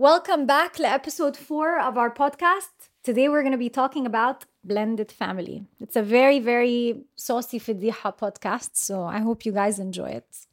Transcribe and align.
Welcome 0.00 0.46
back 0.46 0.74
to 0.74 0.84
episode 0.88 1.36
four 1.36 1.80
of 1.80 1.98
our 1.98 2.10
podcast. 2.10 2.70
Today 3.02 3.28
we're 3.28 3.42
going 3.42 3.58
to 3.58 3.58
be 3.58 3.68
talking 3.68 4.06
about 4.06 4.44
blended 4.62 5.10
family. 5.10 5.64
It's 5.80 5.96
a 5.96 6.02
very, 6.02 6.38
very 6.38 7.02
saucy 7.16 7.58
فضيحة 7.58 8.16
podcast, 8.16 8.76
so 8.76 9.02
I 9.02 9.18
hope 9.18 9.44
you 9.44 9.52
guys 9.52 9.78
enjoy 9.80 10.10
it. 10.10 10.46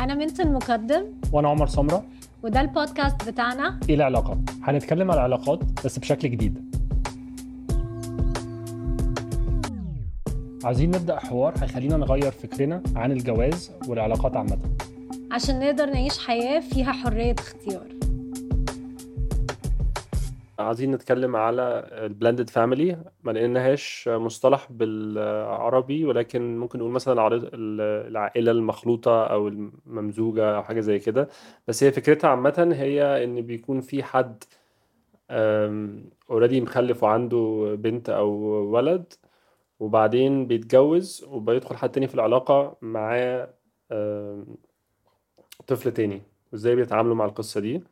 أنا 0.00 0.14
منت 0.14 0.40
المقدم 0.40 1.20
وأنا 1.32 1.48
عمر 1.48 1.66
سمرة 1.66 2.04
وده 2.42 2.60
البودكاست 2.60 3.28
بتاعنا 3.28 3.80
إيه 3.88 3.94
العلاقات 3.94 4.38
هنتكلم 4.62 5.10
على 5.10 5.20
العلاقات 5.20 5.58
بس 5.84 5.98
بشكل 5.98 6.30
جديد 6.30 6.74
عايزين 10.64 10.90
نبدأ 10.90 11.18
حوار 11.18 11.54
هيخلينا 11.62 11.96
نغير 11.96 12.30
فكرنا 12.32 12.82
عن 12.96 13.12
الجواز 13.12 13.70
والعلاقات 13.88 14.36
عامة 14.36 14.58
عشان 15.30 15.60
نقدر 15.60 15.86
نعيش 15.86 16.26
حياة 16.26 16.60
فيها 16.60 16.92
حرية 16.92 17.34
اختيار. 17.38 17.86
عايزين 20.58 20.90
نتكلم 20.92 21.36
على 21.36 21.88
ال 21.92 21.99
blended 21.99 22.50
family 22.50 22.98
ما 23.24 23.32
لقيناهاش 23.32 24.08
مصطلح 24.12 24.66
بالعربي 24.70 26.04
ولكن 26.04 26.58
ممكن 26.58 26.78
نقول 26.78 26.90
مثلا 26.90 27.40
العائلة 27.54 28.52
المخلوطة 28.52 29.24
أو 29.24 29.48
الممزوجة 29.48 30.56
أو 30.56 30.62
حاجة 30.62 30.80
زي 30.80 30.98
كده. 30.98 31.28
بس 31.68 31.82
هي 31.84 31.92
فكرتها 31.92 32.30
عامة 32.30 32.68
هي 32.72 33.24
إن 33.24 33.40
بيكون 33.40 33.80
في 33.80 34.02
حد 34.02 34.44
already 36.30 36.60
مخلف 36.60 37.02
وعنده 37.02 37.74
بنت 37.78 38.10
أو 38.10 38.30
ولد 38.74 39.12
وبعدين 39.80 40.46
بيتجوز 40.46 41.24
وبيدخل 41.28 41.76
حد 41.76 41.88
تاني 41.88 42.08
في 42.08 42.14
العلاقة 42.14 42.76
معاه 42.82 43.54
طفل 45.68 45.92
تاني. 45.92 46.22
وازاي 46.52 46.76
بيتعاملوا 46.76 47.14
مع 47.14 47.24
القصة 47.24 47.60
دي؟ 47.60 47.82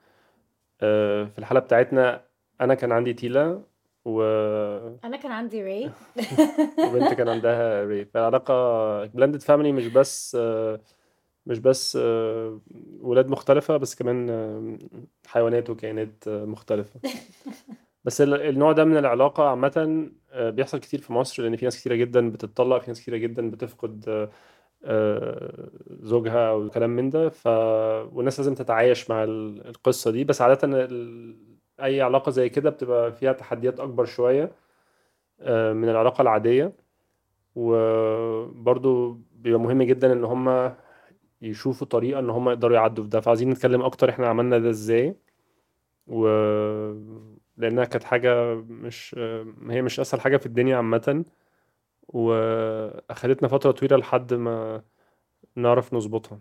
آه، 0.81 1.25
في 1.25 1.39
الحالة 1.39 1.61
بتاعتنا 1.61 2.25
أنا 2.61 2.75
كان 2.75 2.93
عندي 2.93 3.13
تيلا 3.13 3.63
و... 4.05 4.23
أنا 5.05 5.17
كان 5.17 5.33
عندي 5.33 5.63
ري 5.63 5.91
وبنت 6.87 7.13
كان 7.15 7.29
عندها 7.29 7.85
ري 7.85 8.05
فالعلاقة 8.05 9.05
blended 9.07 9.43
family 9.43 9.73
مش 9.73 9.87
بس 9.87 10.37
آه، 10.41 10.81
مش 11.47 11.59
بس 11.59 11.99
آه، 12.01 12.61
ولاد 13.01 13.29
مختلفة 13.29 13.77
بس 13.77 13.95
كمان 13.95 14.79
حيوانات 15.27 15.71
وكائنات 15.71 16.29
مختلفة. 16.29 17.01
بس 18.05 18.21
ال- 18.21 18.43
النوع 18.43 18.73
ده 18.73 18.85
من 18.85 18.97
العلاقة 18.97 19.49
عامة 19.49 20.09
آه، 20.31 20.51
بيحصل 20.51 20.79
كتير 20.79 21.01
في 21.01 21.13
مصر 21.13 21.43
لأن 21.43 21.57
في 21.57 21.65
ناس 21.65 21.81
كتيرة 21.81 21.95
جدا 21.95 22.31
بتتطلق 22.31 22.79
في 22.83 22.89
ناس 22.91 23.01
كتيرة 23.01 23.17
جدا 23.17 23.51
بتفقد 23.51 24.29
زوجها 26.03 26.51
أو 26.51 26.71
كلام 26.71 26.91
من 26.91 27.11
ده 27.11 27.29
ف... 27.29 27.47
والناس 28.13 28.39
لازم 28.41 28.55
تتعايش 28.55 29.11
مع 29.11 29.25
ال- 29.25 29.67
القصة 29.69 30.11
دي. 30.11 30.25
بس 30.25 30.43
عادة 30.43 30.59
ال... 30.85 31.37
أي 31.83 32.01
علاقة 32.03 32.31
زي 32.31 32.49
كده 32.49 32.71
بتبقى 32.71 33.13
فيها 33.13 33.33
تحديات 33.33 33.81
أكبر 33.81 34.05
شوية 34.05 34.53
آه، 35.41 35.73
من 35.73 35.89
العلاقة 35.89 36.23
العادية. 36.23 36.73
وبرضو 37.55 39.19
بيبقى 39.33 39.61
مهم 39.61 39.83
جدا 39.83 40.13
إن 40.13 40.25
هما 40.25 40.77
يشوفوا 41.43 41.87
طريقة 41.87 42.19
إن 42.21 42.31
هما 42.31 42.53
يقدروا 42.53 42.77
يعدوا 42.77 43.05
في 43.05 43.11
ده 43.11 43.21
فعايزين 43.21 43.51
نتكلم 43.51 43.83
أكتر 43.83 44.11
إحنا 44.11 44.27
عملنا 44.29 44.59
ده 44.59 44.71
إزاي. 44.71 45.17
و 46.07 46.27
لأنها 47.57 47.85
كانت 47.85 48.05
حاجة 48.05 48.55
مش 48.55 49.17
هي 49.71 49.83
مش 49.83 50.01
أسهل 50.01 50.21
حاجة 50.21 50.37
في 50.37 50.47
الدنيا 50.47 50.77
عامة. 50.77 51.25
وأخدتنا 52.09 53.49
فترة 53.49 53.71
طويلة 53.71 53.97
لحد 53.97 54.35
ما 54.35 54.83
نعرف 55.57 55.95
نظبطها. 55.95 56.41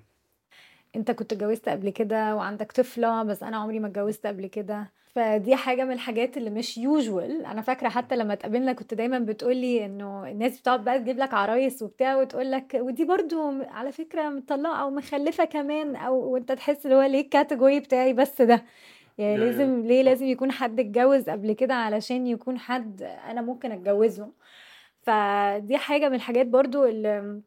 أنت 0.96 1.12
كنت 1.12 1.34
اتجوزت 1.34 1.70
قبل 1.70 1.90
كده 1.90 2.36
وعندك 2.36 2.72
طفلة 2.72 3.24
بس 3.24 3.44
أنا 3.44 3.58
عمري 3.58 3.80
ما 3.80 3.88
اتجوزت 3.88 4.28
قبل 4.28 4.48
كده. 4.48 4.92
فدي 5.16 5.56
حاجة 5.56 5.84
من 5.84 5.92
الحاجات 5.92 6.38
اللي 6.38 6.50
مش 6.50 6.78
يوجوال 6.78 7.46
أنا 7.46 7.62
فاكرة 7.62 7.90
حتى 7.90 8.16
لما 8.16 8.34
اتقابلنا 8.34 8.74
كنت 8.74 8.94
دايما 8.94 9.20
بتقولي 9.20 9.86
إنه 9.86 10.28
الناس 10.32 10.60
بتقعد 10.60 10.84
بقى 10.84 11.00
تجيب 11.00 11.18
لك 11.18 11.34
عرايس 11.34 11.82
وبتاع 11.82 12.16
وتقول 12.16 12.52
لك 12.52 12.78
ودي 12.82 13.06
برضو 13.06 13.50
على 13.64 13.92
فكرة 13.92 14.30
مطلقة 14.30 14.76
أو 14.76 14.90
مخلفة 14.90 15.46
كمان 15.46 15.96
أو 15.96 16.16
وأنت 16.16 16.52
تحس 16.52 16.86
اللي 16.86 16.96
هو 16.98 17.02
ليه 17.02 17.22
الكاتيجوري 17.22 17.80
بتاعي 17.80 18.14
بس 18.14 18.42
ده؟ 18.42 18.64
يعني 19.18 19.38
لازم 19.38 19.82
ليه 19.82 20.02
لازم 20.02 20.26
يكون 20.26 20.52
حد 20.52 20.80
اتجوز 20.80 21.30
قبل 21.30 21.54
كده 21.54 21.74
علشان 21.74 22.28
يكون 22.28 22.60
حد 22.60 23.02
أنا 23.02 23.42
ممكن 23.42 23.72
أتجوزه؟ 23.72 24.28
فدي 25.06 25.78
حاجة 25.78 26.10
من 26.10 26.16
الحاجات 26.16 26.48
برضو 26.48 26.86
اللي 26.86 27.42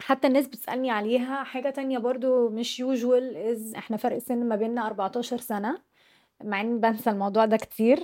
حتى 0.00 0.26
الناس 0.26 0.46
بتسألني 0.48 0.90
عليها. 0.90 1.44
حاجة 1.44 1.70
تانية 1.70 1.98
برضو 1.98 2.48
مش 2.48 2.80
usual 2.80 3.36
is 3.36 3.74
إحنا 3.74 3.96
فرق 3.96 4.18
سن 4.18 4.48
ما 4.48 4.56
بيننا 4.56 4.86
14 4.86 5.36
سنة 5.36 5.78
مع 6.44 6.60
إني 6.60 6.78
بنسى 6.78 7.10
الموضوع 7.10 7.44
ده 7.44 7.56
كتير. 7.56 7.98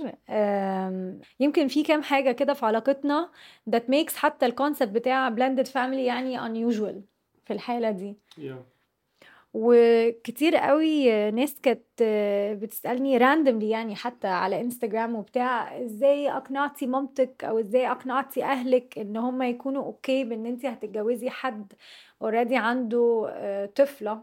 يمكن 1.40 1.68
في 1.68 1.82
كام 1.82 2.02
حاجة 2.02 2.32
كده 2.32 2.54
في 2.54 2.66
علاقتنا 2.66 3.30
that 3.70 3.82
makes 3.92 4.14
حتى 4.16 4.46
ال 4.46 4.52
concept 4.52 4.88
بتاع 4.88 5.30
blended 5.36 5.66
family 5.68 5.76
يعني 5.98 6.38
unusual 6.38 6.94
في 7.44 7.52
الحالة 7.52 7.90
دي. 7.90 8.16
وكتير 9.54 10.56
قوي 10.56 11.30
ناس 11.30 11.60
كانت 11.60 11.82
بتسألني 12.62 13.16
randomly 13.16 13.70
يعني 13.70 13.96
حتى 13.96 14.26
على 14.26 14.60
انستجرام 14.60 15.14
وبتاع 15.16 15.82
إزاي 15.84 16.30
أقنعتي 16.30 16.86
مامتك 16.86 17.44
أو 17.44 17.58
إزاي 17.58 17.90
أقنعتي 17.90 18.44
أهلك 18.44 18.98
إن 18.98 19.16
هم 19.16 19.42
يكونوا 19.42 19.84
okay 19.84 20.24
بإن 20.24 20.46
انت 20.46 20.66
هتتجوزي 20.66 21.30
حد 21.30 21.72
اوريدي 22.22 22.56
عنده 22.56 23.26
آه، 23.30 23.66
طفلة؟ 23.66 24.22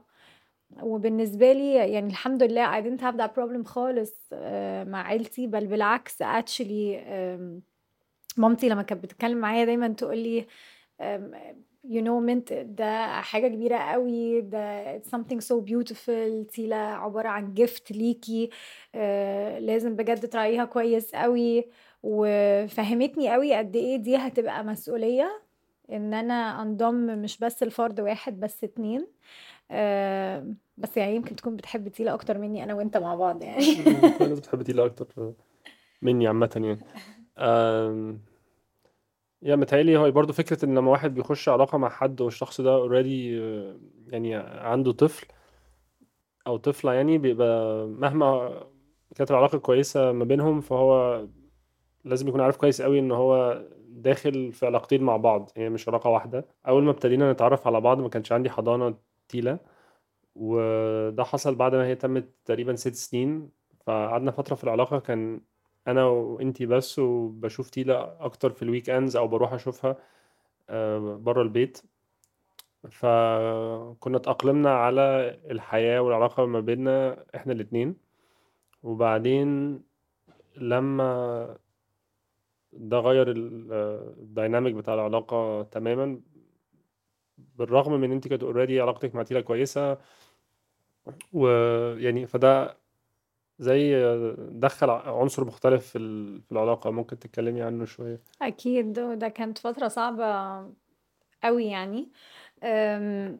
وبالنسبة 0.82 1.54
لي 1.54 1.74
يعني 1.74 2.08
الحمد 2.08 2.44
لله 2.44 2.82
I 2.82 2.84
didn't 2.84 3.02
have 3.02 3.18
that 3.18 3.32
problem 3.40 3.66
خالص 3.66 4.14
آه، 4.34 4.84
مع 4.84 5.08
عيلتي 5.08 5.48
بل 5.48 5.68
بالعكس 5.68 6.24
actually 6.24 6.98
مامتي 8.38 8.70
لما 8.70 8.82
كانت 8.82 9.04
بتتكلم 9.04 9.38
معايا 9.38 9.66
دايما 9.66 9.88
تقولي 9.88 10.46
um, 11.02 11.36
you 11.90 12.02
know 12.02 12.20
mint 12.30 12.54
ده 12.54 13.08
حاجة 13.22 13.48
كبيرة 13.48 13.78
قوي 13.78 14.42
ده 14.42 14.98
it's 15.00 15.06
something 15.08 15.40
so 15.40 15.56
beautiful 15.70 16.46
تيلا 16.54 16.76
عبارة 16.76 17.28
عن 17.28 17.56
gift 17.60 17.92
ليكي 17.92 18.50
آه 18.96 19.60
لازم 19.60 19.96
بجد 19.96 20.30
تراعيها 20.30 20.66
كويس 20.66 21.16
قوي. 21.16 21.66
وفهمتني 22.04 23.34
قوي 23.34 23.54
قد 23.56 23.76
إيه 23.76 23.98
دي 23.98 24.16
هتبقى 24.18 24.64
مسؤولية 24.64 25.42
إن 25.92 26.14
أنا 26.14 26.62
أنضم 26.62 26.96
مش 26.96 27.38
بس 27.38 27.64
لفرد 27.64 28.00
واحد 28.00 28.40
بس 28.40 28.64
اتنين 28.64 29.08
آه 29.72 30.54
بس 30.78 30.98
يعني 30.98 31.16
يمكن 31.16 31.36
تكون 31.36 31.56
بتحب 31.56 31.88
تيلا 31.88 32.14
أكتر 32.14 32.38
مني 32.38 32.64
أنا 32.64 32.74
وأنت 32.74 32.98
مع 32.98 33.16
بعض 33.16 33.44
يعني. 33.44 33.66
كل 34.18 34.24
الناس 34.24 34.40
بتحب 34.40 34.62
تيلا 34.62 34.86
أكتر 34.86 35.34
مني 36.02 36.28
عامة 36.28 36.52
يعني. 36.56 36.80
يا 39.46 39.56
متهيألي 39.56 39.98
هو 39.98 40.12
برضه 40.12 40.34
فكرة 40.34 40.66
إن 40.66 40.76
لما 40.78 40.92
واحد 40.92 41.14
بيخش 41.14 41.50
علاقة 41.50 41.78
مع 41.78 41.90
حد 41.90 42.22
والشخص 42.22 42.62
ده 42.62 42.74
اوريدي 42.76 43.38
يعني 44.08 44.36
عنده 44.36 44.92
طفل 44.92 45.28
أو 46.48 46.58
طفلة 46.58 46.94
يعني 46.94 47.18
بيبقى 47.18 47.88
مهما 47.88 48.50
كانت 49.16 49.32
العلاقة 49.32 49.58
كويسة 49.58 50.12
ما 50.12 50.26
بينهم 50.26 50.62
فهو 50.62 51.26
لازم 52.06 52.28
يكون 52.28 52.42
عارف 52.42 52.58
كويس 52.58 52.82
قوي 52.82 53.00
إن 53.00 53.12
هو 53.12 53.62
داخل 53.90 54.54
في 54.54 54.66
علاقتين 54.66 55.04
مع 55.04 55.18
بعض 55.18 55.52
هي 55.58 55.70
مش 55.70 55.90
علاقة 55.90 56.10
واحدة. 56.10 56.46
أول 56.68 56.84
ما 56.84 56.92
ابتدينا 56.92 57.32
نتعرف 57.34 57.68
على 57.68 57.82
بعض 57.82 58.00
ما 58.02 58.10
كانش 58.10 58.32
عندي 58.32 58.50
حضانة 58.50 58.96
تيلة 59.30 59.60
وده 60.36 61.24
حصل 61.24 61.56
بعد 61.56 61.76
ما 61.76 61.86
هي 61.88 61.96
تمت 61.96 62.30
تقريبا 62.46 62.76
ست 62.76 62.96
سنين 62.96 63.50
فقعدنا 63.88 64.32
فترة 64.32 64.56
في 64.56 64.64
العلاقة 64.64 65.00
كان 65.00 65.42
أنا 65.88 66.06
وإنتي 66.06 66.66
بس 66.66 67.00
وبشوف 67.00 67.70
تيلا 67.70 68.26
أكتر 68.26 68.50
في 68.52 68.62
الويك 68.64 68.90
أندز 68.90 69.16
أو 69.16 69.28
بروح 69.28 69.54
أشوفها 69.54 69.98
بره 71.18 71.42
البيت. 71.42 71.82
فكنا 72.90 74.18
اتأقلمنا 74.18 74.72
على 74.78 75.02
الحياة 75.52 76.02
والعلاقة 76.02 76.46
ما 76.46 76.60
بيننا 76.60 77.26
إحنا 77.36 77.54
الاتنين. 77.54 77.96
وبعدين 78.84 79.80
لما 80.58 81.58
ده 82.74 83.00
غير 83.00 83.32
ال- 83.32 83.72
dynamic 84.20 84.74
بتاع 84.76 84.94
العلاقة 84.94 85.64
تماما 85.64 86.22
بالرغم 87.38 87.94
من 87.94 88.04
إن 88.04 88.12
انت 88.12 88.28
كانت 88.28 88.44
already 88.44 88.82
علاقتك 88.82 89.16
مع 89.16 89.24
تيلا 89.24 89.42
كويسة 89.42 89.98
ويعني 91.34 92.28
فده 92.28 92.78
زي 93.60 93.96
دخل 94.38 94.90
عنصر 94.90 95.46
مختلف 95.46 95.88
في 95.88 95.98
ال- 95.98 96.42
في 96.42 96.52
العلاقة. 96.52 96.90
ممكن 96.92 97.20
تتكلمي 97.20 97.62
عنه 97.62 97.86
شوية؟ 97.86 98.22
أكيد. 98.42 98.94
ده 98.94 99.28
كانت 99.28 99.58
فترة 99.58 99.88
صعبة 99.88 100.26
قوي 101.44 101.66
يعني. 101.66 102.10
أم، 102.64 103.40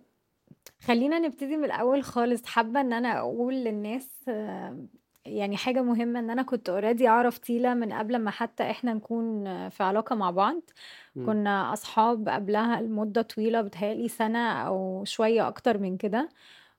خلينا 0.82 1.20
نبتدي 1.20 1.58
من 1.58 1.66
الأول 1.66 2.04
خالص. 2.04 2.46
حابة 2.46 2.82
إن 2.82 2.94
أنا 2.94 3.20
أقول 3.20 3.54
للناس 3.54 4.10
أم، 4.30 4.88
يعني 5.26 5.58
حاجة 5.58 5.82
مهمة 5.82 6.20
إن 6.20 6.30
أنا 6.30 6.42
كنت 6.42 6.70
اوريدي 6.70 7.08
أعرف 7.08 7.38
تيلا 7.38 7.74
من 7.74 7.94
قبل 7.94 8.18
ما 8.20 8.32
حتى 8.32 8.64
إحنا 8.72 8.94
نكون 8.94 9.44
في 9.70 9.84
علاقة 9.84 10.16
مع 10.16 10.32
بعض. 10.32 10.62
مم. 11.16 11.26
كنا 11.26 11.74
أصحاب 11.74 12.30
قبلها 12.30 12.82
لمدة 12.82 13.22
طويلة 13.22 13.62
بتهيألي 13.62 14.08
سنة 14.08 14.52
أو 14.52 15.04
شوية 15.06 15.48
أكتر 15.48 15.78
من 15.78 15.98
كده. 15.98 16.30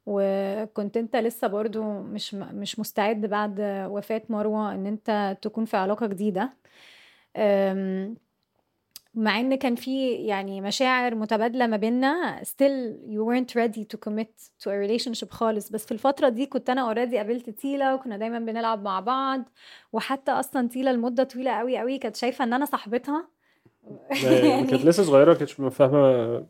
وكنت 0.06 0.96
أنت 0.96 1.16
لسه 1.16 1.48
برضه 1.48 1.84
مش 1.84 2.34
مش 2.34 2.78
مستعد 2.78 3.20
بعد 3.26 3.56
وفاة 3.90 4.22
مروة 4.28 4.74
إن 4.74 4.86
أنت 4.86 5.36
تكون 5.42 5.64
في 5.64 5.76
علاقة 5.76 6.06
جديدة. 6.06 6.52
مع 9.14 9.40
إن 9.40 9.54
كان 9.54 9.74
في 9.74 10.12
يعني 10.12 10.60
مشاعر 10.60 11.14
متبادلة 11.14 11.66
ما 11.66 11.76
بيننا 11.76 12.42
still 12.42 12.96
you 13.08 13.20
weren't 13.26 13.54
ready 13.62 13.84
to 13.84 13.98
commit 14.08 14.50
to 14.62 14.68
a 14.68 14.88
relationship 14.88 15.30
خالص، 15.30 15.70
بس 15.70 15.86
في 15.86 15.92
الفترة 15.92 16.28
دي 16.28 16.46
كنت 16.46 16.70
أنا 16.70 16.94
already 16.94 17.14
قابلت 17.16 17.50
تيلا 17.50 17.94
وكنا 17.94 18.16
دايمًا 18.16 18.38
بنلعب 18.38 18.82
مع 18.82 19.00
بعض، 19.00 19.42
وحتى 19.92 20.30
أصلًا 20.30 20.68
تيلا 20.68 20.92
لمدة 20.92 21.24
طويلة 21.24 21.50
أوي، 21.50 21.80
أوي 21.80 21.98
كانت 21.98 22.16
شايفة 22.16 22.44
إن 22.44 22.52
أنا 22.52 22.64
صاحبتها. 22.64 23.28
يعني 24.22 24.66
كانت 24.66 24.84
لسه 24.84 25.02
صغيرة 25.02 25.32
ما 25.32 25.38
كانتش 25.38 25.52
فاهمة 25.52 26.46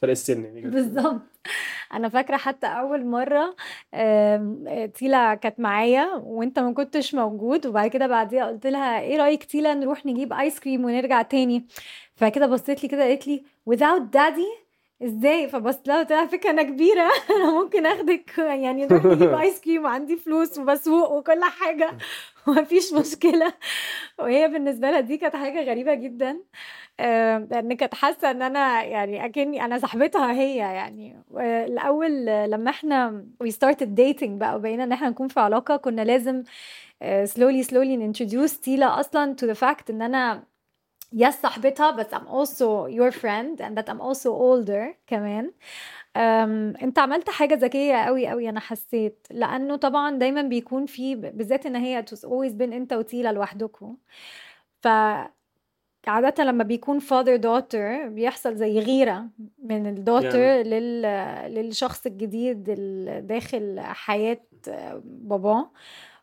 فرق 0.00 0.10
السن 0.10 0.44
يعني. 0.44 0.62
كانت 0.62 0.74
بالضبط. 1.44 1.52
أنا 1.94 2.08
فاكرة 2.08 2.36
حتى 2.36 2.66
مرة 3.04 3.56
آمم 3.94 4.86
تيلا 4.94 5.34
كانت 5.34 5.60
معايا 5.60 6.04
وأنت 6.24 6.58
ما 6.58 6.72
كنتش 6.74 7.14
موجود، 7.14 7.66
وبعد 7.66 7.90
كده 7.90 8.06
بعديها 8.06 8.46
قُلت 8.46 8.66
لها: 8.66 9.00
"إيه 9.00 9.16
رأيِك 9.16 9.44
تيلا 9.44 9.74
نروح 9.74 10.06
نجيب 10.06 10.32
آيس 10.32 10.60
كريم 10.60 10.84
ونرجع 10.84 11.22
تاني؟" 11.22 11.66
فكده 12.16 12.46
بصّت 12.46 12.82
لي 12.82 12.88
كده 12.88 13.02
قالت 13.04 13.26
لي: 13.26 13.44
"without 13.70 14.02
daddy 14.16 14.61
إزاي؟" 15.04 15.48
فبصيت 15.48 15.88
لها 15.88 15.98
قُلت 15.98 16.10
لها: 16.10 16.18
"على 16.18 16.28
فكرة 16.28 16.50
أنا 16.50 16.62
كبيرة 16.62 17.08
أنا 17.36 17.50
ممكن 17.62 17.86
آخدِك 17.86 18.38
يعني 18.38 18.86
نروح 18.86 19.04
نجيب 19.04 19.34
آيس 19.34 19.60
كريم 19.60 19.84
وعندي 19.84 20.16
فلوس 20.16 20.58
وباسوق 20.58 21.12
وكل 21.12 21.44
حاجة 21.44 21.90
وما 22.46 22.64
فيش 22.64 22.92
مشكلة." 22.92 23.52
وهي 24.18 24.48
بالنسبة 24.48 24.90
لها 24.90 25.00
دي 25.00 25.16
كانت 25.16 25.36
حاجة 25.36 25.62
غريبة 25.70 25.94
جدًا، 25.94 26.38
آآ 27.00 27.38
لإن 27.50 27.72
كانت 27.72 27.94
حاسة 27.94 28.30
إن 28.30 28.42
أنا 28.42 28.82
يعني 28.84 29.24
أكني 29.24 29.64
أنا 29.64 29.78
صاحبتها 29.78 30.32
هي 30.32 30.56
يعني. 30.56 31.22
والأول 31.30 32.26
لمّا 32.26 32.70
إحنا 32.70 33.24
we 33.44 33.48
started 33.50 33.86
dating 34.00 34.30
بقى 34.30 34.56
وبقينا 34.56 34.84
إن 34.84 34.92
إحنا 34.92 35.08
نكون 35.10 35.28
في 35.28 35.40
علاقة، 35.40 35.76
كنا 35.76 36.02
لازم 36.02 36.42
آآ 37.02 37.26
slowly 37.26 37.64
slowly 37.66 37.98
نintroduce 37.98 38.60
تيلا 38.60 39.00
أصلًا 39.00 39.36
to 39.42 39.46
the 39.48 39.58
fact 39.58 39.90
إن 39.90 40.02
أنا 40.02 40.42
yes 41.14 41.42
صاحبتها 41.42 41.96
but 41.96 42.06
I'm 42.14 42.26
also 42.28 42.86
your 42.88 43.10
friend 43.12 43.60
and 43.60 43.76
that 43.78 43.88
I'm 43.90 44.00
also 44.00 44.26
older 44.30 44.96
كمان. 45.06 45.52
آمم 46.16 46.74
أنت 46.82 46.98
عملت 46.98 47.30
حاجة 47.30 47.54
ذكية 47.54 47.96
أوي، 48.02 48.32
أوي 48.32 48.48
أنا 48.48 48.60
حسيت، 48.60 49.26
لإنه 49.30 49.76
طبعًا 49.76 50.18
دايمًا 50.18 50.42
بيكون 50.42 50.86
في 50.86 51.14
بالذات 51.14 51.66
إن 51.66 51.76
هي 51.76 52.04
always 52.26 52.52
been 52.52 52.72
أنت 52.72 52.92
وتيلا 52.92 53.32
لوحدكم. 53.32 53.96
ف 54.82 54.88
عادةً 56.08 56.44
لمّا 56.44 56.64
بيكون 56.64 57.00
father 57.00 57.40
daughter 57.42 58.06
بيحصل 58.08 58.56
زي 58.56 58.78
غيرة 58.80 59.28
من 59.64 59.96
الdaughter 59.96 60.34
يعني 60.34 60.62
لل 60.64 61.02
للشخص 61.54 62.06
الجديد 62.06 62.64
داخل 63.26 63.80
حياة 63.80 64.40
باباه. 65.04 65.70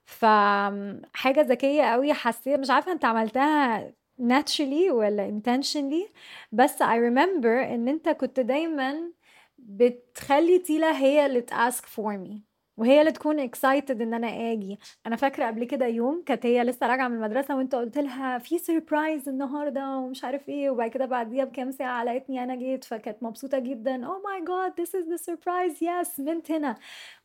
فآمم 0.06 1.01
حاجة 1.13 1.41
ذكية 1.41 1.83
أوي 1.83 2.13
حسيت 2.13 2.59
مش 2.59 2.69
عارفة 2.69 2.91
أنت 2.91 3.06
عملتها 3.06 3.94
naturally 4.19 4.90
والّا 4.90 5.28
intentionally 5.40 6.12
بس 6.52 6.82
I 6.82 6.96
remember 6.96 7.46
إن 7.46 7.88
أنت 7.88 8.08
كنت 8.08 8.40
دايمًا 8.40 9.12
بتخلّي 9.58 10.58
تيلا 10.58 10.99
هي 10.99 11.26
اللي 11.26 11.46
تask 11.52 11.82
for 11.84 12.19
me 12.28 12.47
وهي 12.79 12.99
اللي 12.99 13.11
تكون 13.11 13.47
excited 13.49 13.91
إن 14.01 14.13
أنا 14.13 14.27
آجي. 14.51 14.79
أنا 15.07 15.15
فاكرة 15.15 15.45
قبل 15.47 15.63
كده 15.63 15.85
يوم 15.87 16.23
كانت 16.25 16.45
هي 16.45 16.63
لسه 16.63 16.87
راجعة 16.87 17.07
من 17.07 17.15
المدرسة 17.15 17.55
وأنت 17.57 17.75
قُلت 17.75 17.97
لها: 17.97 18.37
"في 18.37 18.59
surprise 18.59 19.27
النهارده." 19.27 19.97
ومش 19.97 20.23
عارف 20.23 20.49
إيه، 20.49 20.69
وبعد 20.69 20.89
كده 20.89 21.05
بعديها 21.05 21.45
بكام 21.45 21.71
ساعة 21.71 22.03
لقيتني 22.03 22.43
أنا 22.43 22.55
جيت، 22.55 22.83
فكانت 22.83 23.23
مبسوطة 23.23 23.59
جدًا 23.59 24.07
"Oh 24.07 24.19
my 24.27 24.45
god 24.49 24.73
this 24.83 24.89
is 24.89 25.05
the 25.13 25.23
surprise 25.31 25.75
yes 25.81 26.21
بنت 26.21 26.51
هنا." 26.51 26.75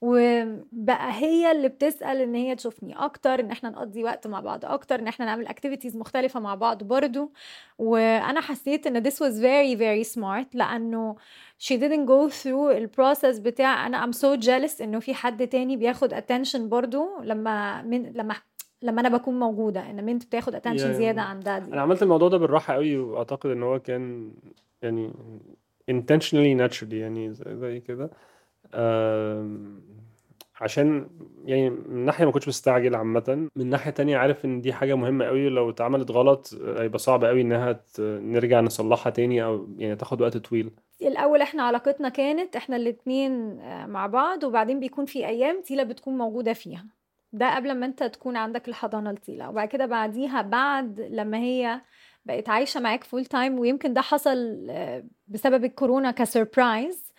وبقى 0.01 1.13
هي 1.13 1.53
اللي 1.53 1.69
بتسأل 1.69 2.21
إن 2.21 2.35
هي 2.35 2.55
تشوفني 2.57 2.95
أكتر، 3.05 3.41
إن 3.41 3.51
إحنا 3.51 3.71
نقضّي 3.71 4.05
وقت 4.05 4.27
مع 4.27 4.41
بعض 4.41 4.65
أكتر، 4.65 5.01
إن 5.01 5.09
إحنا 5.09 5.27
نعمل 5.27 5.49
activities 5.49 5.97
مختلفة 5.97 6.41
مع 6.41 6.55
بعض 6.55 6.83
برضه. 6.85 7.33
وأنا 7.79 8.41
حسيت 8.41 8.87
إن 8.87 9.03
this 9.05 9.15
was 9.15 9.35
very 9.41 9.77
very 9.79 10.15
smart 10.15 10.47
لإنه 10.55 11.17
she 11.59 11.77
didn't 11.77 12.07
go 12.07 12.29
through 12.31 12.73
الprocess 12.83 13.41
بتاع 13.41 13.87
أنا 13.87 14.07
I'm 14.07 14.15
so 14.15 14.41
jealous 14.47 14.81
إنه 14.83 15.01
في 15.01 15.15
حد 15.15 15.49
تاني 15.49 15.77
بياخد 15.77 16.15
attention 16.15 16.59
برضه 16.61 17.09
لمّا 17.23 17.83
من 17.83 18.13
لمّا 18.13 18.35
لمّا 18.83 19.01
أنا 19.01 19.09
باكون 19.09 19.39
موجودة، 19.39 19.91
إن 19.91 20.07
بنت 20.07 20.25
بتاخد 20.27 20.57
attention 20.57 20.77
زيادة 20.77 21.21
يعني 21.21 21.21
عن 21.21 21.43
أنا 21.47 21.67
daddy. 21.67 21.79
عملت 21.79 22.03
الموضوع 22.03 22.29
ده 22.29 22.39
بالراحة 22.39 22.75
أوي، 22.75 22.97
وأعتقد 22.97 23.51
إن 23.51 23.63
هو 23.63 23.79
كان 23.79 24.33
يعني 24.83 25.13
intentionally 25.91 26.59
naturally 26.71 26.93
يعني 26.93 27.35
زي 27.35 27.81
كده. 27.81 28.11
عشان 30.61 31.11
يعني 31.45 31.71
من 31.71 32.05
ناحية 32.05 32.25
ما 32.25 32.31
كنتش 32.33 32.49
مستعجل 32.49 32.95
عامةً، 32.95 33.49
من 33.57 33.71
ناحية 33.71 33.91
تانية 33.91 34.17
عارف 34.17 34.45
إن 34.45 34.61
دي 34.61 34.73
حاجة 34.73 34.95
مهمة 34.95 35.25
أوي 35.25 35.47
ولو 35.47 35.71
اتعملت 35.71 36.11
غلط 36.11 36.55
هيبقى 36.79 36.99
صعب 36.99 37.25
أوي 37.25 37.41
إنها 37.41 37.73
ت 37.73 38.01
نرجع 38.01 38.61
نصلّحها 38.61 39.11
تاني 39.11 39.45
أو 39.45 39.69
يعني 39.79 39.93
هتاخد 39.95 40.21
وقت 40.21 40.37
طويل. 40.37 40.71
الأول 41.03 41.43
إحنا 41.43 41.63
علاقتنا 41.63 42.09
كانت 42.09 42.57
إحنا 42.57 42.77
الاتنين 42.77 43.61
آآ 43.61 43.87
مع 43.87 44.07
بعض، 44.07 44.45
وبعدين 44.45 44.81
بيكون 44.81 45.05
في 45.05 45.27
أيام 45.27 45.63
تيلا 45.63 45.83
بتكون 45.83 46.19
موجودة 46.19 46.53
فيها. 46.53 46.87
ده 47.33 47.57
قبل 47.57 47.75
ما 47.75 47.87
أنت 47.87 48.03
تكون 48.03 48.37
عندك 48.37 48.69
الحضانة 48.69 49.13
لتيلا، 49.13 49.49
وبعد 49.49 49.69
كده 49.69 49.87
بعديها 49.87 50.43
بعد 50.43 51.01
لمّا 51.01 51.39
هي 51.39 51.81
بقت 52.25 52.49
عايشة 52.49 52.81
معاك 52.81 53.05
full 53.05 53.25
time 53.35 53.59
ويمكن 53.59 53.95
ده 53.95 54.01
حصل 54.01 54.67
بسبب 55.29 55.65
الكورونا 55.65 56.11
آآ 56.11 57.14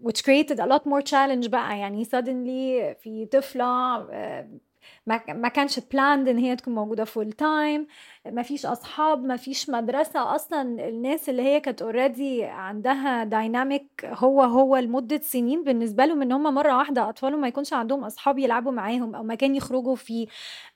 which 0.00 0.22
created 0.24 0.58
a 0.60 0.66
lot 0.66 0.86
more 0.86 1.02
challenge 1.02 1.48
بقى، 1.48 1.78
يعني 1.78 2.04
suddenly 2.04 2.96
في 3.02 3.28
طفلة 3.32 3.96
آآ 4.10 4.58
ما 5.06 5.48
كانش 5.48 5.78
planned 5.78 6.28
إن 6.28 6.38
هي 6.38 6.56
تكون 6.56 6.74
موجودة 6.74 7.04
full 7.04 7.28
time 7.42 7.86
ما 8.26 8.42
فيش 8.42 8.66
أصحاب، 8.66 9.24
ما 9.24 9.36
فيش 9.36 9.70
مدرسة، 9.70 10.34
أصلًا. 10.34 10.88
الناس 10.88 11.28
اللي 11.28 11.42
هي 11.42 11.60
كانت 11.60 11.82
already 11.82 12.42
عندها 12.42 13.24
dynamic 13.24 14.04
هو، 14.04 14.42
هو 14.42 14.76
لمدة 14.76 15.20
سنين 15.20 15.64
بالنسبة 15.64 16.04
لهم 16.04 16.22
إن 16.22 16.32
هم 16.32 16.54
مرة 16.54 16.76
واحدة 16.76 17.08
أطفالهم 17.08 17.40
ما 17.40 17.48
يكونش 17.48 17.72
عندهم 17.72 18.04
أصحاب 18.04 18.38
يلعبوا 18.38 18.72
معاهم 18.72 19.14
أو 19.14 19.22
مكان 19.22 19.54
يخرجوا 19.54 19.96
فيه 19.96 20.26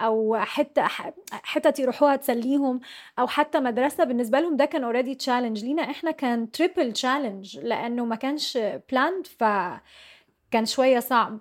أو 0.00 0.36
حتة 0.36 0.82
ح 0.82 1.10
حتت 1.32 1.78
يروحوها 1.78 2.16
تسليهم 2.16 2.80
أو 3.18 3.26
حتى 3.26 3.60
مدرسة، 3.60 4.04
بالنسبة 4.04 4.40
لهم 4.40 4.56
ده 4.56 4.64
كان 4.64 4.92
already 4.92 5.16
challenge. 5.24 5.64
لينا 5.64 5.82
إحنا 5.82 6.10
كان 6.10 6.48
triple 6.58 6.92
challenge 7.02 7.58
لإنه 7.64 8.04
ما 8.04 8.16
كانش 8.16 8.58
planned 8.92 9.28
فكان 9.38 10.66
شوية 10.66 11.00
صعب. 11.00 11.38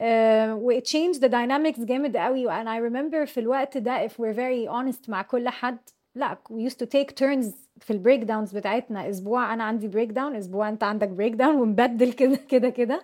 آآ 0.00 0.54
وit 0.54 0.82
changed 0.84 1.18
the 1.20 1.28
dynamics 1.28 1.80
جامد 1.84 2.16
أوي 2.16 2.48
and 2.48 2.68
I 2.68 2.90
remember 2.90 3.24
في 3.24 3.40
الوقت 3.40 3.78
ده 3.78 4.08
if 4.08 4.10
we're 4.10 4.34
very 4.36 4.68
honest 4.72 5.08
مع 5.08 5.22
كل 5.22 5.48
حد 5.48 5.78
لأ 6.14 6.38
we 6.50 6.70
used 6.70 6.76
to 6.76 6.86
take 6.86 7.10
turns 7.14 7.46
في 7.80 7.92
الbreak 7.92 8.24
downs 8.28 8.54
بتاعتنا، 8.54 9.10
أسبوع 9.10 9.54
أنا 9.54 9.64
عندي 9.64 9.90
break 9.90 10.10
down، 10.10 10.36
أسبوع 10.36 10.68
أنت 10.68 10.82
عندك 10.82 11.08
break 11.08 11.36
down 11.38 11.54
ونبدِّل 11.54 12.12
كده، 12.12 12.36
كده، 12.36 12.68
كده 12.68 13.02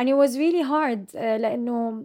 and 0.00 0.02
it 0.02 0.14
was 0.14 0.36
really 0.36 0.62
hard 0.62 1.16
آآ 1.16 1.38
لإنه 1.38 2.04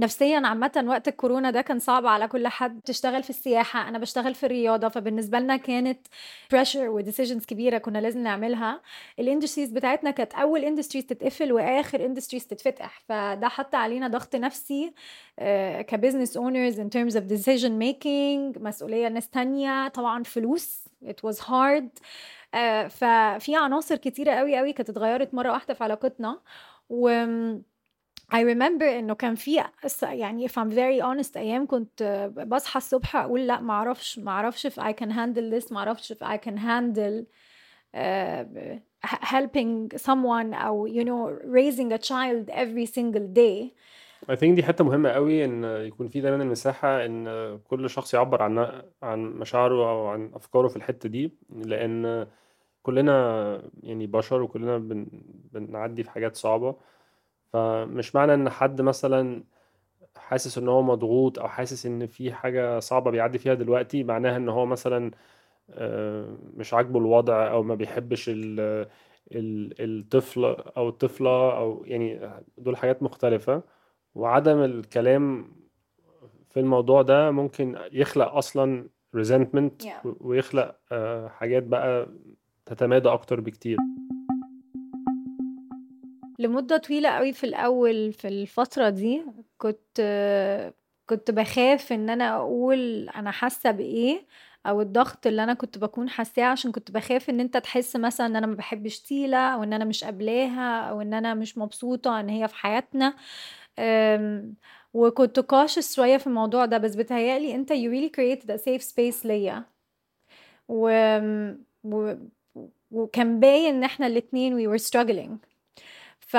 نفسيًا 0.00 0.42
عامةً 0.46 0.84
وقت 0.86 1.08
الكورونا 1.08 1.50
ده 1.50 1.60
كان 1.60 1.78
صعب 1.78 2.06
على 2.06 2.28
كل 2.28 2.48
حد، 2.48 2.78
بتشتغل 2.78 3.22
في 3.22 3.30
السياحة، 3.30 3.88
أنا 3.88 3.98
باشتغل 3.98 4.34
في 4.34 4.46
الرياضة، 4.46 4.88
فبالنسبة 4.88 5.38
لنا 5.38 5.56
كانت 5.56 6.06
pressure 6.54 6.88
وdecisions 6.98 7.46
كبيرة 7.46 7.78
كنا 7.78 7.98
لازم 7.98 8.22
نعملها. 8.22 8.80
الindustries 9.20 9.72
بتاعتنا 9.72 10.10
كانت 10.10 10.34
أول 10.34 10.76
industries 10.76 11.06
تتقفل 11.06 11.52
وآخر 11.52 12.14
industries 12.14 12.46
تتفتح، 12.46 13.02
فده 13.08 13.48
حط 13.48 13.74
علينا 13.74 14.08
ضغط 14.08 14.36
نفسي 14.36 14.92
آآ 15.38 15.82
كbusiness 15.82 16.30
owners 16.30 16.76
in 16.76 16.88
terms 16.96 17.14
of 17.16 17.22
decision 17.22 17.70
making 17.82 18.62
مسؤولية 18.62 19.08
ناس 19.08 19.28
تانية، 19.30 19.88
طبعًا 19.88 20.22
فلوس 20.22 20.84
it 21.04 21.30
was 21.30 21.36
hard 21.36 21.84
آآ 22.54 22.88
ففي 22.88 23.56
عناصر 23.56 23.96
كتيرة 23.96 24.32
أوي، 24.32 24.58
أوي 24.60 24.72
كانت 24.72 24.90
اتغيّرت 24.90 25.34
مرة 25.34 25.52
واحدة 25.52 25.74
في 25.74 25.84
علاقتنا 25.84 26.40
وآمم 26.90 27.62
I 28.32 28.42
remember 28.42 28.82
إنه 28.82 29.14
كان 29.14 29.34
في 29.34 29.64
يعني 30.02 30.48
if 30.48 30.52
I'm 30.52 30.70
very 30.70 31.02
honest 31.02 31.36
أيام 31.36 31.66
كنت 31.66 32.30
باصحى 32.36 32.78
الصبح 32.78 33.16
أقول 33.16 33.46
لأ 33.46 33.60
ما 33.60 33.72
أعرفش، 33.72 34.18
ما 34.18 34.30
أعرفش 34.30 34.66
if 34.66 34.80
I 34.80 34.92
can 34.92 35.10
handle 35.10 35.60
this 35.60 35.72
ما 35.72 35.78
أعرفش 35.78 36.12
if 36.12 36.16
I 36.16 36.36
can 36.36 36.56
handle 36.56 37.24
ه 37.94 38.44
helping 39.06 39.98
someone 39.98 40.54
أو 40.54 40.88
you 40.88 41.04
know 41.04 41.30
raising 41.44 41.92
a 41.92 41.98
child 41.98 42.50
every 42.50 42.86
single 42.86 43.26
day. 43.34 43.72
I 44.30 44.36
think 44.36 44.54
دي 44.54 44.62
حتة 44.62 44.84
مهمة 44.84 45.08
أوي 45.08 45.44
إن 45.44 45.64
يكون 45.64 46.08
في 46.08 46.20
دايمًا 46.20 46.42
المساحة 46.42 47.04
إن 47.04 47.58
كل 47.58 47.90
شخص 47.90 48.14
يعبّر 48.14 48.42
عن 48.42 48.82
عن 49.02 49.18
مشاعره 49.24 49.90
أو 49.90 50.06
عن 50.06 50.30
أفكاره 50.34 50.68
في 50.68 50.76
الحتة 50.76 51.08
دي، 51.08 51.34
لإن 51.50 52.26
كلنا 52.82 53.70
يعني 53.82 54.06
بشر 54.06 54.42
وكلنا 54.42 54.78
بن 54.78 55.06
بنعدّي 55.52 56.02
في 56.02 56.10
حاجات 56.10 56.36
صعبة، 56.36 56.76
فمش 57.52 58.14
معنى 58.14 58.34
إن 58.34 58.50
حد 58.50 58.80
مثلًا 58.80 59.44
حاسس 60.16 60.58
إن 60.58 60.68
هو 60.68 60.82
مضغوط 60.82 61.38
أو 61.38 61.48
حاسس 61.48 61.86
إن 61.86 62.06
في 62.06 62.32
حاجة 62.32 62.78
صعبة 62.78 63.10
بيعدّي 63.10 63.38
فيها 63.38 63.54
دلوقتي، 63.54 64.04
معناها 64.04 64.36
إن 64.36 64.48
هو 64.48 64.66
مثلًا 64.66 65.10
آآ 65.70 66.36
مش 66.56 66.74
عاجبه 66.74 66.98
الوضع 66.98 67.50
أو 67.50 67.62
ما 67.62 67.74
بيحبش 67.74 68.28
ال 68.28 68.86
الطفل 69.80 70.44
أو 70.76 70.88
الطفلة 70.88 71.56
أو 71.58 71.84
يعني 71.86 72.30
دول 72.58 72.76
حاجات 72.76 73.02
مختلفة 73.02 73.62
وعدم 74.14 74.58
الكلام 74.58 75.52
في 76.50 76.60
الموضوع 76.60 77.02
ده 77.02 77.30
ممكن 77.30 77.78
يخلق 77.92 78.32
أصلا 78.34 78.88
resentment 79.16 79.84
Yeah. 79.84 80.06
ويخلق 80.20 80.76
آه، 80.92 81.28
حاجات 81.28 81.62
بقى 81.62 82.08
تتمادى 82.66 83.08
أكتر 83.08 83.40
بكتير 83.40 83.76
لمدة 86.40 86.76
طويلة 86.76 87.08
قوي 87.08 87.32
في 87.32 87.44
الأول 87.44 88.12
في 88.12 88.28
الفترة 88.28 88.88
دي 88.88 89.22
كنت 89.58 90.00
كنت 91.06 91.30
بخاف 91.30 91.92
إن 91.92 92.10
أنا 92.10 92.36
أقول 92.36 93.08
أنا 93.08 93.30
حاسة 93.30 93.70
بإيه 93.70 94.26
أو 94.66 94.80
الضغط 94.80 95.26
اللي 95.26 95.44
أنا 95.44 95.54
كنت 95.54 95.78
بكون 95.78 96.08
حاساه 96.08 96.44
عشان 96.44 96.72
كنت 96.72 96.90
بخاف 96.90 97.30
إن 97.30 97.40
أنت 97.40 97.56
تحس 97.56 97.96
مثلا 97.96 98.26
إن 98.26 98.36
أنا 98.36 98.46
ما 98.46 98.54
بحبش 98.54 99.00
تيلا 99.00 99.48
أو 99.54 99.62
إن 99.62 99.72
أنا 99.72 99.84
مش 99.84 100.04
قابلاها 100.04 100.80
أو 100.90 101.00
إن 101.00 101.14
أنا 101.14 101.34
مش 101.34 101.58
مبسوطة 101.58 102.20
إن 102.20 102.28
هي 102.28 102.48
في 102.48 102.54
حياتنا. 102.56 103.14
وكنت 104.94 105.40
cautious 105.40 105.94
شوية 105.94 106.16
في 106.16 106.26
الموضوع 106.26 106.64
ده 106.64 106.78
بس 106.78 106.94
بتهيألي 106.94 107.54
أنت 107.54 107.72
you 107.72 107.76
really 107.90 108.10
created 108.16 108.50
a 108.50 108.58
safe 108.62 108.82
space 108.90 109.26
ليا. 109.26 109.64
و... 110.68 110.90
و... 111.84 112.14
وكان 112.90 113.40
باين 113.40 113.74
إن 113.74 113.84
إحنا 113.84 114.06
الاتنين 114.06 114.56
we 114.58 114.78
were 114.78 114.82
struggling. 114.84 115.49
ف 116.30 116.36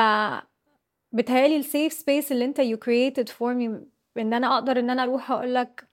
بتهيألي 1.12 1.58
ال 1.58 1.65
safe 1.65 1.94
space 1.94 2.32
اللي 2.32 2.46
انت 2.46 2.62
you 2.62 2.76
created 2.86 3.28
for 3.30 3.54
me 3.56 3.70
ان 4.18 4.34
أنا 4.34 4.54
أقدر 4.56 4.80
ان 4.80 4.90
أنا 4.90 5.04
أروح 5.04 5.32
أقول 5.32 5.54
لك 5.56 5.88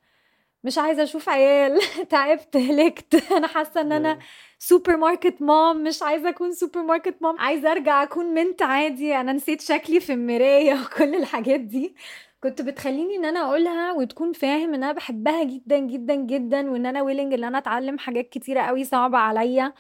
مش 0.64 0.78
عايزة 0.78 1.02
أشوف 1.02 1.28
عيال 1.28 1.80
تعبت 2.10 2.56
هلكت. 2.56 3.14
أنا 3.36 3.46
حاسة 3.46 3.80
ان 3.80 3.92
أنا 3.92 4.18
supermarket 4.58 5.42
mom 5.42 5.84
مش 5.84 6.02
عايزة 6.02 6.28
اكون 6.28 6.52
supermarket 6.52 7.22
mom 7.22 7.38
عايزة 7.38 7.72
ارجع 7.72 8.02
اكون 8.02 8.26
منت 8.34 8.62
عادي. 8.62 9.16
أنا 9.16 9.32
نسيت 9.32 9.60
شكلي 9.60 10.00
في 10.00 10.12
المراية 10.12 10.74
وكل 10.84 11.14
الحاجات 11.14 11.60
دي. 11.60 11.94
كنت 12.42 12.62
بتخليني 12.62 13.16
ان 13.16 13.24
أنا 13.24 13.40
اقولها 13.48 13.92
وتكون 13.92 14.32
فاهم 14.32 14.74
ان 14.74 14.84
أنا 14.84 14.92
بحبها 14.92 15.44
جدا 15.44 15.78
جدا 15.78 16.14
جدا 16.14 16.70
وان 16.70 16.86
أنا 16.86 17.02
willing 17.02 17.32
ان 17.34 17.44
أنا 17.44 17.58
اتعلم 17.58 17.98
حاجات 17.98 18.28
كتيرة 18.28 18.60
قوي 18.62 18.84
صعبة 18.84 19.18
عليا. 19.18 19.72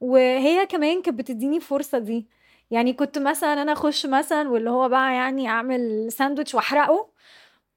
وهي 0.00 0.66
كمان 0.66 1.02
كانت 1.02 1.18
بتديني 1.18 1.56
الفرصه 1.56 1.98
دي. 1.98 2.26
يعني 2.70 2.92
كنت 2.92 3.18
مثلا 3.18 3.62
أنا 3.62 3.72
أخش 3.72 4.06
مثلا 4.06 4.48
واللي 4.50 4.70
هو 4.70 4.88
بقى 4.88 5.14
يعني 5.14 5.48
أعمل 5.48 6.12
ساندوتش 6.12 6.54
وأحرقه 6.54 7.08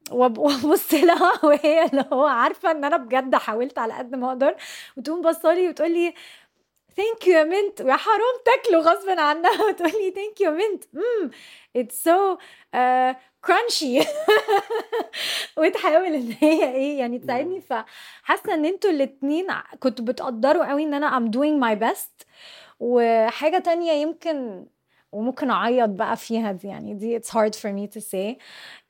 وأبص 0.11 0.93
لها 0.93 1.45
وهي 1.45 1.85
اللي 1.85 2.05
هو 2.13 2.25
عارفة 2.25 2.71
إن 2.71 2.83
أنا 2.85 2.97
بجد 2.97 3.35
حاولت 3.35 3.77
على 3.79 3.93
قد 3.93 4.15
ما 4.15 4.27
أقدر. 4.29 4.55
وتقوم 4.97 5.21
بصالي 5.21 5.69
وتقول 5.69 5.91
لي 5.93 6.13
thank 6.97 7.27
you 7.27 7.33
يا 7.37 7.43
منت 7.43 7.81
ويا 7.81 7.95
حرام 7.95 8.35
تاكله 8.45 8.79
غصب 8.79 9.09
عنها. 9.09 9.51
وتقول 9.69 9.91
لي 9.91 10.11
thank 10.11 10.41
you 10.41 10.51
يا 10.51 10.57
منت 10.69 10.83
امم 10.95 11.31
It's 11.75 12.03
so 12.03 12.37
crunchy 13.45 13.99
وتحاول 15.57 16.05
إن 16.05 16.35
هي 16.41 16.71
إيه 16.75 16.99
يعني 16.99 17.19
تساعدني. 17.19 17.61
فحاسة 17.61 18.53
إن 18.53 18.65
أنتوا 18.65 18.89
الاتنين 18.91 19.47
كنتوا 19.79 20.05
بتقدروا 20.05 20.65
قوي 20.69 20.83
إن 20.83 20.93
أنا 20.93 21.19
I'm 21.19 21.31
doing 21.33 21.59
my 21.65 21.79
best. 21.87 22.25
وحاجة 22.79 23.59
تانية 23.59 23.91
يمكن 23.91 24.65
وممكن 25.11 25.49
أعيط 25.49 25.89
بقى 25.89 26.17
فيها 26.17 26.51
دي 26.51 26.67
يعني 26.67 26.93
دي 26.93 27.19
it's 27.19 27.27
hard 27.31 27.55
for 27.55 27.69
me 27.73 27.97
to 27.97 28.01
say. 28.01 28.37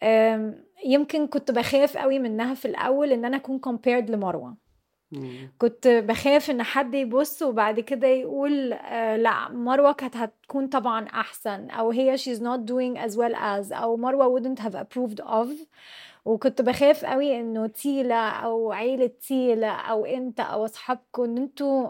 أم، 0.04 0.64
يمكن 0.86 1.28
كنت 1.28 1.52
بخاف 1.52 1.98
قوي 1.98 2.20
منها 2.20 2.54
في 2.54 2.66
الأول 2.68 3.12
إن 3.12 3.26
أنا 3.26 3.38
أكون 3.38 3.60
compared 3.68 4.10
لمروة. 4.12 4.58
كنت 5.58 5.88
بخاف 5.88 6.50
إن 6.50 6.64
حد 6.64 6.94
يبص 6.96 7.42
وبعد 7.42 7.80
كده 7.80 8.08
يقول 8.08 8.74
آه 8.74 9.18
لأ 9.18 9.50
مروة 9.50 9.92
كانت 9.92 10.18
هتكون 10.18 10.68
طبعا 10.68 11.08
أحسن 11.08 11.70
أو 11.70 11.92
هي 11.92 12.18
she's 12.18 12.40
not 12.40 12.60
doing 12.72 12.98
as 13.10 13.16
well 13.16 13.36
as 13.36 13.72
أو 13.74 13.98
مروة 13.98 14.40
wouldn't 14.40 14.60
have 14.60 14.76
approved 14.76 15.20
of. 15.26 15.48
وكنت 16.26 16.62
بخاف 16.62 17.06
قوي 17.06 17.40
إنه 17.40 17.68
تيلا 17.68 18.30
أو 18.30 18.72
عيلة 18.72 19.12
تيلا 19.28 19.72
أو 19.72 20.06
أنت 20.06 20.40
أو 20.40 20.66
أصحابكم 20.66 21.24
إن 21.24 21.38
أنتوا 21.38 21.88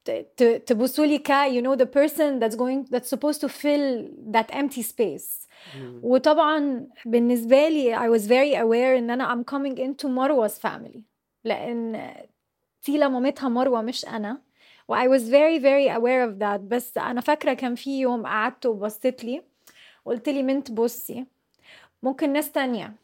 ت- 0.04 0.26
ت- 0.42 0.62
تبصوا 0.66 1.06
لي 1.06 1.18
ك 1.18 1.28
you 1.28 1.62
know 1.64 1.76
the 1.82 1.86
person 1.88 2.40
that's 2.40 2.56
going 2.56 2.90
that's 2.94 3.08
supposed 3.16 3.40
to 3.40 3.48
fill 3.48 4.08
that 4.36 4.54
empty 4.56 4.82
space 4.82 5.46
مم. 5.76 6.00
وطبعا 6.02 6.86
بالنسبة 7.06 7.68
لي 7.68 7.96
I 7.96 8.18
was 8.18 8.22
very 8.22 8.56
aware 8.62 8.98
ان 8.98 9.10
انا 9.10 9.34
I'm 9.34 9.44
coming 9.54 9.76
into 9.78 10.06
مروة 10.06 10.48
family 10.48 10.98
لان 11.44 12.14
تيلا 12.82 13.08
مامتها 13.08 13.48
مروة 13.48 13.82
مش 13.82 14.06
انا 14.06 14.40
و 14.88 14.96
I 14.96 15.08
was 15.08 15.22
very 15.22 15.58
very 15.62 15.90
aware 15.98 16.28
of 16.30 16.38
that 16.40 16.60
بس 16.60 16.98
انا 16.98 17.20
فاكرة 17.20 17.54
كان 17.54 17.74
في 17.74 18.00
يوم 18.00 18.26
قعدت 18.26 18.66
وبصيت 18.66 19.24
لي 19.24 19.42
قلت 20.04 20.28
لي 20.28 20.42
منت 20.42 20.70
بصي 20.70 21.24
ممكن 22.02 22.32
ناس 22.32 22.52
تانية 22.52 22.94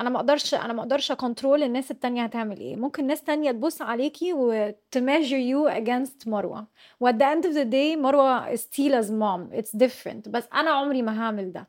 أنا 0.00 0.10
ما 0.10 0.16
أقدرش 0.16 0.54
أنا 0.54 0.72
ما 0.72 0.80
أقدرش 0.82 1.10
أ 1.10 1.17
control 1.17 1.62
الناس 1.62 1.90
التانية 1.90 2.22
هتعمل 2.24 2.60
إيه. 2.60 2.76
ممكن 2.76 3.06
ناس 3.06 3.22
تانية 3.22 3.50
تبص 3.50 3.82
عليكي 3.82 4.32
وت 4.32 4.55
measure 4.55 5.36
you 5.36 5.70
against 5.70 6.26
مروة. 6.28 6.66
و 7.00 7.10
at 7.10 7.14
the 7.14 7.24
end 7.36 7.44
of 7.46 7.52
the 7.54 7.64
day 7.72 7.96
مروة 7.98 8.54
is 8.56 8.60
Tila's 8.60 9.10
mom. 9.10 9.58
It's 9.58 9.78
different. 9.78 10.28
بس 10.28 10.44
أنا 10.54 10.70
عمري 10.70 11.02
ما 11.02 11.22
هعمل 11.22 11.52
ده. 11.52 11.68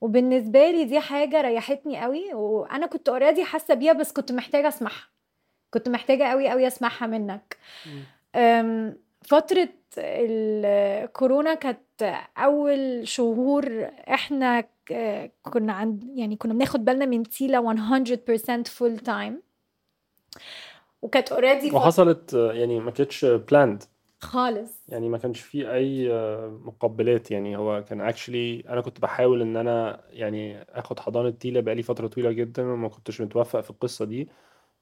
وبالنسبة 0.00 0.70
لي 0.70 0.84
دي 0.84 1.00
حاجة 1.00 1.40
ريحتني 1.40 2.00
قوي. 2.02 2.34
وأنا 2.34 2.86
كنت 2.86 3.08
already 3.08 3.44
حاسة 3.44 3.74
بيها 3.74 3.92
بس 3.92 4.12
كنت 4.12 4.32
محتاجة 4.32 4.68
أسمعها. 4.68 5.04
كنت 5.74 5.88
محتاجة 5.88 6.24
قوي 6.24 6.48
قوي 6.48 6.66
أسمعها 6.66 7.06
منك. 7.06 7.56
فترة 9.22 9.68
الكورونا 9.98 11.54
كانت 11.54 12.14
أول 12.38 13.08
شهور 13.08 13.90
إحنا 14.10 14.60
ك- 14.60 14.68
كنا 15.42 15.72
عند 15.72 16.04
يعني 16.18 16.36
كنا 16.36 16.54
بناخد 16.54 16.84
بالنا 16.84 17.06
من 17.06 17.22
تيلا 17.22 17.60
100% 17.60 18.62
full 18.64 18.98
time 18.98 19.42
وكانت 21.02 21.32
already 21.32 21.70
وحصلت 21.76 22.34
آه، 22.34 22.52
يعني 22.52 22.80
ما 22.80 22.90
كانتش 22.90 23.24
planned 23.24 23.82
خالص. 24.20 24.70
يعني 24.88 25.08
ما 25.08 25.18
كانش 25.18 25.40
فيه 25.40 25.72
أي 25.72 26.12
آه، 26.12 26.58
مقبلات. 26.64 27.30
يعني 27.30 27.56
هو 27.56 27.84
كان 27.84 28.00
actually 28.00 28.64
أنا 28.68 28.80
كنت 28.80 29.00
بحاول 29.00 29.42
إن 29.42 29.56
أنا 29.56 30.00
يعني 30.10 30.62
آخد 30.62 31.00
حضانة 31.00 31.30
تيلا 31.30 31.60
بقالي 31.60 31.82
فترة 31.82 32.06
طويلة 32.06 32.32
جدا 32.32 32.62
وما 32.62 32.88
كنتش 32.88 33.20
متوفق 33.20 33.60
في 33.60 33.70
القصة 33.70 34.04
دي. 34.04 34.28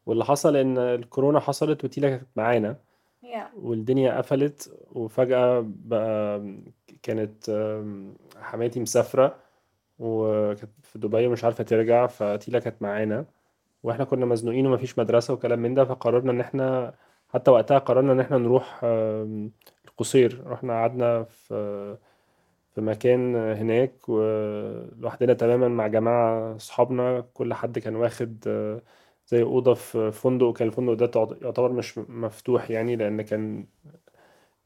واللي 0.06 0.24
حصل 0.24 0.56
إن 0.56 0.78
الكورونا 0.78 1.40
حصلت 1.40 1.84
وتيلا 1.84 2.08
كانت 2.08 2.28
معانا. 2.36 2.76
Yeah. 3.22 3.56
والدنيا 3.56 4.18
قفلت 4.18 4.72
وفجأة 4.92 5.64
بقى 5.66 6.44
كانت 7.02 7.50
حماتي 8.36 8.80
مسافرة. 8.80 9.36
وكانت 9.98 10.70
في 10.82 10.98
دبي 10.98 11.26
ومش 11.26 11.44
عارفة 11.44 11.64
ترجع 11.64 12.06
فتيلا 12.06 12.58
كانت 12.58 12.82
معانا. 12.82 13.26
وإحنا 13.82 14.04
كنا 14.04 14.26
مزنوقين 14.26 14.66
ومفيش 14.66 14.98
مدرسة 14.98 15.34
وكلام 15.34 15.58
من 15.60 15.74
ده 15.74 15.84
فقررنا 15.84 16.32
إن 16.32 16.40
إحنا 16.40 16.94
حتى 17.28 17.50
وقتها 17.50 17.78
قررنا 17.78 18.12
إن 18.12 18.20
إحنا 18.20 18.38
نروح 18.38 18.80
القصير. 19.88 20.42
رحنا 20.46 20.72
قعدنا 20.72 21.24
في 21.24 21.96
في 22.74 22.80
مكان 22.80 23.36
هناك 23.36 24.08
ولوحدنا 24.08 25.32
تماما 25.34 25.68
مع 25.68 25.86
جماعة 25.86 26.58
صحابنا 26.58 27.20
كل 27.34 27.54
حد 27.54 27.78
كان 27.78 27.96
واخد 27.96 28.44
آه، 28.46 28.82
زي 29.28 29.42
أوضة 29.42 29.74
في 29.74 30.12
فندق. 30.12 30.46
وكان 30.46 30.68
الفندق 30.68 30.92
ده 30.94 31.36
يعتبر 31.42 31.72
مش 31.72 31.98
مفتوح 31.98 32.70
يعني 32.70 32.96
لأن 32.96 33.22
كان 33.22 33.66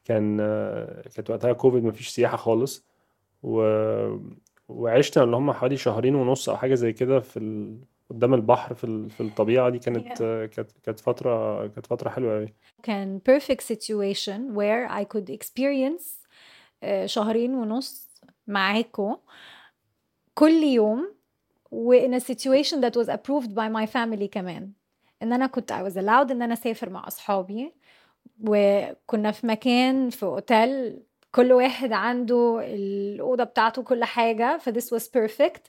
كان 0.05 0.39
آه، 0.41 1.03
كانت 1.17 1.31
وقتها 1.31 1.53
كوفيد 1.53 1.85
مفيش 1.85 2.09
سياحة 2.09 2.37
خالص. 2.37 2.87
و... 3.43 3.63
وعشنا 4.77 5.25
اللي 5.25 5.37
هم 5.37 5.53
حوالي 5.53 5.77
شهرين 5.77 6.15
ونص 6.15 6.49
أو 6.49 6.57
حاجة 6.57 6.75
زي 6.75 6.93
كده 6.93 7.21
في 7.21 7.39
ال... 7.39 7.79
قدام 8.11 8.35
البحر 8.35 8.75
في 8.75 8.85
ال... 8.85 9.11
في 9.11 9.21
الطبيعة 9.21 9.69
دي 9.71 9.79
كانت 9.79 10.19
كانت 10.53 10.71
كانت 10.83 11.01
فترة 11.01 11.67
كانت 11.67 11.87
فترة 11.87 12.11
حلوة 12.11 12.37
أوي. 12.37 12.55
كان 12.83 13.21
perfect 13.31 13.63
situation 13.75 14.55
where 14.55 14.91
I 14.91 15.05
could 15.17 15.35
experience 15.35 16.27
آه، 16.83 17.07
شهرين 17.07 17.55
ونص 17.55 18.09
معاكو 18.47 19.17
كل 20.35 20.63
يوم 20.63 21.15
و 21.71 21.95
in 21.95 22.21
a 22.21 22.21
situation 22.21 22.81
that 22.81 22.97
was 22.97 23.09
approved 23.09 23.51
by 23.55 23.69
my 23.69 23.87
family 23.87 24.25
كمان. 24.25 24.73
إن 25.23 25.33
أنا 25.33 25.47
كنت 25.47 25.73
I 25.73 25.77
was 25.91 25.95
allowed 25.97 26.31
إن 26.31 26.43
أنا 26.43 26.53
أسافر 26.53 26.91
مع 26.91 27.07
أصحابي 27.07 27.73
وكنا 28.45 29.31
في 29.33 29.47
مكان 29.47 30.11
في 30.11 30.23
اوتيل 30.23 31.03
كل 31.33 31.53
واحد 31.53 31.93
عنده 31.93 32.61
الأوضة 32.65 33.45
بتاعته 33.45 33.83
كل 33.83 34.05
حاجة 34.05 34.59
ف 34.59 34.69
this 34.71 34.99
was 34.99 35.03
perfect. 35.05 35.63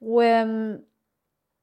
و 0.00 0.22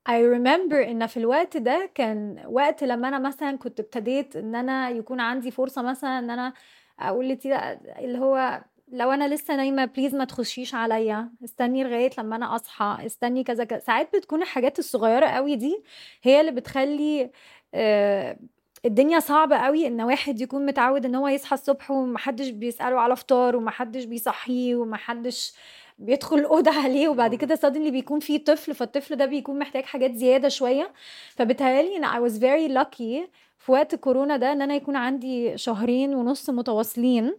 I 0.10 0.22
remember 0.22 0.74
إن 0.75 1.08
في 1.08 1.18
الوقت 1.18 1.58
ده 1.58 1.91
كان 1.96 2.44
وقت 2.48 2.84
لما 2.84 3.08
أنا 3.08 3.20
مثلا 3.20 3.58
كنت 3.58 3.79
ابتديت 3.79 4.36
إن 4.36 4.56
أنا 4.56 4.89
يكون 4.89 5.20
عندي 5.20 5.51
فرصة 5.51 5.82
مثلا 5.82 6.20
إن 6.20 6.29
أنا 6.29 6.53
أقول 7.00 7.29
لتيلا 7.29 7.79
اللي 8.00 8.18
هو 8.20 8.62
لو 8.88 9.12
أنا 9.12 9.27
لسه 9.36 9.56
نايمة 9.56 9.86
بليز 9.86 10.15
ما 10.15 10.25
تخشيش 10.25 10.75
عليا. 10.75 11.29
استني 11.44 11.84
لغاية 11.84 12.10
لما 12.18 12.36
أنا 12.36 12.56
أصحى. 12.56 13.06
استني 13.06 13.44
كذا 13.44 13.63
كذا. 13.63 13.79
ساعات 13.79 14.15
بتكون 14.15 14.41
الحاجات 14.41 14.79
الصغيرة 14.79 15.25
قوي 15.27 15.56
دي 15.56 15.84
هي 16.24 16.41
اللي 16.41 16.51
بتخلي 16.51 17.32
آه، 17.74 18.38
الدنيا 18.86 19.19
صعبة 19.19 19.57
قوي 19.57 19.88
إن 19.88 20.01
واحد 20.01 20.41
يكون 20.41 20.65
متعود 20.65 21.05
إن 21.05 21.15
هو 21.15 21.27
يصحى 21.27 21.53
الصبح 21.53 21.91
ومحدش 21.91 22.50
بيسأله 22.50 23.00
على 23.00 23.15
فطار 23.15 23.55
ومحدش 23.55 24.03
بيصحيه 24.03 24.75
ومحدش 24.75 25.53
بيدخل 26.00 26.38
الأوضة 26.38 26.71
عليه 26.83 27.07
وبعد 27.09 27.36
كده 27.36 27.55
suddenly 27.55 27.91
بيكون 27.91 28.19
في 28.19 28.38
طفل 28.38 28.75
فالطفل 28.75 29.15
ده 29.15 29.25
بيكون 29.25 29.59
محتاج 29.59 29.83
حاجات 29.83 30.13
زيادة 30.15 30.50
شوية. 30.50 30.93
فبتهيألي 31.36 31.98
إن 31.98 32.05
I 32.05 32.29
was 32.29 32.33
very 32.36 32.83
lucky 32.83 33.29
في 33.59 33.71
وقت 33.71 33.95
كورونا 33.95 34.38
ده 34.38 34.51
إن 34.51 34.62
أنا 34.62 34.75
يكون 34.75 34.95
عندي 34.95 35.57
شهرين 35.57 36.15
ونص 36.15 36.50
متواصلين 36.50 37.36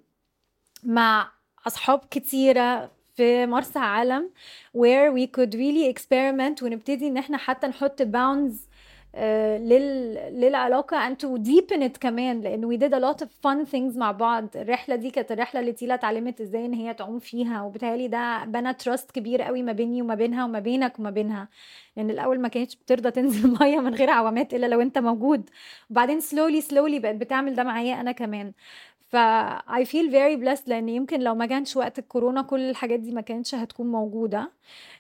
مع 0.85 1.33
أصحاب 1.67 2.01
كتيرة 2.11 2.91
في 3.17 3.47
مرسى 3.47 3.79
علم 3.79 4.31
where 4.77 5.13
we 5.13 5.27
could 5.27 5.55
really 5.55 5.95
experiment 5.95 6.63
ونبتدي 6.63 7.09
إن 7.09 7.17
إحنا 7.17 7.37
حتى 7.37 7.67
نحط 7.67 8.03
bounds 8.03 8.70
آه، 9.15 9.59
لل... 9.59 10.15
للعلاقة 10.41 11.09
and 11.09 11.17
to 11.17 11.39
deepen 11.49 11.81
it 11.83 11.99
كمان 12.01 12.41
لأن 12.41 12.75
we 12.77 12.81
did 12.81 12.93
a 12.95 13.01
lot 13.01 13.25
of 13.27 13.29
fun 13.29 13.67
things 13.73 13.97
مع 13.99 14.13
بعض. 14.13 14.49
الرحلة 14.57 14.97
دي 14.97 15.11
كانت 15.11 15.33
الرحلة 15.33 15.61
اللي 15.61 15.73
تيلا 15.73 15.95
اتعلمت 15.95 16.41
إزاي 16.41 16.67
إن 16.67 16.73
هي 16.75 16.95
تعوم 16.95 17.19
فيها 17.19 17.63
وبالتالي 17.63 18.09
ده 18.09 18.45
بنى 18.45 18.75
تراست 18.75 19.11
كبير 19.11 19.43
قوي 19.43 19.63
ما 19.63 19.73
بيني 19.73 20.03
وما 20.03 20.15
بينها 20.15 20.45
وما 20.45 20.59
بينك 20.59 20.99
وما 20.99 21.11
بينها. 21.11 21.49
لأن 21.97 22.11
الأول 22.11 22.41
ما 22.41 22.49
كانتش 22.49 22.77
بترضى 22.77 23.11
تنزل 23.11 23.51
مية 23.61 23.81
من 23.81 23.95
غير 23.95 24.11
عوامات 24.11 24.55
إلا 24.55 24.67
لو 24.67 24.81
أنت 24.81 24.99
موجود. 24.99 25.51
وبعدين 25.91 26.21
slowly 26.21 26.63
slowly 26.65 27.01
بقت 27.01 27.15
بتعمل 27.15 27.55
ده 27.55 27.65
معايا 27.65 28.01
أنا 28.01 28.13
كمان. 28.13 28.53
ف 29.11 29.17
I 29.69 29.85
feel 29.85 30.11
very 30.13 30.37
blessed 30.45 30.69
لأن 30.69 30.89
يمكن 30.89 31.21
لو 31.21 31.35
ما 31.35 31.47
كانش 31.47 31.77
وقت 31.77 31.99
الكورونا 31.99 32.43
كل 32.43 32.71
الحاجات 32.71 33.01
دي 33.01 33.13
ما 33.13 33.21
كانتش 33.21 33.55
هتكون 33.55 33.87
موجودة. 33.87 34.53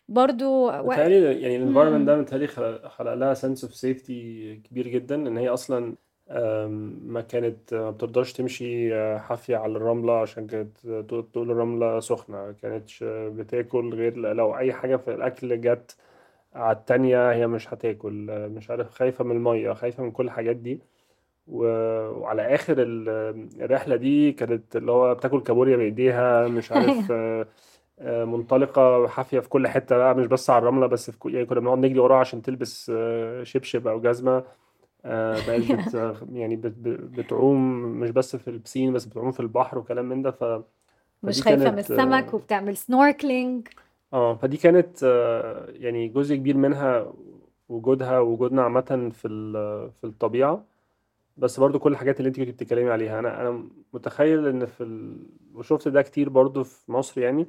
برضو 0.08 0.70
متهيألي 0.70 1.40
يعني 1.42 1.56
ال 1.56 1.60
environment. 1.60 2.06
ده 2.06 2.16
متهيألي 2.16 2.46
خلق 2.88 3.14
لها 3.14 3.34
sense 3.34 3.64
of 3.64 3.74
safety 3.74 4.56
كبير 4.56 4.88
جدا 4.88 5.14
إن 5.14 5.36
هي 5.38 5.48
أصلا 5.48 5.94
ما 7.06 7.20
كانت 7.20 7.74
ما 7.74 7.90
بترضاش 7.90 8.32
تمشي 8.32 8.94
آه، 8.94 9.18
حافية 9.18 9.56
على 9.56 9.72
الرملة 9.72 10.20
عشان 10.20 10.46
كانت 10.46 10.78
تقول 11.32 11.50
الرملة 11.50 12.00
سخنة. 12.00 12.36
ما 12.36 12.52
كانتش 12.62 13.04
بتاكل 13.06 13.94
غير 13.94 14.16
لو 14.16 14.56
أي 14.58 14.72
حاجة 14.72 14.96
في 14.96 15.14
الأكل 15.14 15.60
جت 15.60 15.96
على 16.54 16.76
التانية 16.76 17.32
هي 17.32 17.46
مش 17.46 17.74
هتاكل. 17.74 18.12
مش 18.56 18.70
عارف 18.70 18.90
خايفة 18.90 19.24
من 19.24 19.36
المية 19.36 19.72
خايفة 19.72 20.02
من 20.02 20.10
كل 20.10 20.24
الحاجات 20.24 20.56
دي. 20.56 20.80
و- 21.50 22.10
وعلى 22.20 22.54
آخر 22.54 22.76
ال- 22.82 23.08
الرحلة 23.62 23.96
دي 23.96 24.32
كانت 24.32 24.76
اللي 24.76 24.92
هو 24.92 25.14
بتاكل 25.14 25.42
كابوريا 25.42 25.76
بإيديها 25.76 26.48
مش 26.48 26.72
عارف 26.72 27.12
آه، 27.12 27.48
آه، 28.00 28.24
منطلقة 28.24 29.08
حافية 29.08 29.40
في 29.40 29.48
كل 29.48 29.68
حتة 29.68 29.96
بقى 29.98 30.14
مش 30.14 30.26
بس 30.26 30.50
على 30.50 30.58
الرملة 30.62 30.86
بس 30.86 31.10
في 31.10 31.18
كل 31.18 31.34
يعني 31.34 31.46
كنا 31.46 31.60
بنقعد 31.60 31.78
نجري 31.78 31.98
وراها 32.00 32.18
عشان 32.20 32.42
تلبس 32.42 32.92
آه، 32.94 33.42
شبشب 33.44 33.86
أو 33.88 34.00
جزمة 34.00 34.44
آه، 35.04 35.40
بقت 35.40 35.62
بت 35.62 35.94
يعني 36.40 36.56
بت 36.56 36.72
بت- 36.78 37.00
بتعوم 37.20 37.82
مش 38.00 38.10
بس 38.10 38.36
في 38.36 38.48
البسين 38.50 38.92
بس 38.92 39.04
بتعوم 39.06 39.32
في 39.32 39.40
البحر 39.40 39.78
وكلام 39.78 40.04
من 40.08 40.22
ده 40.22 40.30
ف 40.30 40.44
مش 41.22 41.38
فدي 41.38 41.42
خايفة 41.42 41.70
من 41.70 41.78
السمك 41.78 42.34
آه 42.34 42.34
وبتعمل 42.34 42.76
سنوركلينج 42.76 43.68
آه، 44.12 44.34
فدي 44.34 44.56
كانت 44.56 45.02
يعني 45.68 46.08
جزء 46.08 46.36
كبير 46.36 46.56
منها 46.56 47.12
وجودها 47.68 48.18
وجودنا 48.20 48.62
عامة 48.62 49.10
في 49.14 49.28
في 50.00 50.04
الطبيعة. 50.06 50.64
بس 51.40 51.60
برضو 51.60 51.78
كل 51.78 51.92
الحاجات 51.92 52.18
اللي 52.20 52.28
انت 52.28 52.36
كنت 52.40 52.48
بتتكلمي 52.50 52.90
عليها 52.90 53.18
أنا 53.18 53.40
أنا 53.40 53.68
متخيل 53.92 54.46
إن 54.48 54.66
في 54.66 54.82
ال... 54.84 55.16
وشفت 55.54 55.88
ده 55.88 56.02
كتير 56.02 56.28
برضو 56.28 56.64
في 56.64 56.92
مصر 56.92 57.20
يعني 57.20 57.46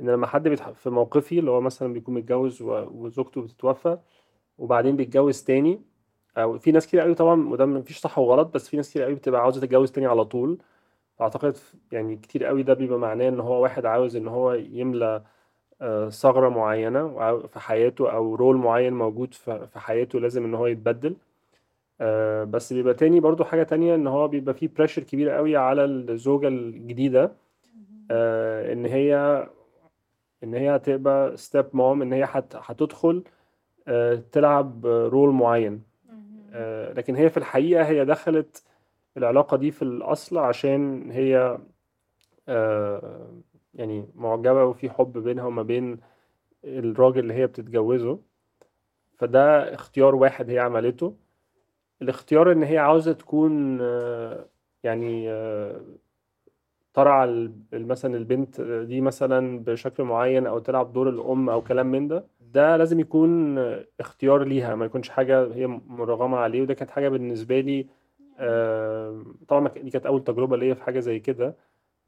إن 0.00 0.10
لما 0.10 0.26
حد 0.26 0.48
بيتح... 0.48 0.70
في 0.70 0.90
موقفي 0.90 1.38
اللي 1.38 1.50
هو 1.50 1.60
مثلا 1.60 1.92
بيكون 1.92 2.14
متجوز 2.14 2.62
و... 2.62 2.70
وزوجته 2.92 3.42
بتتوفى 3.42 3.98
وبعدين 4.58 4.96
بيتجوز 4.96 5.42
تاني 5.44 5.82
أو 6.38 6.58
في 6.58 6.72
ناس 6.72 6.86
كتير 6.86 7.00
قوي 7.00 7.14
طبعا 7.14 7.48
وده 7.48 7.66
مفيش 7.66 7.98
صح 8.00 8.18
وغلط 8.18 8.54
بس 8.54 8.68
في 8.68 8.76
ناس 8.76 8.90
كتير 8.90 9.02
قوي 9.04 9.14
بتبقى 9.14 9.40
عاوزة 9.42 9.60
تتجوز 9.60 9.92
تاني 9.92 10.06
على 10.06 10.24
طول. 10.24 10.58
أعتقد 11.20 11.56
يعني 11.92 12.16
كتير 12.16 12.44
قوي 12.44 12.62
ده 12.62 12.74
بيبقى 12.74 12.98
معناه 12.98 13.28
إن 13.28 13.40
هو 13.40 13.62
واحد 13.62 13.86
عاوز 13.86 14.16
إن 14.16 14.28
هو 14.28 14.52
يملى 14.54 15.24
آه، 15.82 16.08
ثغرة 16.10 16.48
معينة 16.48 17.04
وعاو- 17.16 17.46
في 17.48 17.60
حياته 17.60 18.12
أو 18.12 18.34
role 18.34 18.56
معين 18.56 18.92
موجود 18.94 19.34
في 19.34 19.68
حياته 19.80 20.20
لازم 20.20 20.44
إن 20.44 20.54
هو 20.54 20.66
يتبدل. 20.66 21.16
آه، 22.02 22.44
بس 22.44 22.72
بيبقى 22.72 22.94
تاني 22.94 23.20
برضو 23.20 23.44
حاجة 23.44 23.62
تانية 23.62 23.94
إن 23.94 24.06
هو 24.06 24.28
بيبقى 24.28 24.54
فيه 24.54 24.68
pressure 24.76 25.02
كبير 25.02 25.30
قوي 25.30 25.56
على 25.56 25.84
الزوجة 25.84 26.48
الجديدة 26.48 27.32
آه، 28.10 28.72
إن 28.72 28.86
هي 28.86 29.46
إن 30.44 30.54
هي 30.54 30.76
هتبقى 30.76 31.36
step 31.36 31.66
mom 31.72 32.02
إن 32.02 32.12
هي 32.12 32.24
هت- 32.28 32.56
هتدخل 32.56 33.22
آه، 33.88 34.22
تلعب 34.32 34.86
role 34.86 35.30
معين. 35.30 35.82
آه، 36.52 36.92
لكن 36.92 37.16
هي 37.16 37.30
في 37.30 37.36
الحقيقة 37.36 37.84
هي 37.84 38.04
دخلت 38.04 38.64
العلاقة 39.16 39.56
دي 39.56 39.70
في 39.70 39.82
الأصل 39.82 40.38
عشان 40.38 41.10
هي 41.10 41.58
آه، 42.48 43.28
يعني 43.74 44.08
معجبة 44.14 44.64
وفي 44.64 44.90
حب 44.90 45.18
بينها 45.18 45.44
وما 45.44 45.62
بين 45.62 46.00
الراجل 46.64 47.18
اللي 47.18 47.34
هي 47.34 47.46
بتتجوزه. 47.46 48.18
فده 49.18 49.74
اختيار 49.74 50.14
واحد 50.14 50.50
هي 50.50 50.58
عملته. 50.58 51.14
الاختيار 52.02 52.52
إن 52.52 52.62
هي 52.62 52.78
عاوزة 52.78 53.12
تكون 53.12 53.78
آه، 53.80 54.46
يعني 54.84 55.30
آه، 55.30 55.80
ترعى 56.94 57.24
ال- 57.24 57.52
مثلا 57.72 58.16
البنت 58.16 58.60
دي 58.60 59.00
مثلا 59.00 59.58
بشكل 59.64 60.02
معين 60.04 60.46
أو 60.46 60.58
تلعب 60.58 60.92
دور 60.92 61.08
الأم 61.08 61.50
أو 61.50 61.62
كلام 61.62 61.86
من 61.86 62.08
ده 62.08 62.24
ده 62.40 62.76
لازم 62.76 63.00
يكون 63.00 63.58
اختيار 64.00 64.44
ليها 64.44 64.74
ما 64.74 64.84
يكونش 64.84 65.08
حاجة 65.08 65.54
هي 65.54 65.66
مرغمة 65.66 66.36
عليه 66.38 66.62
وده 66.62 66.74
كانت 66.74 66.90
حاجة 66.90 67.08
بالنسبة 67.08 67.60
لي 67.60 67.86
آه، 68.38 69.24
طبعا 69.48 69.68
دي 69.68 69.90
كانت 69.90 70.06
أول 70.06 70.24
تجربة 70.24 70.56
ليا 70.56 70.74
في 70.74 70.82
حاجة 70.84 71.00
زي 71.00 71.18
كده 71.20 71.56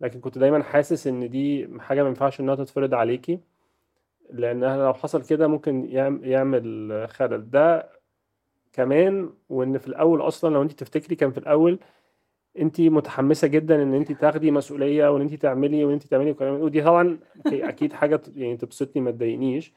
لكن 0.01 0.21
كنت 0.21 0.39
دايما 0.39 0.63
حاسس 0.63 1.07
إن 1.07 1.31
دي 1.31 1.69
حاجة 1.79 2.03
ما 2.03 2.09
ينفعش 2.09 2.41
إنها 2.41 2.55
تتفرض 2.55 2.95
عليكي 2.95 3.41
لانها 4.31 4.77
لو 4.77 4.95
حصل 4.95 5.23
كده 5.27 5.49
ممكن 5.49 5.85
يعم- 5.91 6.21
يعمل 6.25 7.07
خلل. 7.09 7.51
ده 7.51 7.91
كمان 8.75 9.31
وإن 9.49 9.79
في 9.79 9.89
الأول 9.89 10.21
أصلا 10.21 10.55
لو 10.55 10.63
أنت 10.63 10.73
تفتكري 10.73 11.17
كان 11.17 11.31
في 11.31 11.39
الأول 11.39 11.79
أنت 12.59 12.81
متحمسة 12.81 13.49
جدا 13.49 13.83
إن 13.83 13.95
أنت 13.95 14.13
تاخدي 14.13 14.51
مسؤولية 14.51 15.09
وإن 15.09 15.21
أنت 15.23 15.35
تعملي 15.35 15.85
وإن 15.85 15.93
أنت 15.93 16.03
تعملي 16.03 16.31
وكلام 16.31 16.55
ودي 16.61 16.83
طبعا 16.83 17.19
أكيد 17.47 17.93
حاجة 17.93 18.21
يعني 18.37 18.57
تبسطني 18.57 19.03
ما 19.03 19.11
تضايقنيش. 19.11 19.73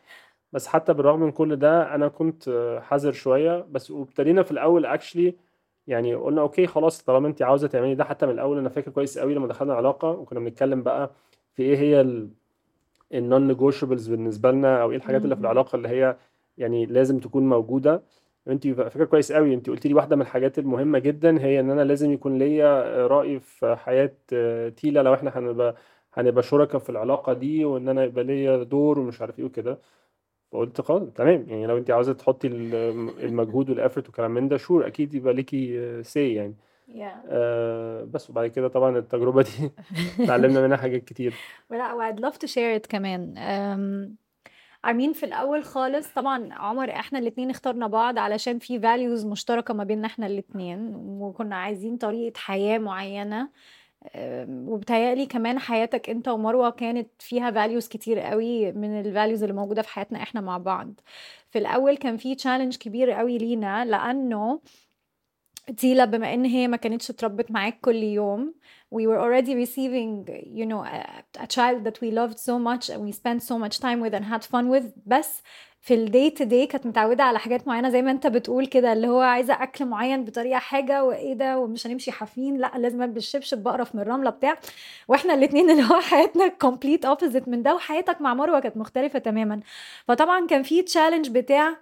بس 0.54 0.68
حتى 0.68 0.94
بالرغم 0.94 1.20
من 1.20 1.32
كل 1.32 1.56
ده 1.56 1.96
أنا 1.96 2.08
كنت 2.08 2.80
حذر 2.84 3.12
شوية. 3.12 3.66
بس 3.72 3.92
وابتدينا 3.92 4.44
في 4.44 4.52
الأول 4.52 4.86
actually 4.86 5.36
يعني 5.88 6.16
قلنا 6.16 6.42
okay 6.42 6.68
خلاص 6.68 7.04
طالما 7.04 7.28
أنت 7.28 7.42
عاوزة 7.42 7.68
تعملي 7.68 7.96
ده 7.96 8.04
حتى 8.04 8.26
من 8.26 8.32
الأول. 8.32 8.58
أنا 8.58 8.70
فاكر 8.70 8.92
كويس 8.92 9.18
قوي 9.20 9.34
لما 9.34 9.48
دخلنا 9.48 9.74
علاقه 9.74 10.10
وكنا 10.12 10.40
بنتكلم 10.40 10.84
بقى 10.84 11.12
في 11.54 11.64
إيه 11.64 11.78
هي 11.78 12.02
ال 13.14 13.48
non-negotiables 13.48 14.08
بالنسبة 14.08 14.52
لنا 14.52 14.82
أو 14.82 14.92
إيه 14.92 14.98
الحاجات 14.98 15.24
اللي 15.24 15.36
في. 15.36 15.42
العلاقة 15.42 15.76
اللي 15.76 15.88
هي 15.88 16.18
يعني 16.58 16.86
لازم 16.86 17.20
تكون 17.20 17.50
موجودة. 17.50 18.02
انت 18.50 18.68
فاكره 18.68 19.06
كويس 19.06 19.32
قوي. 19.32 19.54
انت 19.54 19.70
قلت 19.70 19.88
لي 19.88 19.94
واحدة 19.94 20.16
من 20.16 20.22
الحاجات 20.22 20.60
المهمة 20.60 21.00
جدا 21.00 21.42
هي 21.42 21.60
إن 21.60 21.70
أنا 21.72 21.82
لازم 21.82 22.12
يكون 22.12 22.38
ليا 22.38 23.08
رأي 23.08 23.40
في 23.40 23.76
حياة 23.76 24.14
آه، 24.34 24.70
تيلا 24.70 25.04
لو 25.04 25.14
إحنا 25.14 25.32
هنبقى 25.40 25.76
هنبقى 26.14 26.44
شركاء 26.44 26.80
في 26.82 26.90
العلاقة 26.90 27.34
دي 27.34 27.66
وإن 27.66 27.90
أنا 27.90 28.04
يبقى 28.04 28.24
ليا 28.24 28.64
دور 28.64 29.00
ومش 29.00 29.22
عارف 29.22 29.40
إيه 29.40 29.46
وكده. 29.46 29.80
فقلت 30.52 30.82
خلاص 30.82 31.04
تمام. 31.16 31.46
يعني 31.50 31.68
لو 31.68 31.78
أنت 31.78 31.92
عاوزة 31.92 32.14
تحطي 32.14 32.48
ال- 32.48 32.76
المجهود 33.26 33.70
وال 33.70 33.80
effort 33.80 34.10
وكلام 34.10 34.32
من 34.32 34.48
ده 34.48 34.58
sure 34.58 34.88
أكيد 34.88 35.14
يبقى 35.14 35.34
ليكي 35.34 36.04
say 36.04 36.34
يعني. 36.34 36.56
Yeah. 36.88 37.02
آه 37.30 38.04
بس 38.04 38.30
وبعد 38.30 38.48
كده 38.50 38.68
طبعا 38.68 38.98
التجربة 38.98 39.42
دي 39.42 39.72
اتعلمنا 40.24 40.62
منها 40.62 40.78
حاجات 40.78 41.04
كتير. 41.06 41.34
لا 41.72 42.12
I'd 42.16 42.20
love 42.20 42.38
to 42.38 42.48
share 42.48 42.84
it 42.84 42.88
كمان. 42.90 43.34
I 44.94 44.97
mean 44.97 45.12
في 45.14 45.26
الأول 45.26 45.64
خالص 45.64 46.08
طبعا 46.14 46.54
عمر 46.54 46.90
إحنا 46.92 47.20
الاتنين 47.20 47.50
اخترنا 47.50 47.88
بعض 47.88 48.20
علشان 48.20 48.60
في 48.60 48.80
values 48.82 49.26
مشتركة 49.26 49.74
ما 49.74 49.84
بيننا 49.84 50.08
إحنا 50.08 50.28
الاتنين 50.28 50.96
وكنا 50.96 51.56
عايزين 51.56 51.98
طريقة 51.98 52.38
حياة 52.38 52.78
معينة. 52.78 53.50
أم، 54.16 54.70
وبتهيألي 54.70 55.26
كمان 55.26 55.60
حياتك 55.60 56.10
أنت 56.10 56.28
ومروة 56.28 56.70
كانت 56.70 57.10
فيها 57.20 57.52
values 57.52 57.88
كتير 57.88 58.20
قوي 58.20 58.72
من 58.72 59.00
ال 59.00 59.14
values 59.14 59.42
اللي 59.42 59.54
موجودة 59.54 59.82
في 59.82 59.90
حياتنا 59.90 60.24
إحنا 60.24 60.42
مع 60.42 60.58
بعض. 60.58 60.94
في 61.52 61.60
الأول 61.60 61.98
كان 61.98 62.18
في 62.18 62.36
challenge 62.36 62.78
كبير 62.78 63.12
قوي 63.12 63.38
لينا 63.38 63.86
لأنه 63.86 64.60
تيلا 65.78 66.06
بما 66.06 66.34
إن 66.34 66.46
هي 66.46 66.68
ما 66.68 66.78
كانتش 66.78 67.10
اتربت 67.10 67.52
معاك 67.52 67.80
كل 67.82 67.96
يوم. 67.96 68.54
We 68.96 69.04
were 69.08 69.20
already 69.20 69.54
receiving 69.66 70.26
you 70.58 70.66
know 70.66 70.84
a, 70.84 71.44
a 71.44 71.48
child 71.48 71.84
that 71.88 71.98
we 72.02 72.12
loved 72.12 72.40
so 72.40 72.58
much 72.58 72.90
and 72.90 73.02
we 73.02 73.12
spent 73.12 73.42
so 73.44 73.58
much 73.58 73.80
time 73.80 74.00
with 74.02 74.14
and 74.14 74.26
had 74.26 74.44
fun 74.46 74.70
with. 74.70 74.86
بس 75.06 75.42
في 75.82 75.94
ال 75.94 76.03
day 76.03 76.30
to 76.30 76.44
day 76.44 76.66
كانت 76.68 76.86
متعودة 76.86 77.24
على 77.24 77.40
حاجات 77.40 77.68
معينة 77.68 77.90
زي 77.90 78.02
ما 78.02 78.12
أنت 78.12 78.28
بتقول 78.28 78.66
كده 78.68 78.94
اللي 78.94 79.08
هو 79.08 79.22
عايزة 79.22 79.54
أكل 79.64 79.86
معين 79.86 80.24
بطريقة 80.26 80.60
حاجة 80.60 81.04
وإيه 81.04 81.34
ده 81.34 81.60
ومش 81.60 81.88
هنمشي 81.88 82.12
حافين 82.12 82.58
لأ 82.58 82.72
لازم 82.78 83.02
ألبس 83.02 83.24
شبشب 83.24 83.64
بقرف 83.64 83.96
من 83.96 84.02
الرملة 84.02 84.30
بتاع. 84.30 84.58
وإحنا 85.08 85.34
الاتنين 85.34 85.70
اللي 85.70 85.84
هو 85.84 86.00
حياتنا 86.02 86.52
complete 86.66 87.16
opposite 87.16 87.48
من 87.48 87.64
ده 87.64 87.76
وحياتك 87.76 88.22
مع 88.22 88.34
مروة 88.34 88.60
كانت 88.60 88.78
مختلفة 88.78 89.20
تماما. 89.20 89.60
فطبعا 90.08 90.48
كان 90.48 90.64
في 90.64 90.82
challenge 90.82 91.30
بتاع 91.30 91.78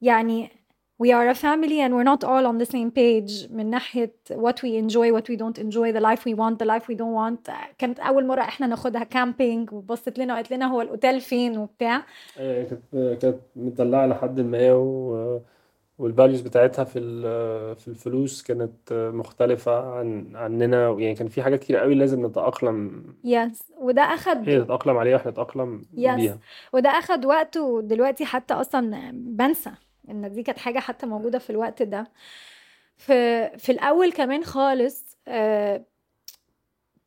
يعني 0.00 0.57
we 1.02 1.12
are 1.12 1.28
a 1.28 1.34
family 1.34 1.78
and 1.84 1.92
we're 1.94 2.08
not 2.12 2.24
all 2.24 2.44
on 2.50 2.58
the 2.58 2.70
same 2.70 2.90
page. 2.90 3.52
من 3.52 3.70
ناحية 3.70 4.14
what 4.32 4.56
we 4.62 4.70
enjoy 4.82 5.12
what 5.12 5.24
we 5.28 5.36
don't 5.36 5.58
enjoy 5.58 5.92
the 5.92 6.00
life 6.00 6.20
we 6.26 6.34
want 6.34 6.58
the 6.58 6.66
life 6.66 6.84
we 6.88 6.96
don't 6.96 7.14
want. 7.14 7.50
كانت 7.78 8.00
أول 8.00 8.26
مرة 8.26 8.40
إحنا 8.40 8.66
ناخدها 8.66 9.04
camping 9.04 9.72
وبصت 9.72 10.18
لنا 10.18 10.32
وقالت 10.32 10.50
لنا 10.50 10.66
هو 10.66 10.80
الأوتيل 10.80 11.20
فين 11.20 11.58
وبتاع. 11.58 12.02
آه، 12.38 12.64
كانت 12.64 13.18
كانت 13.22 13.38
مدلعة 13.56 14.06
لحد 14.06 14.40
ما. 14.40 15.40
وال 15.98 16.09
values 16.09 16.40
بتاعتها 16.40 16.84
في 16.84 17.00
في 17.78 17.88
الفلوس 17.88 18.42
كانت 18.42 18.92
مختلفة 18.92 19.92
عن 19.92 20.32
عننا. 20.34 20.96
يعني 20.98 21.14
كان 21.14 21.28
في 21.28 21.42
حاجات 21.42 21.60
كتير 21.60 21.76
قوي 21.76 21.94
لازم 21.94 22.26
نتأقلم. 22.26 23.04
yes 23.24 23.72
وده 23.78 24.02
أخد 24.02 24.48
هي 24.48 24.60
تتأقلم 24.60 24.96
عليها 24.96 25.14
وإحنا 25.14 25.30
نتأقلم 25.30 25.82
yes 25.96 26.14
بيها. 26.14 26.38
وده 26.72 26.90
أخد 26.90 27.24
وقت 27.24 27.56
ودلوقتي 27.56 28.24
حتى 28.24 28.54
أصلا 28.54 29.10
بنسى. 29.14 29.70
إن 30.10 30.32
دي 30.32 30.42
كانت 30.42 30.58
حاجة 30.58 30.78
حتى 30.78 31.06
موجودة 31.06 31.38
في 31.38 31.50
الوقت 31.50 31.82
ده. 31.82 32.10
في 32.96 33.48
في 33.58 33.72
الأول 33.72 34.12
كمان 34.12 34.44
خالص 34.44 35.16
آه، 35.28 35.84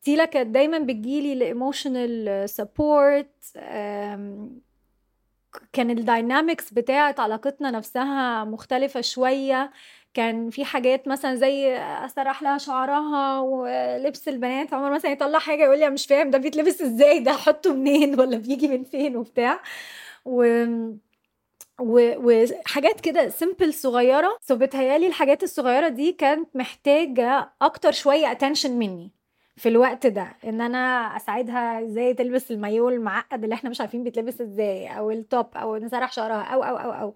تيلا 0.02 0.24
كانت 0.24 0.54
دايما 0.54 0.78
بتجيلي 0.78 1.34
ل 1.34 1.45
emotional 1.45 2.48
support 2.50 3.52
كان 5.72 5.90
ال 5.90 5.99
dynamics 5.99 6.72
بتاعت 6.72 7.20
علاقتنا 7.20 7.70
نفسها 7.70 8.44
مختلفة 8.44 9.00
شوية. 9.00 9.70
كان 10.14 10.50
في 10.50 10.64
حاجات 10.64 11.08
مثلا 11.08 11.34
زي 11.34 11.76
أسرح 11.78 12.42
لها 12.42 12.58
شعرها 12.58 13.40
ولبس 13.40 14.28
البنات. 14.28 14.74
عمر 14.74 14.90
مثلا 14.94 15.10
يطلع 15.10 15.38
حاجة 15.38 15.62
يقول 15.64 15.78
لي 15.78 15.84
أنا 15.86 15.94
مش 15.94 16.06
فاهم 16.06 16.30
ده 16.30 16.38
بيتلبس 16.38 16.82
إزاي؟ 16.82 17.18
ده 17.20 17.30
أحطه 17.30 17.74
منين؟ 17.74 18.20
ولا 18.20 18.36
بيجي 18.38 18.68
من 18.68 18.84
فين؟ 18.84 19.16
وبتاع. 19.16 19.60
و- 20.24 20.92
وحاجات 21.82 23.00
كده 23.00 23.28
simple 23.28 23.74
صغيرة. 23.74 24.36
so 24.40 24.56
بتهيألي 24.56 25.06
الحاجات 25.06 25.42
الصغيرة 25.42 25.88
دي 25.88 26.12
كانت 26.12 26.56
محتاجة 26.56 27.52
أكتر 27.62 27.92
شوية 27.92 28.32
attention 28.32 28.78
مني 28.78 29.10
في 29.56 29.68
الوقت 29.68 30.06
ده. 30.06 30.36
إن 30.44 30.60
أنا 30.60 30.78
أساعدها 31.16 31.82
إزاي 31.84 32.14
تلبس 32.14 32.50
المايو 32.50 32.88
المعقد 32.88 33.42
اللي 33.44 33.54
إحنا 33.54 33.70
مش 33.70 33.80
عارفين 33.80 34.04
بيتلبس 34.04 34.40
إزاي 34.40 34.98
أو 34.98 35.10
ال 35.10 35.19
top 35.19 35.46
أو 35.56 35.76
نسرح 35.76 36.12
شعرها 36.12 36.42
أو 36.42 36.62
أو 36.62 36.76
أو 36.76 36.92
أو. 36.92 37.14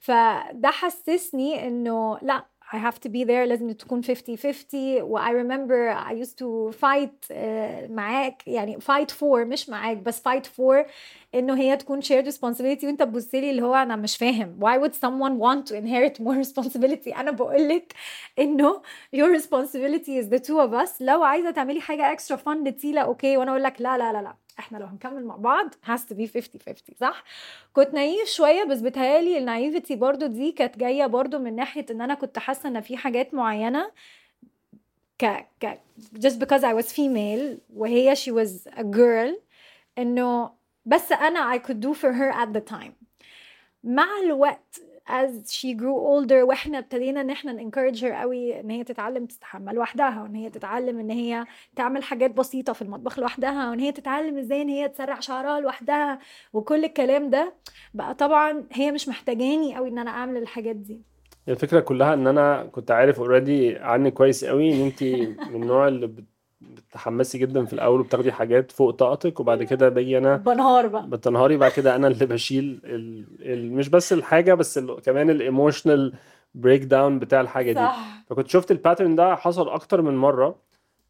فده 0.00 0.70
حسسني 0.70 1.66
إنه 1.68 2.18
لأ 2.22 2.44
I 2.73 2.77
have 2.77 2.99
to 3.05 3.09
be 3.09 3.23
there 3.25 3.47
لازم 3.47 3.71
تكون 3.71 4.03
50 4.03 4.37
50 4.37 5.01
و 5.01 5.19
I 5.19 5.29
remember 5.29 5.95
I 6.09 6.25
used 6.25 6.37
to 6.37 6.75
fight 6.81 7.27
آه، 7.31 7.87
معاك 7.87 8.47
يعني 8.47 8.77
fight 8.81 9.11
for 9.19 9.23
مش 9.37 9.69
معاك 9.69 9.97
بس 9.97 10.21
fight 10.21 10.45
for 10.57 10.85
انه 11.35 11.57
هي 11.57 11.77
تكون 11.77 12.01
shared 12.01 12.25
responsibility 12.25 12.83
وانت 12.83 13.03
تبص 13.03 13.35
لي 13.35 13.49
اللي 13.49 13.61
هو 13.61 13.75
انا 13.75 13.95
مش 13.95 14.17
فاهم 14.17 14.59
why 14.61 14.79
would 14.83 14.93
someone 14.93 15.39
want 15.43 15.71
to 15.71 15.75
inherit 15.75 16.23
more 16.23 16.47
responsibility 16.47 17.17
انا 17.17 17.31
بقول 17.31 17.69
لك 17.69 17.93
انه 18.39 18.81
your 19.15 19.39
responsibility 19.41 20.23
is 20.23 20.27
the 20.35 20.39
two 20.39 20.57
of 20.67 20.73
us 20.85 20.91
لو 21.01 21.23
عايزه 21.23 21.51
تعملي 21.51 21.81
حاجه 21.81 22.15
extra 22.17 22.35
fun 22.37 22.67
لتيلا 22.67 23.01
اوكي 23.01 23.37
وانا 23.37 23.51
اقول 23.51 23.63
لك 23.63 23.81
لا 23.81 23.97
لا 23.97 24.13
لا 24.13 24.21
لا 24.21 24.35
إحنا 24.58 24.78
لو 24.78 24.86
هنكمل 24.86 25.24
مع 25.24 25.36
بعض 25.36 25.74
has 25.74 26.00
to 26.00 26.14
be 26.14 26.26
50 26.34 26.60
50 26.66 26.74
صح؟ 27.00 27.24
كنت 27.72 27.94
نايف 27.94 28.28
شوية 28.28 28.64
بس 28.64 28.80
بتهيالي 28.80 29.38
النايفتي 29.38 29.96
برضو 29.96 30.26
دي 30.26 30.52
كانت 30.52 30.78
جاية 30.78 31.06
برضو 31.06 31.38
من 31.38 31.56
ناحية 31.56 31.86
إن 31.90 32.00
أنا 32.00 32.14
كنت 32.14 32.38
حاسة 32.38 32.68
إن 32.68 32.80
في 32.80 32.96
حاجات 32.96 33.34
معينة 33.34 33.90
ك 35.18 35.24
ك 35.64 35.80
just 36.18 36.38
because 36.38 36.62
I 36.62 36.74
was 36.82 36.92
female 36.92 37.58
وهي 37.74 38.16
she 38.16 38.30
was 38.30 38.68
a 38.78 38.84
girl 38.84 39.34
إنه 39.98 40.50
بس 40.86 41.12
أنا 41.12 41.58
I 41.58 41.58
could 41.58 41.80
do 41.80 41.94
for 41.94 42.12
her 42.12 42.32
at 42.32 42.52
the 42.58 42.72
time. 42.74 42.92
مع 43.84 44.06
الوقت 44.24 44.80
as 45.08 45.52
she 45.52 45.74
grew 45.74 45.98
older 46.12 46.32
وإحنا 46.48 46.78
ابتدينا 46.78 47.20
ان 47.20 47.30
إحنا 47.30 47.52
encourage 47.70 48.00
her 48.00 48.12
قوي 48.20 48.60
ان 48.60 48.70
هي 48.70 48.84
تتعلم 48.84 49.26
تستحمى 49.26 49.72
لوحدها 49.72 50.22
وان 50.22 50.34
هي 50.34 50.50
تتعلم 50.50 50.98
ان 50.98 51.10
هي 51.10 51.44
تعمل 51.76 52.02
حاجات 52.02 52.30
بسيطة 52.30 52.72
في 52.72 52.82
المطبخ 52.82 53.18
لوحدها 53.18 53.70
وان 53.70 53.80
هي 53.80 53.92
تتعلم 53.92 54.38
إزاي 54.38 54.62
ان 54.62 54.68
هي 54.68 54.88
تسرح 54.88 55.22
شعرها 55.22 55.60
لوحدها 55.60 56.18
وكل 56.52 56.84
الكلام 56.84 57.30
ده. 57.30 57.54
بقى 57.94 58.14
طبعا 58.14 58.64
هي 58.72 58.92
مش 58.92 59.08
محتاجاني 59.08 59.74
قوي 59.76 59.88
ان 59.88 59.98
أنا 59.98 60.10
اعمل 60.10 60.36
الحاجات 60.36 60.76
دي. 60.76 61.02
هي 61.48 61.52
الفكرة 61.52 61.80
كلها 61.80 62.14
ان 62.14 62.26
أنا 62.26 62.64
كنت 62.72 62.90
عارف 62.90 63.18
already 63.20 63.76
عنك 63.76 64.12
كويس 64.12 64.44
قوي 64.44 64.72
إن 64.74 64.80
انت 64.86 65.02
من 65.50 65.62
النوع 65.62 65.88
اللي 65.88 66.06
بت- 66.06 66.24
بتتحمسي 66.60 67.38
جدا 67.38 67.64
في 67.64 67.72
الأول 67.72 68.00
وبتاخدي 68.00 68.32
حاجات 68.32 68.72
فوق 68.72 68.90
طاقتك 68.90 69.40
وبعد 69.40 69.62
كده 69.62 69.88
باجي 69.88 70.18
أنا 70.18 70.36
بنهار 70.36 70.86
بقى. 70.86 71.06
بتنهاري 71.10 71.56
بعد 71.56 71.70
كده 71.70 71.96
أنا 71.96 72.08
اللي 72.08 72.26
بشيل 72.26 72.80
ال... 72.84 73.26
ال... 73.40 73.72
مش 73.72 73.88
بس 73.88 74.12
الحاجة 74.12 74.54
بس 74.54 74.78
ال... 74.78 75.00
كمان 75.00 75.30
ال 75.30 76.12
emotional 76.54 76.82
breakdown 76.82 77.18
بتاع 77.18 77.40
الحاجة 77.40 77.72
دي. 77.72 77.78
صح. 77.78 78.24
فكنت 78.26 78.48
شفت 78.48 78.70
ال 78.70 78.76
pattern 78.76 79.16
ده 79.16 79.34
حصل 79.36 79.68
أكتر 79.68 80.02
من 80.02 80.16
مرة 80.16 80.56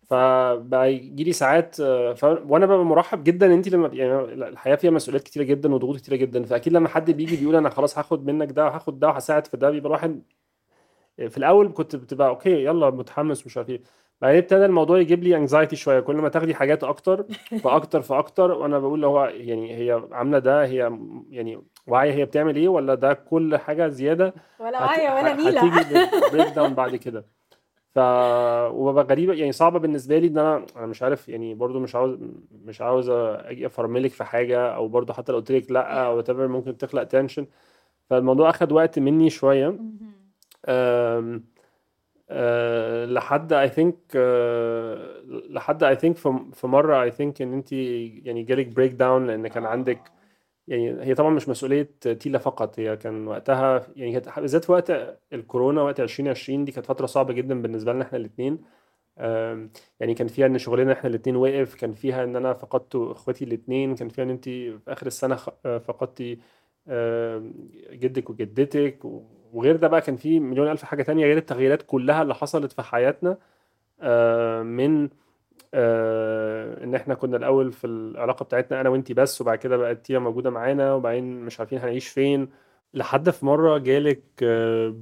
فبقى 0.08 0.94
يجي 0.94 1.24
لي 1.24 1.32
ساعات 1.32 1.80
آه، 1.80 2.12
ف... 2.14 2.24
وأنا 2.24 2.66
ببقى 2.66 2.84
مرحب 2.84 3.24
جدا 3.24 3.46
إن 3.46 3.52
انت 3.52 3.68
لما 3.68 3.88
يعني 3.92 4.12
الحياة 4.48 4.74
فيها 4.76 4.90
مسؤوليات 4.90 5.22
كتيرة 5.24 5.44
جدا 5.44 5.74
وضغوط 5.74 5.96
كتيرة 5.96 6.16
جدا 6.16 6.44
فأكيد 6.44 6.72
لما 6.72 6.88
حد 6.88 7.10
بيجي 7.10 7.36
بيقول 7.36 7.56
أنا 7.56 7.70
خلاص 7.70 7.98
هاخد 7.98 8.26
منك 8.26 8.50
ده 8.52 8.64
وهاخد 8.64 9.00
ده 9.00 9.08
وهساعد 9.08 9.46
في 9.46 9.56
ده 9.56 9.70
بيبقى 9.70 9.86
الواحد 9.86 10.22
في 11.28 11.38
الأول 11.38 11.72
كنت 11.74 11.96
بتبقى 11.96 12.28
okay 12.28 12.64
يلا 12.64 12.90
متحمس 12.90 13.46
مش 13.46 13.56
عارف 13.56 13.70
إيه. 13.70 13.80
بعدين 14.20 14.38
ابتدى 14.38 14.64
الموضوع 14.64 14.98
يجيب 15.00 15.22
لي 15.24 15.36
anxiety 15.36 15.76
شوية. 15.76 16.00
كل 16.00 16.16
ما 16.16 16.28
تاخدي 16.28 16.54
حاجات 16.54 16.84
أكتر 16.84 17.24
فأكتر 17.62 18.02
فأكتر 18.02 18.52
وأنا 18.52 18.78
بقول 18.78 19.04
هو 19.04 19.24
يعني 19.24 19.74
هي 19.76 20.02
عاملة 20.12 20.38
ده 20.38 20.64
هي 20.64 20.98
يعني 21.30 21.62
واعيه 21.86 22.12
هي 22.12 22.24
بتعمل 22.24 22.56
إيه 22.56 22.68
ولا 22.68 22.94
ده 22.94 23.12
كل 23.12 23.56
حاجة 23.56 23.88
زيادة؟ 23.88 24.34
ولا. 24.60 24.80
معايا 24.80 25.14
ولا 25.14 25.32
ه- 25.32 25.36
نيلة. 25.36 25.60
هتيجي 25.60 26.06
breakdown 26.32 26.74
بعد 26.74 26.96
كده. 26.96 27.24
ف 27.94 27.98
وببقى 28.72 29.04
غريبة 29.04 29.34
يعني 29.34 29.52
صعبة 29.52 29.78
بالنسبة 29.78 30.18
لي 30.18 30.26
إن 30.26 30.38
أنا 30.38 30.66
أنا 30.76 30.86
مش 30.86 31.02
عارف 31.02 31.28
يعني 31.28 31.54
برضو 31.54 31.80
مش 31.80 31.94
عاوز 31.94 32.18
مش 32.64 32.80
عاوز 32.80 33.10
أجي 33.10 33.66
أفرملك 33.66 34.10
في 34.10 34.24
حاجة 34.24 34.58
أو 34.68 34.88
برضو 34.88 35.12
حتى 35.12 35.32
لو 35.32 35.38
قلت 35.38 35.52
لك 35.52 35.70
لأ 35.70 36.06
أو 36.06 36.22
ممكن 36.28 36.76
تخلق 36.76 37.04
tension 37.04 37.46
فالموضوع 38.10 38.50
أخد 38.50 38.72
وقت 38.72 38.98
مني 38.98 39.30
شوية. 39.30 39.78
لحد 43.06 43.54
I 43.54 43.68
think 43.74 43.94
أه... 44.16 45.20
لحد 45.26 45.84
I 45.84 45.98
think 45.98 46.12
في 46.54 46.66
مرة 46.66 47.10
I 47.10 47.12
think 47.14 47.40
إن 47.40 47.52
انت 47.52 47.72
يعني 47.72 48.42
جالك 48.42 48.66
breakdown 48.66 49.26
لأن 49.26 49.48
كان 49.48 49.64
عندك 49.66 50.12
يعني 50.68 51.02
هي 51.04 51.14
طبعا 51.14 51.30
مش 51.30 51.48
مسؤولية 51.48 51.82
تيلا 52.20 52.38
فقط 52.38 52.80
هي 52.80 52.96
كان 52.96 53.28
وقتها 53.28 53.86
يعني 53.96 54.20
بالذات 54.38 54.64
في 54.64 54.72
وقت 54.72 54.92
الكورونا 55.32 55.82
وقت 55.82 56.00
2020 56.00 56.64
دي 56.64 56.72
كانت 56.72 56.86
فترة 56.86 57.06
صعبة 57.06 57.32
جدا 57.34 57.62
بالنسبة 57.62 57.92
لنا 57.92 58.04
إحنا 58.04 58.18
الاتنين. 58.18 58.58
أم، 59.18 59.72
يعني 60.00 60.14
كان 60.14 60.26
فيها 60.28 60.46
إن 60.46 60.58
شغلنا 60.58 60.92
إحنا 60.92 61.10
الاتنين 61.10 61.36
وقف 61.36 61.74
كان 61.74 61.92
فيها 61.94 62.24
إن 62.24 62.36
أنا 62.36 62.54
فقدت 62.54 62.96
إخواتي 62.96 63.44
الاتنين 63.44 63.94
كان 63.96 64.08
فيها 64.08 64.24
إن 64.24 64.30
انت 64.30 64.44
في 64.44 64.80
آخر 64.88 65.06
السنة 65.06 65.36
خ- 65.36 65.50
آه، 65.66 65.78
فقدتي 65.78 66.38
جدك 67.92 68.30
وجدتك 68.30 68.98
وغير 69.52 69.76
ده 69.76 69.88
بقى 69.88 70.00
كان 70.00 70.16
في 70.16 70.40
مليون 70.40 70.70
ألف 70.70 70.82
حاجة 70.84 71.02
تانية 71.02 71.24
غير 71.26 71.36
التغييرات 71.36 71.82
كلها 71.82 72.22
اللي 72.22 72.34
حصلت 72.34 72.72
في 72.72 72.82
حياتنا 72.82 73.36
آه، 74.00 74.62
من 74.62 75.08
آه، 75.74 76.84
إن 76.84 76.94
إحنا 76.94 77.14
كنا 77.14 77.36
الأول 77.36 77.72
في 77.72 77.86
العلاقة 77.86 78.44
بتاعتنا 78.44 78.80
أنا 78.80 78.88
وإنتي 78.88 79.14
بس 79.14 79.40
وبعد 79.40 79.58
كده 79.58 79.76
بقت 79.76 80.06
تيا 80.06 80.18
موجودة 80.18 80.50
معانا 80.50 80.94
وبعدين 80.94 81.40
مش 81.40 81.60
عارفين 81.60 81.78
هنعيش 81.78 82.08
فين 82.08 82.48
لحد 82.94 83.30
في 83.30 83.46
مرة 83.46 83.78
جالك 83.78 84.22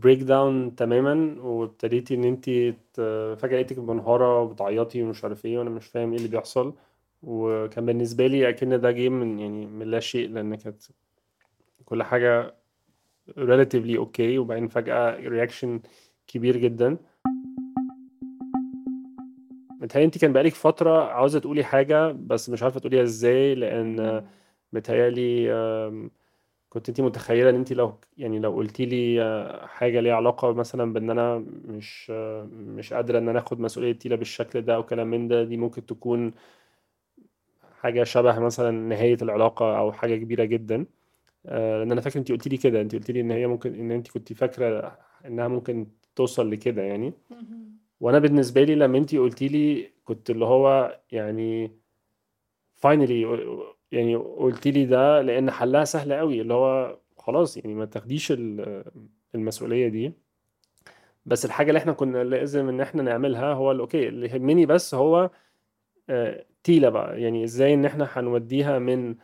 breakdown 0.02 0.74
تماما 0.76 1.42
وابتديتي 1.42 2.14
إن 2.14 2.24
إنتي 2.24 2.72
ت- 2.72 3.36
فجأة 3.38 3.54
لقيتك 3.56 3.78
منهارة 3.78 4.40
وبتعيطي 4.42 5.02
ومش 5.02 5.24
عارف 5.24 5.44
إيه 5.46 5.58
وأنا 5.58 5.70
مش 5.70 5.86
فاهم 5.86 6.10
إيه 6.10 6.16
اللي 6.18 6.28
بيحصل. 6.28 6.74
وكان 7.22 7.86
بالنسبة 7.86 8.26
لي 8.26 8.48
أكن 8.48 8.80
ده 8.80 8.90
جه 8.90 9.08
من 9.08 9.38
يعني 9.38 9.66
من 9.66 9.86
لا 9.90 10.00
شيء 10.00 10.28
لأن 10.30 10.54
كانت 10.54 10.82
كل 11.84 12.02
حاجة 12.02 12.54
relatively 13.38 13.96
okay 13.96 14.38
وبعدين 14.38 14.68
فجأة 14.68 15.16
reaction 15.16 15.80
كبير 16.26 16.56
جدا. 16.56 16.96
متهيألي 19.80 20.06
انت 20.06 20.18
كان 20.18 20.32
بقالك 20.32 20.54
فترة 20.54 21.04
عاوزة 21.04 21.38
تقولي 21.38 21.64
حاجة 21.64 22.12
بس 22.12 22.50
مش 22.50 22.62
عارفة 22.62 22.80
تقوليها 22.80 23.02
إزاي 23.02 23.54
لأن 23.54 24.26
متهيألي 24.72 25.50
كنت 26.70 26.88
انت 26.88 27.00
متخيلة 27.00 27.50
ان 27.50 27.54
انت 27.54 27.72
لو 27.72 27.94
يعني 28.18 28.38
لو 28.38 28.52
قلتي 28.56 28.86
لي 28.86 29.22
آه، 29.22 29.66
حاجة 29.66 30.00
ليها 30.00 30.14
علاقة 30.14 30.52
مثلا 30.52 30.92
بإن 30.92 31.10
أنا 31.10 31.38
مش 31.64 32.08
آه، 32.14 32.44
مش 32.52 32.92
قادرة 32.92 33.18
إن 33.18 33.28
أنا 33.28 33.38
آخد 33.38 33.60
مسؤولية 33.60 33.92
تيلا 33.92 34.16
بالشكل 34.16 34.62
ده 34.62 34.74
أو 34.74 34.82
كلام 34.82 35.06
من 35.10 35.28
ده 35.28 35.44
دي 35.44 35.56
ممكن 35.56 35.86
تكون 35.86 36.32
حاجة 37.80 38.04
شبه 38.04 38.38
مثلا 38.38 38.70
نهاية 38.70 39.16
العلاقة 39.22 39.78
أو 39.78 39.92
حاجة 39.92 40.16
كبيرة 40.16 40.44
جدا. 40.44 40.86
آه، 41.46 41.78
لأن 41.78 41.92
أنا 41.92 42.00
فاكر 42.00 42.18
انت 42.18 42.32
قلتي 42.32 42.48
لي 42.50 42.56
كده 42.56 42.80
انت 42.80 42.94
قلتي 42.94 43.12
لي 43.12 43.20
إن 43.20 43.30
هي 43.30 43.46
ممكن 43.46 43.74
إن 43.74 43.90
انت 43.90 44.08
كنت 44.10 44.32
فاكرة 44.32 44.98
إنها 45.26 45.48
ممكن 45.48 45.86
توصل 46.16 46.50
لكده 46.50 46.82
يعني. 46.82 47.12
وأنا 48.00 48.18
بالنسبة 48.18 48.64
لي 48.64 48.74
لما 48.74 48.98
انتي 48.98 49.18
قلتي 49.18 49.48
لي 49.48 49.90
كنت 50.04 50.30
اللي 50.30 50.44
هو 50.44 50.96
يعني 51.12 51.72
finally 52.74 53.22
يعني 53.92 54.16
قلتي 54.16 54.70
لي 54.70 54.84
ده 54.86 55.22
لأن 55.22 55.50
حلها 55.50 55.84
سهل 55.84 56.12
قوي 56.12 56.40
اللي 56.40 56.54
هو 56.54 56.98
خلاص 57.18 57.56
يعني 57.56 57.74
ما 57.74 57.84
تاخديش 57.84 58.32
ال 58.32 58.84
المسؤولية 59.34 59.88
دي. 59.88 60.12
بس 61.26 61.44
الحاجة 61.44 61.68
اللي 61.68 61.78
إحنا 61.78 61.92
كنا 61.92 62.24
لازم 62.24 62.68
إن 62.68 62.80
إحنا 62.80 63.02
نعملها 63.02 63.52
هو 63.52 63.70
okay 63.72 64.08
اللي 64.08 64.26
يهمني 64.26 64.66
بس 64.66 64.94
هو 64.94 65.30
آه، 66.10 66.44
تيلا 66.64 66.88
بقى. 66.88 67.22
يعني 67.22 67.44
إزاي 67.44 67.74
إن 67.74 67.84
إحنا 67.84 68.08
هنوديها 68.12 68.78
من 68.78 69.14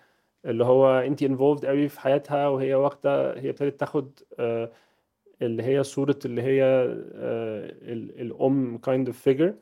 اللي 0.44 0.64
هو 0.64 0.98
انت 0.98 1.22
involved 1.22 1.66
قوي 1.66 1.88
في 1.88 2.00
حياتها 2.00 2.48
وهي 2.48 2.74
واخدة 2.74 3.38
هي 3.40 3.50
ابتدت 3.50 3.80
تاخد 3.80 4.20
آه، 4.38 4.72
اللي 5.42 5.62
هي 5.62 5.82
صورة 5.82 6.18
اللي 6.24 6.42
هي 6.42 6.62
آه، 6.64 7.66
ال- 7.92 8.20
الأم 8.20 8.78
kind 8.86 9.08
of 9.12 9.14
figure 9.30 9.52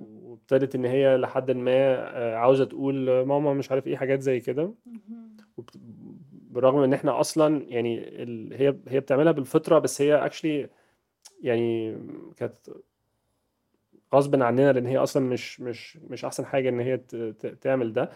وابتدت 0.00 0.74
إن 0.74 0.84
هي 0.84 1.16
لحد 1.16 1.50
ما 1.50 1.70
آه، 1.72 2.34
عاوزة 2.36 2.64
تقول 2.64 3.22
ماما 3.24 3.54
مش 3.54 3.70
عارف 3.70 3.86
إيه 3.86 3.96
حاجات 3.96 4.20
زي 4.20 4.40
كده 4.40 4.74
بالرغم 6.32 6.78
من 6.78 6.84
إن 6.84 6.92
إحنا 6.92 7.20
أصلا 7.20 7.62
يعني. 7.68 8.00
هي 8.56 8.76
هي 8.88 9.00
بتعملها 9.00 9.32
بالفطرة 9.32 9.78
بس 9.78 10.02
هي 10.02 10.30
actually 10.30 10.68
يعني 11.42 11.96
كانت 12.36 12.56
غصب 14.14 14.42
عننا 14.42 14.72
لأن 14.72 14.86
هي 14.86 14.98
أصلا 14.98 15.22
مش 15.28 15.60
مش 15.60 15.96
مش 15.96 16.24
أحسن 16.24 16.46
حاجة 16.46 16.68
إن 16.68 16.80
هي. 16.80 16.96
تعمل 17.60 17.92
ده 17.92 18.10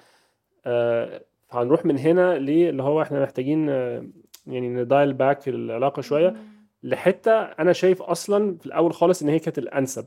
فهنروح 1.48 1.84
من 1.86 1.98
هنا 1.98 2.38
ليه 2.38 2.70
اللي 2.70 2.82
هو 2.82 3.02
إحنا 3.02 3.22
محتاجين 3.22 3.68
آه، 3.70 4.06
يعني 4.46 4.68
ندايل 4.68 5.12
باك 5.12 5.48
العلاقة 5.48 6.02
شوية. 6.02 6.36
لحتة 6.82 7.32
أنا 7.42 7.72
شايف 7.72 8.02
أصلا 8.02 8.56
في 8.58 8.66
الأول 8.66 8.92
خالص 8.94 9.22
إن 9.22 9.28
هي 9.28 9.38
كانت 9.38 9.58
الأنسب. 9.58 10.06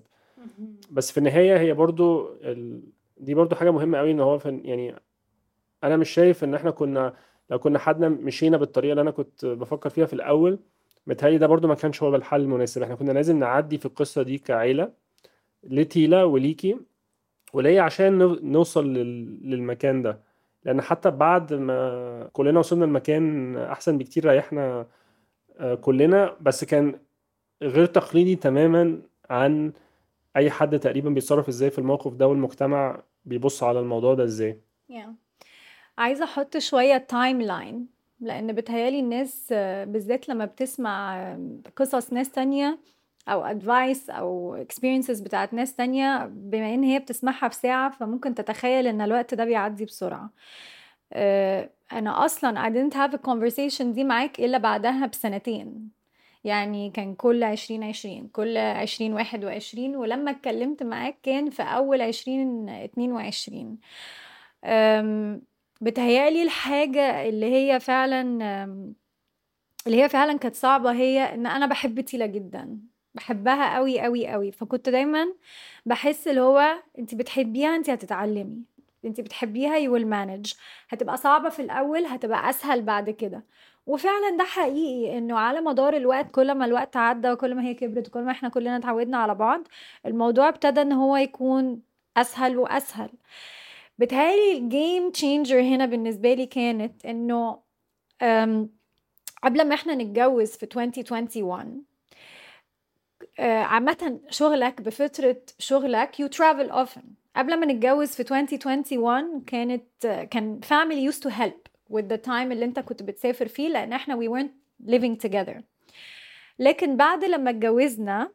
بس 0.91 1.12
في 1.12 1.17
النهاية 1.17 1.58
هي 1.58 1.73
برضو 1.73 2.30
ال... 2.43 2.82
دي 3.17 3.34
برضو 3.34 3.56
حاجة 3.56 3.71
مهمة 3.71 3.97
قوي 3.97 4.12
إن 4.12 4.19
هو 4.19 4.38
في 4.38 4.62
يعني 4.63 4.95
أنا 5.84 5.97
مش 5.97 6.10
شايف 6.10 6.43
إن 6.43 6.54
إحنا 6.56 6.71
كنا 6.71 7.13
لو 7.50 7.60
كنا 7.60 7.80
حدنا 7.80 8.10
مشينا 8.10 8.58
بالطريقة 8.58 8.91
اللي 8.91 9.02
أنا 9.02 9.12
كنت 9.12 9.45
بفكر 9.45 9.89
فيها 9.89 10.06
في 10.06 10.13
الأول 10.13 10.60
متهيألي 11.08 11.38
ده 11.38 11.47
برضو 11.47 11.67
ما 11.67 11.76
كانش 11.76 12.04
هو 12.04 12.15
الحل 12.15 12.41
المناسب. 12.41 12.82
إحنا 12.84 12.95
كنا 12.95 13.12
لازم 13.12 13.39
نعدي 13.39 13.78
في 13.78 13.86
القصة 13.86 14.21
دي 14.23 14.38
كعيلة 14.38 14.91
لتيلا 15.63 16.23
وليكي 16.23 16.78
وليا 17.54 17.82
عشان 17.82 18.17
نو- 18.17 18.39
نوصل 18.43 18.93
لل... 18.93 19.50
للمكان 19.50 20.02
ده. 20.02 20.19
لأن 20.67 20.82
حتى 20.82 21.12
بعد 21.12 21.53
ما 21.53 22.30
كلنا 22.34 22.60
وصلنا 22.60 22.86
المكان 22.86 23.58
أحسن 23.58 23.97
بكتير 23.97 24.25
ريحنا 24.32 24.88
آه، 25.60 25.75
كلنا 25.75 26.36
بس 26.41 26.63
كان 26.63 26.99
غير 27.62 27.86
تقليدي 27.86 28.36
تماما 28.36 29.01
عن 29.30 29.73
أي 30.36 30.51
حد 30.51 30.80
تقريبا 30.80 31.10
بيتصرف 31.10 31.47
إزاي 31.47 31.69
في 31.69 31.80
الموقف 31.80 32.13
ده 32.13 32.27
والمجتمع 32.27 33.01
بيبص 33.25 33.63
على 33.63 33.80
الموضوع 33.80 34.13
ده 34.13 34.23
إزاي 34.23 34.60
Yeah. 34.91 35.10
عايزة 35.97 36.23
أحط 36.23 36.58
شوية 36.58 36.97
timeline 36.97 37.88
لأن 38.19 38.53
بتهيألي 38.53 38.99
الناس 38.99 39.49
آه، 39.51 39.84
بالذات 39.86 40.30
لما 40.30 40.45
بتسمع 40.45 41.38
قصص 41.75 42.13
ناس 42.13 42.32
تانية 42.32 42.80
أو 43.27 43.59
advice 43.59 44.09
أو 44.09 44.57
experiences 44.63 45.23
بتاعت 45.23 45.53
ناس 45.53 45.75
تانية 45.75 46.25
بما 46.25 46.73
إن 46.73 46.83
هي 46.83 46.99
بتسمعها 46.99 47.47
في 47.49 47.55
ساعة 47.55 47.89
فممكن 47.91 48.35
تتخيل 48.35 48.87
إن 48.87 49.01
الوقت 49.01 49.33
ده 49.33 49.45
بيعدي 49.45 49.85
بسرعة. 49.85 50.29
آه، 51.13 51.69
أنا 51.91 52.25
أصلا 52.25 52.69
I 52.69 52.71
didn't 52.73 52.95
have 52.97 53.13
a 53.19 53.21
conversation 53.31 53.83
دي 53.83 54.03
معاك 54.03 54.39
إلا 54.39 54.57
بعدها 54.57 55.05
بسنتين. 55.05 55.89
يعني 56.43 56.89
كان 56.89 57.15
كل 57.15 57.43
عشرين 57.43 57.83
عشرين 57.83 58.27
كل 58.27 58.57
عشرين 58.57 59.13
واحد 59.13 59.45
وعشرين 59.45 59.95
ولما 59.95 60.31
اتكلمت 60.31 60.83
معاك 60.83 61.17
كان 61.23 61.49
في 61.49 61.63
أول 61.63 62.01
عشرين 62.01 62.69
اتنين 62.69 63.11
وعشرين. 63.11 63.77
بتهيألي 65.81 66.43
الحاجة 66.43 67.29
اللي 67.29 67.45
هي 67.53 67.79
فعلا 67.79 68.21
اللي 69.87 70.03
هي 70.03 70.09
فعلا 70.09 70.37
كانت 70.37 70.55
صعبة 70.55 70.91
هي 70.91 71.33
إن 71.33 71.47
أنا 71.47 71.65
بحب 71.65 72.01
تيلا 72.01 72.25
جدا. 72.25 72.79
بحبها 73.17 73.75
قوي 73.75 73.99
قوي 74.01 74.27
قوي 74.27 74.51
فكنت 74.51 74.89
دايما 74.89 75.27
بحس 75.86 76.27
اللي 76.27 76.41
هو 76.41 76.80
انت 76.99 77.15
بتحبيها 77.15 77.75
انت 77.75 77.89
هتتعلمي. 77.89 78.62
انت 79.06 79.21
بتحبيها 79.21 79.80
will 79.80 80.03
manage. 80.06 80.56
هتبقى 80.89 81.17
صعبة 81.17 81.49
في 81.49 81.62
الأول 81.62 82.06
هتبقى 82.06 82.49
أسهل 82.49 82.82
بعد 82.82 83.10
كده. 83.10 83.43
وفعلا 83.88 84.38
ده 84.38 84.43
حقيقي 84.43 85.17
إنه 85.17 85.38
على 85.39 85.62
مدار 85.62 85.97
الوقت 85.97 86.32
كل 86.32 86.51
ما 86.51 86.65
الوقت 86.65 86.97
عدى 86.97 87.32
وكل 87.32 87.56
ما 87.56 87.63
هي 87.63 87.73
كبرت 87.73 88.08
وكل 88.08 88.21
ما 88.21 88.32
إحنا 88.32 88.49
كلنا 88.49 88.77
اتعودنا 88.77 89.17
على 89.17 89.36
بعض 89.36 89.67
الموضوع 90.06 90.49
ابتدى 90.49 90.82
إن 90.82 90.91
هو 90.91 91.17
يكون 91.17 91.82
أسهل 92.17 92.58
وأسهل. 92.58 93.10
بتهيألي 93.99 94.58
ال 94.58 94.68
game 94.68 95.10
changer 95.12 95.62
هنا 95.62 95.86
بالنسبة 95.86 96.34
لي 96.34 96.45
كانت 96.45 97.06
إنه 97.06 97.60
قبل 99.43 99.67
ما 99.67 99.75
إحنا 99.75 99.95
نتجوز 99.95 100.51
في 100.51 100.63
2021 100.63 101.51
آه، 101.51 101.87
عامة 103.39 104.19
شغلك 104.30 104.82
بفترة 104.82 105.38
شغلك 105.60 106.15
you 106.21 106.26
travel 106.38 106.71
often. 106.71 107.04
قبل 107.36 107.60
ما 107.60 107.65
نتجوز 107.65 108.10
في 108.10 108.21
2021 108.21 109.41
كانت 109.41 110.06
آه، 110.06 110.23
كان 110.23 110.60
family 110.65 111.13
used 111.13 111.19
to 111.19 111.30
help 111.34 111.69
with 111.93 112.04
the 112.13 112.17
time 112.28 112.30
اللي 112.52 112.65
انت 112.65 112.80
كنت 112.80 113.04
بتسافر 113.04 113.47
فيه 113.47 113.69
لأن 113.69 113.93
إحنا 113.93 114.15
we 114.15 114.30
weren't 114.30 114.88
living 114.91 115.28
together. 115.30 115.62
لكن 116.60 116.97
بعد 116.97 117.23
لما 117.26 117.50
اتجوزنا 117.50 118.32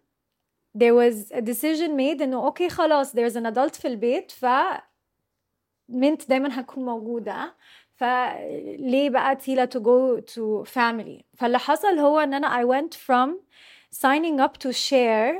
there 0.78 0.92
was 0.92 1.32
a 1.32 1.40
decision 1.40 1.88
made 1.98 2.22
إنه 2.22 2.44
أوكي 2.46 2.68
خلاص 2.68 3.12
there's 3.16 3.34
an 3.34 3.46
adult 3.54 3.80
في 3.80 3.88
البيت 3.88 4.30
ف 4.30 4.46
منت 5.88 6.28
دايما 6.28 6.60
هتكون 6.60 6.84
موجودة. 6.84 7.54
فليه 7.96 9.10
بقى 9.10 9.36
تيلا 9.36 9.66
to 9.74 9.78
go 9.78 10.20
to 10.34 10.70
family 10.72 11.22
فاللي 11.36 11.58
حصل 11.58 11.98
هو 11.98 12.18
إن 12.18 12.34
أنا 12.34 12.62
I 12.62 12.66
went 12.66 12.94
from 12.94 13.30
signing 13.91 14.39
up 14.39 14.57
to 14.57 14.71
share 14.73 15.33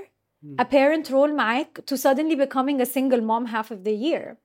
a 0.60 0.66
parent 0.66 1.10
role 1.10 1.32
معاك 1.38 1.80
to 1.92 1.98
suddenly 1.98 2.36
becoming 2.36 2.82
a 2.82 2.86
single 2.86 3.22
mom 3.22 3.46
half 3.46 3.72
of 3.72 3.84
the 3.84 3.94
year 4.08 4.38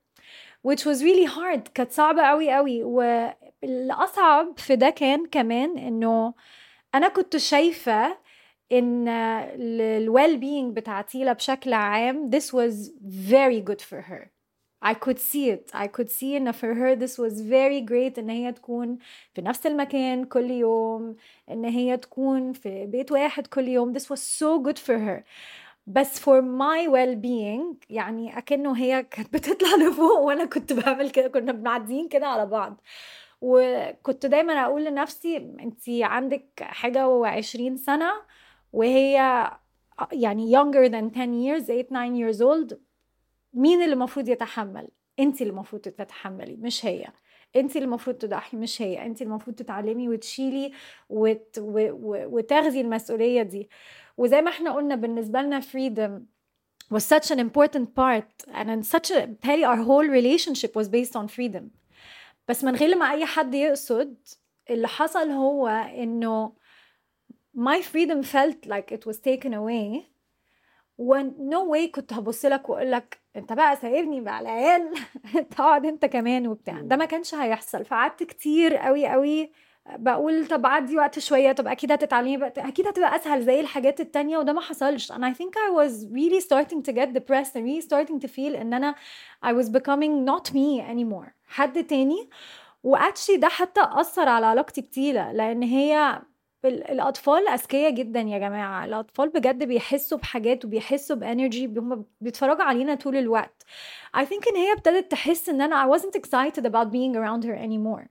which 0.67 0.85
was 0.85 1.03
really 1.03 1.25
hard 1.25 1.67
كانت 1.75 1.91
صعبة 1.91 2.21
قوي 2.21 2.51
قوي 2.51 2.83
والأصعب 2.83 4.59
في 4.59 4.75
ده 4.75 4.89
كان 4.89 5.25
كمان 5.25 5.77
إنه 5.77 6.33
أنا 6.95 7.07
كنت 7.09 7.37
شايفة 7.37 8.17
إن 8.71 9.07
ال 9.07 10.13
well 10.13 10.39
being 10.41 10.73
بتاع 10.73 11.01
تيلا 11.01 11.33
بشكل 11.33 11.73
عام 11.73 12.31
this 12.31 12.43
was 12.53 12.91
very 13.31 13.61
good 13.69 13.81
for 13.81 14.01
her 14.01 14.31
I 14.80 14.94
could 14.94 15.18
see 15.18 15.50
it. 15.50 15.70
I 15.74 15.88
could 15.88 16.10
see 16.10 16.36
إن 16.36 16.52
for 16.52 16.74
her 16.74 16.94
this 16.94 17.18
was 17.18 17.40
very 17.40 17.80
great 17.80 18.18
إن 18.18 18.30
هي 18.30 18.52
تكون 18.52 18.98
في 19.34 19.42
نفس 19.42 19.66
المكان 19.66 20.24
كل 20.24 20.50
يوم 20.50 21.16
إن 21.50 21.64
هي 21.64 21.96
تكون 21.96 22.52
في 22.52 22.86
بيت 22.86 23.12
واحد 23.12 23.46
كل 23.46 23.68
يوم. 23.68 23.98
This 23.98 24.02
was 24.02 24.20
so 24.22 24.58
good 24.58 24.78
for 24.78 24.98
her. 24.98 25.24
بس 25.86 26.20
for 26.20 26.42
my 26.42 26.88
well 26.88 27.16
being 27.16 27.76
يعني 27.90 28.38
أكنه 28.38 28.76
هي 28.76 29.02
كانت 29.02 29.32
بتطلع 29.32 29.68
لفوق 29.88 30.18
وأنا 30.18 30.44
كنت 30.44 30.72
بعمل 30.72 31.10
كده 31.10 31.28
كنا 31.28 31.52
معديين 31.52 32.08
كده 32.08 32.26
على 32.26 32.46
بعض. 32.46 32.80
وكنت 33.40 34.26
دايما 34.26 34.52
أقول 34.64 34.84
لنفسي 34.84 35.36
أنتي 35.36 36.04
عندك 36.04 36.48
حاجة 36.60 37.08
وعشرين 37.08 37.76
سنة 37.76 38.10
وهي 38.72 39.14
يعني 40.12 40.52
younger 40.56 40.88
than 40.90 41.10
10 41.10 41.32
years 41.32 41.66
8 41.66 41.82
9 41.82 42.14
years 42.16 42.40
old 42.40 42.87
مين 43.54 43.82
اللي 43.82 43.92
المفروض 43.92 44.28
يتحمل؟ 44.28 44.88
انت 45.18 45.42
اللي 45.42 45.50
المفروض 45.50 45.82
تتحملي 45.82 46.56
مش 46.56 46.86
هي. 46.86 47.06
انت 47.56 47.76
اللي 47.76 47.84
المفروض 47.84 48.16
تضحي 48.16 48.56
مش 48.56 48.82
هي. 48.82 49.06
انت 49.06 49.22
المفروض 49.22 49.56
تتعلمي 49.56 50.08
وتشيلي 50.08 50.72
وت... 51.08 51.58
و... 51.58 51.90
و... 51.90 52.36
وتاخذي 52.36 52.80
المسؤولية 52.80 53.42
دي. 53.42 53.70
وزي 54.16 54.42
ما 54.42 54.50
إحنا 54.50 54.72
قلنا 54.72 54.94
بالنسبة 54.94 55.42
لنا 55.42 55.60
freedom 55.60 56.20
was 56.94 57.02
such 57.02 57.30
an 57.30 57.38
important 57.38 57.86
part 57.94 58.46
and 58.54 58.84
such 58.86 59.10
a 59.10 59.28
our 59.64 59.82
whole 59.88 60.08
relationship 60.08 60.74
was 60.76 60.88
based 60.88 61.16
on 61.16 61.28
freedom. 61.28 61.64
بس 62.48 62.64
من 62.64 62.74
غير 62.76 62.96
ما 62.96 63.10
أي 63.10 63.26
حد 63.26 63.54
يقصد 63.54 64.16
اللي 64.70 64.88
حصل 64.88 65.30
هو 65.30 65.66
إنه 65.68 66.52
my 67.56 67.82
freedom 67.82 68.22
felt 68.22 68.68
like 68.70 68.92
it 68.92 69.06
was 69.10 69.16
taken 69.16 69.52
away 69.52 70.04
ونو 70.98 71.70
واي 71.70 71.88
كنت 71.88 72.12
هبص 72.12 72.44
لك 72.44 72.68
وأقول 72.68 72.90
لك 72.92 73.18
أنت 73.36 73.52
بقى 73.52 73.76
سايبني 73.76 74.20
مع 74.20 74.40
العيال 74.40 74.90
تقعد 75.56 75.86
أنت 75.86 76.04
كمان 76.06 76.46
وبتاع. 76.46 76.80
ده 76.80 76.96
ما 76.96 77.04
كانش 77.04 77.34
هيحصل. 77.34 77.84
فقعدت 77.84 78.22
كتير 78.22 78.76
قوي 78.76 79.06
قوي 79.06 79.50
بقول 79.96 80.46
طب 80.46 80.66
عدي 80.66 80.96
وقت 80.96 81.18
شوية 81.18 81.52
طب 81.52 81.66
أكيد 81.66 81.92
هتتعلمي 81.92 82.46
أكيد 82.46 82.86
هتبقى 82.86 83.16
أسهل 83.16 83.42
زي 83.42 83.60
الحاجات 83.60 84.00
التانية 84.00 84.38
وده 84.38 84.52
ما 84.52 84.60
حصلش. 84.60 85.12
And 85.12 85.16
I 85.24 85.32
think 85.32 85.52
I 85.56 85.70
was 85.70 86.06
really 86.12 86.40
starting 86.40 86.82
to 86.82 86.92
get 86.92 87.12
depressed 87.14 87.54
and 87.56 87.64
really 87.64 87.80
starting 87.90 88.20
to 88.20 88.28
feel 88.28 88.56
إن 88.60 88.74
أنا 88.74 88.94
I 89.46 89.48
was 89.48 89.68
becoming 89.68 90.24
not 90.30 90.52
me 90.52 90.80
anymore. 90.90 91.30
حد 91.46 91.84
تاني؟ 91.84 92.28
و 92.84 92.90
actually 92.90 93.36
ده 93.36 93.48
حتى 93.48 93.80
أثر 93.84 94.28
على 94.28 94.46
علاقتي 94.46 94.80
بتيلا 94.80 95.32
لأن 95.32 95.62
هي 95.62 96.22
ال- 96.64 96.90
الأطفال 96.90 97.48
أذكياء 97.48 97.90
جدا 97.90 98.20
يا 98.20 98.38
جماعة. 98.38 98.84
الأطفال 98.84 99.28
بجد 99.28 99.64
بيحسوا 99.64 100.18
بحاجات 100.18 100.64
وبيحسوا 100.64 101.16
ب 101.16 101.23
energy 101.23 101.66
هم 101.66 102.04
بيتفرجوا 102.20 102.62
علينا 102.64 102.94
طول 102.94 103.16
الوقت. 103.16 103.62
I 104.16 104.20
think 104.20 104.48
إن 104.48 104.56
هي 104.56 104.72
ابتدت 104.72 105.10
تحس 105.10 105.48
إن 105.48 105.60
أنا 105.60 105.84
I 105.86 105.98
wasn't 105.98 106.20
excited 106.20 106.64
about 106.64 106.88
being 106.90 107.14
around 107.16 107.44
her 107.46 107.56
anymore. 107.66 108.08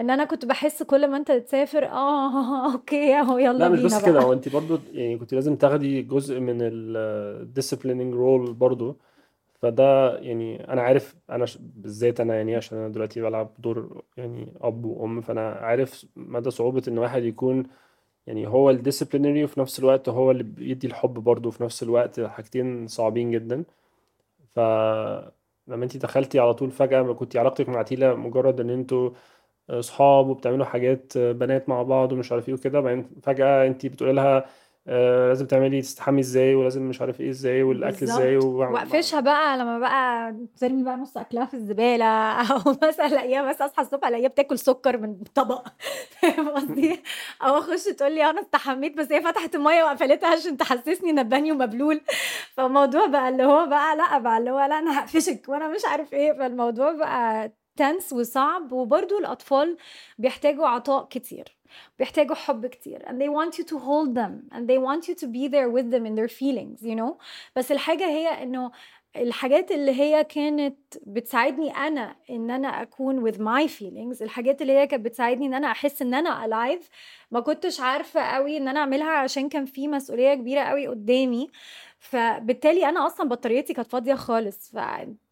إن 0.00 0.10
أنا 0.10 0.24
كنت 0.24 0.44
بحس 0.44 0.82
كل 0.82 1.08
ما 1.08 1.16
أنت 1.16 1.32
تسافر 1.32 1.86
آه 1.88 2.72
okay 2.72 3.14
أهو 3.20 3.38
يلا 3.38 3.58
لا 3.58 3.68
مش 3.68 3.80
بينا 3.82 3.96
بس 3.98 4.04
كده 4.04 4.12
بقى 4.12 4.24
هو 4.24 4.32
أنت 4.32 4.48
برضو 4.48 4.78
يعني 4.92 5.18
كنت 5.18 5.34
لازم 5.34 5.56
تاخدي 5.56 6.02
جزء 6.02 6.40
من 6.40 6.58
ال 6.60 7.52
disciplining 7.58 8.14
role 8.16 8.50
برضو. 8.52 8.98
فده 9.62 10.16
يعني 10.18 10.68
أنا 10.72 10.82
عارف 10.82 11.16
أنا 11.30 11.46
ش- 11.46 11.58
بالذات 11.60 12.20
أنا 12.20 12.36
يعني 12.36 12.56
عشان 12.56 12.78
أنا 12.78 12.88
دلوقتي 12.88 13.20
بلعب 13.20 13.54
دور 13.58 14.02
يعني 14.16 14.54
أب 14.60 14.84
وأم 14.84 15.20
فأنا 15.20 15.50
عارف 15.52 16.06
مدى 16.16 16.50
صعوبة 16.50 16.82
إن 16.88 16.98
واحد 16.98 17.24
يكون 17.24 17.66
يعني 18.26 18.46
هو 18.48 18.70
ال 18.70 18.76
disciplinary 18.76 19.44
وفي 19.44 19.60
نفس 19.60 19.78
الوقت 19.80 20.08
هو 20.08 20.30
اللي 20.30 20.42
بيدي 20.42 20.86
الحب 20.86 21.14
برضه 21.14 21.50
في 21.50 21.64
نفس 21.64 21.82
الوقت 21.82 22.20
حاجتين 22.20 22.86
صعبين 22.88 23.30
جدا. 23.30 23.64
فلما 24.56 25.84
انت 25.84 25.96
دخلتي 25.96 26.38
على 26.40 26.54
طول 26.54 26.70
فجأة 26.70 27.02
ما 27.02 27.14
كنتي 27.14 27.38
علاقتك 27.38 27.68
مع 27.68 27.82
تيلا 27.82 28.14
مجرد 28.14 28.60
إن 28.60 28.70
أنتوا 28.70 29.10
أصحاب 29.70 30.26
وبتعملوا 30.28 30.64
حاجات 30.66 31.18
بنات 31.18 31.68
مع 31.68 31.82
بعض 31.82 32.12
ومش 32.12 32.32
عارف 32.32 32.48
إيه 32.48 32.54
وكده 32.54 32.80
بعدين 32.80 33.10
فجأة 33.22 33.66
انت 33.66 33.86
بتقولي 33.86 34.12
لها 34.12 34.46
آه، 34.86 35.28
لازم 35.28 35.46
تعملي 35.46 35.80
تستحمي 35.82 36.20
إزاي 36.20 36.54
ولازم 36.54 36.82
مش 36.88 37.00
عارف 37.00 37.20
إيه 37.20 37.30
إزاي 37.30 37.62
والأكل 37.62 38.02
إزاي. 38.06 38.36
واقفشها 38.36 39.20
بقى 39.20 39.58
لما 39.58 39.78
بقى 39.78 40.34
ترمي 40.60 40.82
بقى 40.84 40.96
نص 40.96 41.16
أكلها 41.16 41.44
في 41.44 41.54
الزبالة 41.54 42.04
أو 42.52 42.58
مثلا 42.82 43.06
الاقيها 43.06 43.42
مثلا 43.42 43.66
أصحى 43.66 43.82
الصبح 43.82 44.08
ألاقيها 44.08 44.28
بتاكل 44.28 44.58
سكر 44.58 44.98
من 44.98 45.16
طبق. 45.34 45.68
فاهم 46.22 46.48
قصدي؟ 46.48 47.00
أو 47.42 47.58
أخش 47.58 47.84
تقول 47.84 48.12
لي 48.14 48.30
أنا 48.30 48.40
استحميت 48.40 48.96
بس 48.96 49.12
هي 49.12 49.20
فتحت 49.22 49.54
المية 49.54 49.84
وقفلتها 49.84 50.28
عشان 50.28 50.56
تحسسني 50.56 51.10
إن 51.10 51.22
بانيو 51.28 51.54
مبلول. 51.54 52.00
فالموضوع 52.56 53.06
بقى 53.06 53.28
اللي 53.28 53.44
هو 53.44 53.66
بقى 53.66 53.96
لا 53.96 54.18
بقى 54.18 54.38
اللي 54.38 54.50
هو 54.50 54.58
لا 54.60 54.78
أنا 54.78 54.98
هقفشك 55.00 55.42
وأنا 55.48 55.68
مش 55.68 55.80
عارف 55.86 56.12
إيه. 56.12 56.32
فالموضوع 56.32 56.92
بقى 56.92 57.52
تنس 57.76 58.12
وصعب 58.12 58.72
وبرضو 58.72 59.18
الأطفال 59.18 59.76
بيحتاجوا 60.18 60.66
عطاء 60.66 61.04
كتير 61.10 61.56
بيحتاجوا 61.98 62.34
حب 62.34 62.66
كتير 62.66 63.02
and 63.02 63.12
they 63.12 63.28
want 63.28 63.58
you 63.58 63.64
to 63.64 63.78
hold 63.78 64.14
them 64.14 64.54
and 64.54 64.68
they 64.68 64.78
want 64.78 65.08
you 65.08 65.14
to 65.14 65.26
be 65.26 65.48
there 65.48 65.70
with 65.70 65.90
them 65.90 66.06
in 66.06 66.14
their 66.14 66.28
feelings 66.28 66.82
you 66.82 66.94
know. 66.96 67.16
بس 67.56 67.72
الحاجة 67.72 68.06
هي 68.06 68.42
إنه 68.42 68.70
الحاجات 69.16 69.70
اللي 69.70 69.92
هي 70.00 70.24
كانت 70.24 70.76
بتساعدني 71.06 71.70
أنا 71.76 72.16
إن 72.30 72.50
أنا 72.50 72.82
أكون 72.82 73.30
with 73.32 73.36
my 73.36 73.68
feelings 73.78 74.22
الحاجات 74.22 74.62
اللي 74.62 74.72
هي 74.72 74.86
كانت 74.86 75.04
بتساعدني 75.04 75.46
إن 75.46 75.54
أنا 75.54 75.70
أحس 75.70 76.02
إن 76.02 76.14
أنا 76.14 76.46
alive 76.46 76.84
ما 77.30 77.40
كنتش 77.40 77.80
عارفة 77.80 78.20
قوي 78.20 78.56
إن 78.56 78.68
أنا 78.68 78.80
أعملها 78.80 79.10
عشان 79.10 79.48
كان 79.48 79.64
في 79.64 79.88
مسؤولية 79.88 80.34
كبيرة 80.34 80.60
قوي 80.60 80.86
قدامي. 80.88 81.50
فبالتالي 82.02 82.88
أنا 82.88 83.06
أصلا 83.06 83.28
بطاريتي 83.28 83.74
كانت 83.74 83.90
فاضيه 83.90 84.14
خالص 84.14 84.70
ف... 84.70 84.78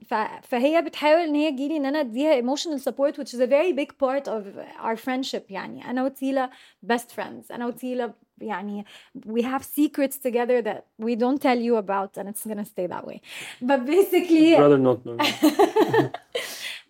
ف... 0.08 0.14
فهي 0.42 0.82
بتحاول 0.82 1.20
ان 1.20 1.34
هي 1.34 1.50
تجيلي 1.50 1.76
ان 1.76 1.86
أنا 1.86 2.00
اديها 2.00 2.40
emotional 2.42 2.78
support 2.78 3.14
which 3.16 3.34
is 3.34 3.40
a 3.40 3.46
very 3.46 3.72
big 3.72 3.90
part 3.98 4.28
of 4.28 4.42
our 4.84 4.96
friendship 4.96 5.50
يعني 5.50 5.90
أنا 5.90 6.04
وتيلا 6.04 6.50
best 6.92 7.16
friends 7.16 7.52
أنا 7.52 7.66
وتيلا 7.66 8.12
يعني 8.40 8.84
we 9.28 9.42
have 9.42 9.62
secrets 9.62 10.16
together 10.16 10.62
that 10.62 10.82
we 11.06 11.16
don't 11.16 11.40
tell 11.42 11.58
you 11.58 11.76
about 11.76 12.18
and 12.18 12.28
it's 12.28 12.46
gonna 12.46 12.64
stay 12.64 12.86
that 12.86 13.04
way 13.06 13.20
but 13.62 13.84
basically 13.86 14.54
rather 14.56 14.78
not 14.78 14.98
no. 15.06 15.16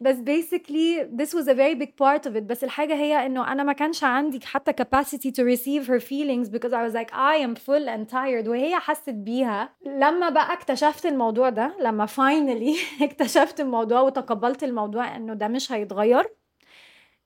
بس 0.00 0.16
basically 0.16 1.04
this 1.20 1.34
was 1.34 1.46
a 1.48 1.54
very 1.54 1.74
big 1.74 1.96
part 1.96 2.26
of 2.26 2.36
it. 2.36 2.42
بس 2.42 2.64
الحاجة 2.64 2.94
هي 2.94 3.26
إنه 3.26 3.52
أنا 3.52 3.62
ما 3.62 3.72
كانش 3.72 4.04
عندي 4.04 4.40
حتى 4.46 4.72
capacity 4.84 5.30
to 5.30 5.44
receive 5.56 5.86
her 5.86 6.00
feelings 6.00 6.48
because 6.48 6.72
I 6.72 6.82
was 6.88 6.94
like 6.94 7.12
I 7.12 7.36
am 7.46 7.54
full 7.56 7.88
and 7.88 8.08
tired. 8.12 8.48
وهي 8.48 8.78
حست 8.78 9.10
بيها. 9.10 9.74
لما 9.86 10.28
بقى 10.28 10.52
اكتشفت 10.52 11.06
الموضوع 11.06 11.48
ده 11.48 11.76
لما 11.80 12.06
finally 12.06 12.78
اكتشفت 13.02 13.60
الموضوع 13.60 14.00
وتقبلت 14.00 14.64
الموضوع 14.64 15.16
إنه 15.16 15.34
ده 15.34 15.48
مش 15.48 15.72
هيتغير 15.72 16.28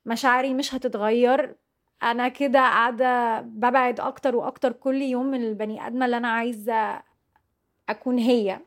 مشاعري 0.06 0.54
مش 0.54 0.74
هتتغير. 0.74 1.56
أنا 2.02 2.28
كده 2.28 2.58
قاعدة 2.58 3.40
ببعد 3.40 4.00
أكتر 4.00 4.36
وأكتر 4.36 4.72
كل 4.72 5.02
يوم 5.02 5.26
من 5.26 5.44
البني 5.44 5.86
آدمة 5.86 6.04
اللي 6.04 6.16
أنا 6.16 6.28
عايزة 6.28 7.02
أكون 7.88 8.18
هي. 8.18 8.58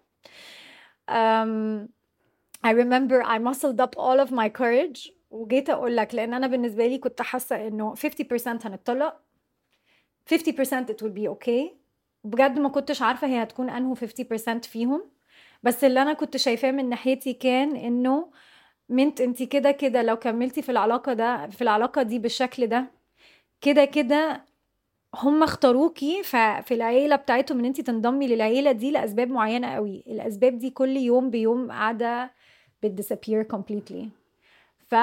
um, 1.11 1.96
I 2.67 2.71
remember 2.71 3.17
I 3.35 3.37
muscled 3.49 3.79
up 3.85 3.93
all 3.97 4.19
of 4.25 4.31
my 4.31 4.49
courage 4.49 5.11
وجيت 5.31 5.69
أقول 5.69 5.97
لك 5.97 6.15
لأن 6.15 6.33
أنا 6.33 6.47
بالنسبة 6.47 6.87
لي 6.87 6.97
كنت 6.97 7.21
حاسة 7.21 7.67
إنه 7.67 7.95
50% 7.95 8.65
هنتطلق 8.65 9.15
50% 10.33 10.33
it 10.89 11.01
will 11.01 11.13
be 11.17 11.27
okay. 11.29 11.73
بجد 12.23 12.59
ما 12.59 12.69
كنتش 12.69 13.01
عارفة 13.01 13.27
هي 13.27 13.43
هتكون 13.43 13.69
انه 13.69 13.95
50% 13.95 14.59
فيهم. 14.67 15.03
بس 15.63 15.83
اللي 15.83 16.01
أنا 16.01 16.13
كنت 16.13 16.37
شايفاه 16.37 16.71
من 16.71 16.89
ناحيتي 16.89 17.33
كان 17.33 17.75
إنه 17.75 18.31
منت 18.89 19.21
انت 19.21 19.43
كده 19.43 19.71
كده 19.71 20.01
لو 20.01 20.15
كملتي 20.15 20.61
في 20.61 20.69
العلاقة 20.71 21.13
ده 21.13 21.47
في 21.47 21.61
العلاقة 21.61 22.01
دي 22.03 22.19
بالشكل 22.19 22.67
ده 22.67 22.91
كده 23.61 23.85
كده 23.85 24.45
هم 25.15 25.43
اختاروكي. 25.43 26.23
ففي 26.23 26.73
العيلة 26.73 27.15
بتاعتهم 27.15 27.59
إن 27.59 27.65
انت 27.65 27.81
تنضمي 27.81 28.27
للعيلة 28.27 28.71
دي 28.71 28.91
لأسباب 28.91 29.29
معينة 29.29 29.67
قوي. 29.75 30.03
الأسباب 30.07 30.57
دي 30.57 30.69
كل 30.69 30.97
يوم 30.97 31.29
بيوم 31.29 31.71
قاعدة 31.71 32.31
بتدisappear 32.85 33.45
completely. 33.55 34.05
ف 34.87 34.95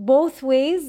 both 0.00 0.42
ways 0.42 0.84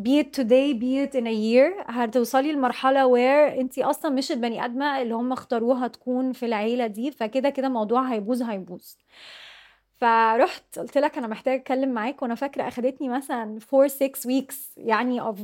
be 0.00 0.18
it 0.22 0.28
today 0.40 0.72
be 0.74 0.92
it 1.04 1.14
in 1.20 1.26
a 1.26 1.34
year 1.34 1.84
هتوصلي 1.90 2.52
لمرحلة 2.52 3.08
where 3.14 3.58
انتي 3.58 3.84
أصلا 3.84 4.10
مش 4.10 4.32
البني 4.32 4.64
آدمة 4.64 5.02
اللي 5.02 5.14
هم 5.14 5.32
اختاروها 5.32 5.88
تكون 5.88 6.32
في 6.32 6.46
العيلة 6.46 6.86
دي 6.86 7.10
فكده 7.10 7.50
كده 7.50 7.68
موضوع 7.68 8.02
هيبوظ 8.02 8.42
هيبوظ. 8.42 8.82
فرحت 9.96 10.78
قلت 10.78 10.98
لك 10.98 11.18
أنا 11.18 11.26
محتاجة 11.26 11.60
أتكلم 11.60 11.88
معاك 11.88 12.22
وأنا 12.22 12.34
فاكرة 12.34 12.68
أخدتني 12.68 13.08
مثلا 13.08 13.58
4 13.74 13.88
6 13.88 14.08
weeks 14.30 14.54
يعني 14.76 15.20
of 15.22 15.36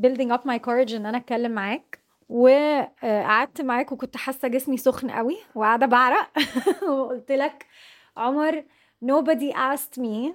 building 0.00 0.30
up 0.32 0.40
my 0.48 0.58
courage 0.66 0.94
إن 0.94 1.06
أنا 1.06 1.18
أتكلم 1.18 1.52
معاك. 1.52 1.98
وقعدت 2.28 3.60
معاك 3.60 3.92
وكنت 3.92 4.16
حاسة 4.16 4.48
جسمي 4.48 4.76
سخن 4.76 5.10
قوي 5.10 5.36
وقاعدة 5.54 5.86
بعرق. 5.86 6.28
وقلت 6.90 7.32
لك 7.32 7.66
عمر 8.16 8.64
nobody 9.04 9.52
asked 9.52 9.98
me 9.98 10.34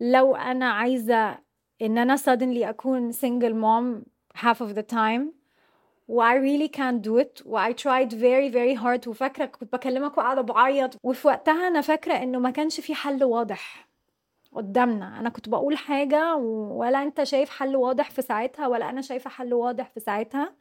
لو 0.00 0.36
أنا 0.36 0.70
عايزة 0.70 1.38
إن 1.82 1.98
أنا 1.98 2.16
suddenly 2.16 2.66
أكون 2.66 3.12
single 3.12 3.54
mom 3.54 4.06
half 4.38 4.60
of 4.60 4.74
the 4.74 4.82
time. 4.82 5.36
و 6.08 6.22
I 6.22 6.34
really 6.34 6.68
can't 6.68 7.02
do 7.02 7.18
it. 7.18 7.42
و 7.46 7.58
I 7.58 7.72
tried 7.72 8.12
very 8.12 8.50
very 8.50 8.74
hard 8.82 9.08
وفاكرة 9.08 9.44
كنت 9.44 9.72
بكلمك 9.72 10.18
وقاعدة 10.18 10.40
بعيط. 10.42 10.96
وفي 11.02 11.28
وقتها 11.28 11.68
أنا 11.68 11.80
فاكرة 11.80 12.14
إنه 12.14 12.38
ما 12.38 12.50
كانش 12.50 12.80
في 12.80 12.94
حل 12.94 13.24
واضح 13.24 13.88
قدامنا. 14.52 15.20
أنا 15.20 15.28
كنت 15.28 15.48
بقول 15.48 15.76
حاجة 15.76 16.36
ولا 16.36 17.02
أنت 17.02 17.22
شايف 17.22 17.50
حل 17.50 17.76
واضح 17.76 18.10
في 18.10 18.22
ساعتها 18.22 18.66
ولا 18.66 18.90
أنا 18.90 19.00
شايفة 19.00 19.30
حل 19.30 19.54
واضح 19.54 19.90
في 19.90 20.00
ساعتها. 20.00 20.54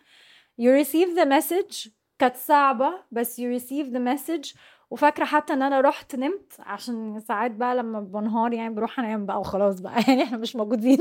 You 0.62 0.84
receive 0.84 1.16
the 1.20 1.26
message. 1.26 1.90
كانت 2.20 2.36
صعبة 2.36 2.94
بس 3.12 3.42
you 3.42 3.60
receive 3.60 3.88
the 3.94 4.00
message. 4.00 4.56
وفاكرة 4.96 5.26
حتى 5.26 5.54
إن 5.54 5.62
أنا 5.62 5.82
رحت 5.82 6.16
نمت 6.16 6.54
عشان 6.60 7.20
ساعات 7.20 7.52
بقى 7.52 7.76
لما 7.76 8.00
بنهار 8.00 8.54
يعني 8.54 8.74
بروح 8.74 9.00
أنام 9.00 9.26
بقى 9.26 9.40
وخلاص 9.40 9.80
بقى 9.80 9.94
يعني 10.08 10.24
إحنا 10.24 10.38
مش 10.38 10.56
موجودين. 10.56 11.00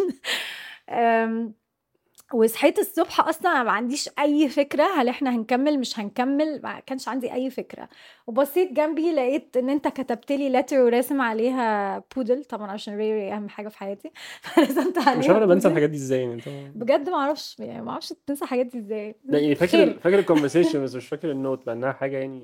وصحيت 2.34 2.78
الصبح 2.78 3.28
أصلا 3.28 3.52
أنا 3.52 3.62
ما 3.62 3.70
عنديش 3.70 4.10
أي 4.18 4.48
فكرة 4.48 4.84
هل 4.84 5.08
إحنا 5.08 5.30
هنكمل 5.36 5.78
مش 5.78 6.00
هنكمل 6.00 6.60
ما 6.62 6.80
كانش 6.80 7.08
عندي 7.08 7.32
أي 7.32 7.50
فكرة. 7.50 7.88
وبصيت 8.26 8.72
جنبي 8.72 9.12
لقيت 9.12 9.56
إن 9.56 9.70
أنت 9.70 9.88
كتبت 9.88 10.32
لي 10.32 10.48
letter 10.48 10.80
وراسم 10.80 11.20
عليها 11.20 11.98
بودل 12.16 12.44
طبعا 12.44 12.70
عشان 12.70 12.96
ريري 12.96 13.32
أهم 13.32 13.48
حاجة 13.48 13.68
في 13.68 13.78
حياتي. 13.78 14.10
فرسمت 14.42 14.98
عليها 14.98 15.18
مش 15.18 15.26
عارف 15.28 15.36
أنا 15.38 15.46
بنسى. 15.46 15.68
الحاجات 15.68 15.90
دي 15.90 15.96
إزاي 15.96 16.20
يعني 16.20 16.34
انت 16.34 16.48
بجد 16.74 17.08
ما 17.08 17.16
أعرفش 17.16 17.56
يعني 17.58 17.82
ما 17.82 17.90
أعرفش 17.90 18.14
تنسى 18.26 18.44
الحاجات 18.44 18.66
دي 18.66 18.78
إزاي. 18.78 19.16
لا 19.24 19.38
يعني 19.38 19.54
فاكر. 19.54 19.98
فاكر 19.98 20.18
ال 20.18 20.23
conversation 20.23 20.84
بس 20.84 20.94
مش 20.94 21.08
فاكر 21.08 21.30
ال 21.30 21.38
note 21.38 21.66
مع 21.66 21.72
إنها 21.72 21.92
حاجة 21.92 22.16
يعني 22.18 22.42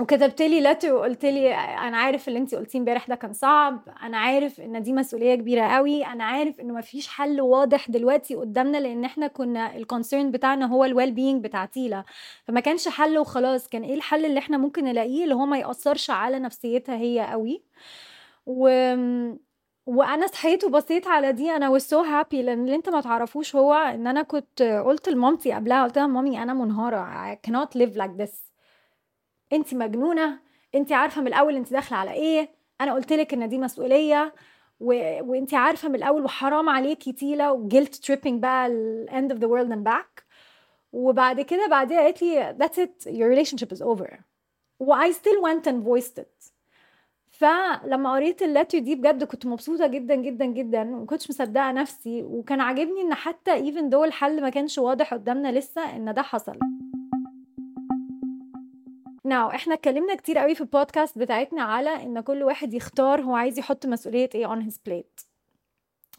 وكتبت 0.00 0.42
لي 0.42 0.60
letter 0.60 0.92
وقلت 0.92 1.24
لي 1.24 1.54
أنا 1.54 1.96
عارف 1.96 2.28
اللي 2.28 2.38
انت 2.38 2.54
قلتيه 2.54 2.78
امبارح 2.78 3.08
ده 3.08 3.14
كان 3.14 3.32
صعب 3.32 3.88
أنا 4.02 4.18
عارف 4.18 4.60
إن 4.60 4.82
دي 4.82 4.92
مسؤولية 4.92 5.34
كبيرة 5.34 5.62
قوي 5.66 6.06
أنا 6.06 6.24
عارف 6.24 6.60
انه 6.60 6.74
مفيش 6.74 7.08
حل 7.08 7.40
واضح 7.40 7.90
دلوقتي 7.90 8.34
قدامنا 8.34 8.78
لأن 8.78 9.04
إحنا 9.04 9.26
كنا 9.26 9.76
ال 9.76 9.83
concern 9.83 10.30
بتاعنا 10.30 10.66
هو 10.66 10.84
ال 10.84 11.12
well-being 11.12 11.44
بتاع 11.44 11.64
تيلا. 11.64 12.04
فما 12.44 12.60
كانش 12.60 12.88
حل 12.88 13.18
وخلاص 13.18 13.68
كان 13.68 13.82
إيه 13.82 13.94
الحل 13.94 14.24
اللي 14.24 14.38
إحنا 14.38 14.56
ممكن 14.58 14.84
نلاقيه 14.84 15.24
اللي 15.24 15.34
هو 15.34 15.46
ما 15.46 15.58
يأثرش 15.58 16.10
على 16.10 16.38
نفسيتها 16.38 16.96
هي 16.96 17.26
قوي؟ 17.30 17.62
و 18.46 18.68
وأنا 19.86 20.26
صحيت 20.26 20.64
وبصيت 20.64 21.06
على 21.06 21.32
دي 21.32 21.50
أنا 21.50 21.78
was 21.78 21.82
so 21.82 22.04
happy 22.06 22.34
لأن 22.34 22.60
اللي 22.64 22.74
أنت 22.74 22.88
ما 22.88 23.00
تعرفوش 23.00 23.56
هو 23.56 23.72
إن 23.74 24.06
أنا 24.06 24.22
كنت 24.22 24.62
قلت 24.86 25.08
لمامتي 25.08 25.52
قبلها 25.52 25.84
قلت 25.84 25.96
لها 25.98 26.06
مامي 26.06 26.42
أنا 26.42 26.54
منهارة 26.54 27.32
I 27.34 27.36
cannot 27.48 27.68
live 27.78 27.96
like 27.96 28.22
this. 28.22 28.51
انت 29.52 29.74
مجنونة؟ 29.74 30.38
انت 30.74 30.92
عارفة 30.92 31.20
من 31.20 31.26
الأول 31.26 31.56
انت 31.56 31.72
داخلة 31.72 31.98
على 31.98 32.12
إيه؟ 32.12 32.48
أنا 32.80 32.94
قلت 32.94 33.12
لك 33.12 33.32
إن 33.34 33.48
دي 33.48 33.58
مسؤولية 33.58 34.34
و... 34.80 35.18
وانت 35.30 35.54
عارفة 35.54 35.88
من 35.88 35.94
الأول 35.94 36.24
وحرام 36.24 36.68
عليكي 36.68 37.12
تيلا 37.12 37.50
وجلت 37.50 37.94
تريبنج 37.94 38.42
بقى 38.42 38.66
ال 38.66 39.06
end 39.10 39.34
of 39.34 39.38
the 39.38 39.48
world 39.48 39.72
and 39.74 39.92
back. 39.92 40.22
وبعد 40.92 41.40
كده 41.40 41.66
بعديها 41.70 42.00
قالت 42.00 42.22
لي 42.22 42.56
that's 42.60 42.76
it 42.86 43.08
your 43.08 43.34
relationship 43.36 43.76
is 43.76 43.82
over. 43.82 44.14
و 44.80 44.94
I 44.94 45.12
still 45.12 45.42
went 45.42 45.66
and 45.70 45.84
voiced 45.86 46.18
it. 46.22 46.52
فلما 47.30 48.12
قريت 48.14 48.42
ال 48.42 48.47
letter 48.47 48.78
دي 48.78 48.94
بجد 48.94 49.24
كنت 49.24 49.46
مبسوطة 49.46 49.86
جدا 49.86 50.14
جدا 50.14 50.44
جدا 50.44 50.80
وما 50.82 51.06
كنتش 51.06 51.30
مصدقة 51.30 51.72
نفسي. 51.72 52.22
وكان 52.22 52.60
عاجبني 52.60 53.00
إن 53.00 53.14
حتى 53.14 53.52
even 53.52 53.88
though 53.88 54.04
الحل 54.04 54.42
ما 54.42 54.48
كانش 54.50 54.78
واضح 54.78 55.14
قدامنا 55.14 55.52
لسه 55.52 55.96
إن 55.96 56.14
ده 56.14 56.22
حصل. 56.22 56.58
now 59.32 59.50
إحنا 59.50 59.74
اتكلمنا 59.74 60.14
كتير 60.14 60.38
قوي 60.38 60.54
في 60.54 60.60
البودكاست 60.60 61.18
بتاعتنا 61.18 61.62
على 61.62 62.02
إن 62.02 62.20
كل 62.20 62.42
واحد 62.42 62.74
يختار 62.74 63.20
هو 63.20 63.34
عايز 63.36 63.58
يحط 63.58 63.86
مسؤولية 63.86 64.30
إيه 64.34 64.46
on 64.46 64.60
his 64.68 64.74
plate. 64.88 65.24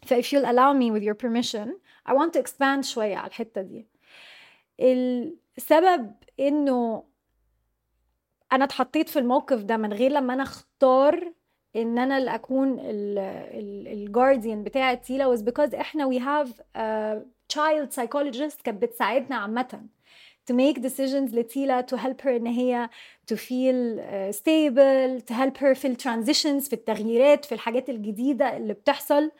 ف 0.06 0.14
if 0.14 0.26
you'll 0.26 0.46
allow 0.46 0.74
me 0.74 0.92
with 0.92 1.04
your 1.04 1.16
permission 1.26 1.68
I 2.10 2.14
want 2.14 2.34
to 2.34 2.40
expand 2.40 2.82
شوية 2.82 3.16
على 3.16 3.28
الحتة 3.28 3.62
دي. 3.62 3.88
السبب 4.80 6.14
إنه 6.40 7.04
أنا 8.54 8.64
اتحطيت 8.64 9.10
في 9.10 9.20
الموقف 9.20 9.64
ده 9.64 9.78
من 9.78 9.94
غير 9.94 10.12
لما 10.12 10.34
أنا 10.34 10.44
أختار 10.44 11.34
إن 11.76 11.98
أنا 11.98 12.18
اللي 12.18 12.36
أكون 12.36 12.78
الجارديان 12.80 14.64
بتاع 14.64 14.94
تيلا 14.94 15.36
was 15.36 15.40
because 15.40 15.76
إحنا 15.76 16.10
we 16.10 16.20
have 16.20 16.50
a 16.78 17.24
child 17.56 17.96
psychologist 17.96 18.62
كانت 18.64 18.82
بتساعدنا 18.82 19.36
عامة. 19.36 19.88
To 20.52 20.56
make 20.56 20.82
decisions 20.82 21.34
لتيلا 21.36 21.86
to 21.92 21.98
help 22.00 22.24
her 22.24 22.28
إن 22.28 22.48
هي 22.48 22.90
to 23.32 23.36
feel 23.36 24.00
uh, 24.00 24.38
stable 24.40 25.22
to 25.32 25.34
help 25.40 25.58
her 25.64 25.74
في 25.74 25.88
الترانزيشنز 25.88 26.68
في 26.68 26.74
التغييرات 26.74 27.46
في 27.46 27.52
الحاجات 27.56 27.90
الجديدة 27.90 28.58
اللي 28.58 28.74
بتحصل. 28.74 29.32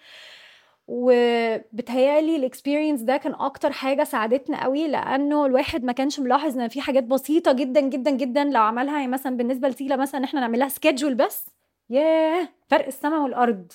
وبتهيألي 0.88 2.36
ال 2.36 2.42
experience 2.42 3.02
ده 3.02 3.18
كان 3.18 3.34
أكتر 3.34 3.72
حاجة 3.72 4.04
ساعدتنا 4.04 4.64
قوي 4.64 4.88
لأنه 4.88 5.46
الواحد 5.46 5.84
ما 5.84 5.92
كانش 5.92 6.20
ملاحظ 6.20 6.58
إن 6.60 6.68
في 6.68 6.82
حاجات 6.82 7.04
بسيطة 7.04 7.52
جدا 7.52 7.80
جدا 7.82 8.12
جدا 8.12 8.44
لو 8.44 8.62
عملها. 8.62 8.94
يعني 8.94 9.08
مثلا 9.08 9.38
بالنسبة 9.38 9.68
لتيلا 9.68 9.96
مثلا 9.96 10.24
إحنا 10.26 10.40
نعمل 10.40 10.60
لها 10.60 10.70
schedule 10.70 11.16
بس 11.16 11.46
yeah! 11.90 12.50
فرق 12.70 12.86
السماء 12.88 13.22
والأرض. 13.24 13.72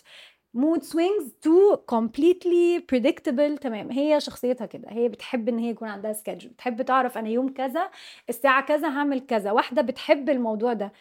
mood 0.59 0.83
swings 0.83 1.33
to 1.43 1.77
completely 1.77 2.85
predictable 2.89 3.59
تمام. 3.59 3.91
هي 3.91 4.21
شخصيتها 4.21 4.67
كده. 4.67 4.89
هي 4.91 5.09
بتحب 5.09 5.49
إن 5.49 5.59
هي 5.59 5.71
يكون 5.71 5.89
عندها 5.89 6.13
schedule 6.13 6.51
بتحب 6.53 6.83
تعرف 6.83 7.19
أنا 7.19 7.29
يوم 7.29 7.49
كذا 7.49 7.91
الساعة 8.29 8.67
كذا 8.67 8.89
هعمل 8.89 9.21
كذا. 9.21 9.53
واحدة 9.53 9.83
بتحب 9.83 10.31
الموضوع 10.31 10.73
ده. 10.73 10.93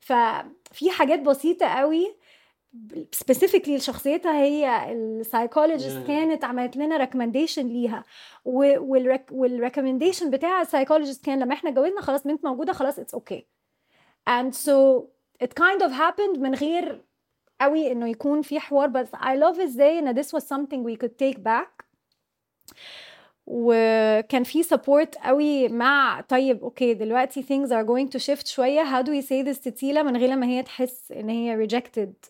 ففي 0.00 0.90
حاجات 0.90 1.20
بسيطة 1.20 1.66
قوي. 1.66 2.16
specifically 3.12 3.76
لشخصيتها 3.76 4.42
هي 4.42 4.92
ال 4.92 5.00
psychologist. 5.00 6.06
كانت 6.06 6.44
عملت 6.44 6.76
لنا 6.76 6.96
recommendation 6.96 7.66
ليها. 7.66 8.04
وال 8.44 8.67
recommendation 8.67 10.30
بتاع 10.30 10.60
ال 10.60 10.65
psychologist 10.65 11.24
كان 11.24 11.40
لما 11.40 11.54
إحنا 11.54 11.70
اتجوزنا 11.70 12.00
خلاص 12.00 12.26
بنت 12.26 12.44
موجودة 12.44 12.72
خلاص 12.72 12.98
it's 12.98 13.14
okay 13.14 13.46
and 14.30 14.54
so 14.54 15.02
it 15.44 15.48
kind 15.48 15.82
of 15.82 15.90
happened 15.90 16.38
من 16.38 16.54
غير 16.54 17.04
قوي 17.62 17.92
إنه 17.92 18.08
يكون 18.08 18.42
في 18.42 18.60
حوار 18.60 18.88
بس 18.88 19.08
I 19.14 19.36
love 19.36 19.60
إزاي 19.60 19.98
إن 19.98 20.22
this 20.22 20.26
was 20.26 20.42
something 20.42 20.84
we 20.84 20.96
could 20.96 21.16
take 21.22 21.38
back. 21.38 21.84
وكان 23.46 24.44
في 24.44 24.62
support 24.62 25.26
قوي 25.26 25.68
مع 25.68 26.20
طيب 26.20 26.62
okay 26.62 26.94
دلوقتي 26.94 27.42
things 27.42 27.68
are 27.68 27.86
going 27.86 28.08
to 28.16 28.18
shift 28.24 28.46
شوية. 28.46 28.84
How 28.84 29.04
do 29.04 29.10
we 29.10 29.26
say 29.26 29.42
this 29.42 29.58
to 29.64 29.70
تيلا 29.70 30.02
من 30.02 30.16
غير 30.16 30.30
لما 30.30 30.46
هي 30.46 30.62
تحس 30.62 31.12
إن 31.12 31.28
هي 31.28 31.68
rejected 31.68 32.28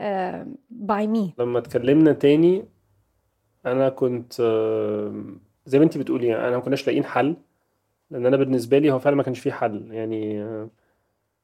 uh, 0.00 0.46
by 0.86 1.06
me? 1.06 1.30
لما 1.38 1.58
اتكلمنا 1.58 2.12
تاني 2.12 2.64
أنا 3.66 3.88
كنت 3.88 4.32
زي 5.66 5.78
ما 5.78 5.84
انت 5.84 5.98
بتقولي 5.98 6.36
أنا 6.36 6.56
ما 6.56 6.62
كناش 6.62 6.86
لاقيين 6.86 7.04
حل 7.04 7.36
لأن 8.10 8.26
أنا 8.26 8.36
بالنسبة 8.36 8.78
لي 8.78 8.92
هو 8.92 8.98
فعلا 8.98 9.16
ما 9.16 9.22
كانش 9.22 9.40
فيه 9.40 9.52
حل. 9.52 9.88
يعني 9.92 10.42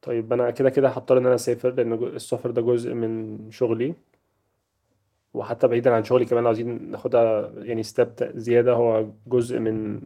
طيب 0.01 0.33
أنا 0.33 0.51
كده 0.51 0.69
كده 0.69 0.89
هضطر 0.89 1.17
إن 1.17 1.25
أنا 1.25 1.35
أسافر 1.35 1.69
لأن 1.71 1.93
السفر 1.93 2.51
ده 2.51 2.61
جزء 2.61 2.93
من 2.93 3.37
شغلي. 3.51 3.93
وحتى 5.33 5.67
بعيدا 5.67 5.93
عن 5.95 6.03
شغلي 6.03 6.25
كمان 6.25 6.45
عاوزين 6.45 6.91
ناخدها 6.91 7.51
يعني 7.57 7.83
ستيب 7.83 8.09
زيادة. 8.35 8.73
هو 8.73 9.05
جزء 9.27 9.59
من 9.59 10.01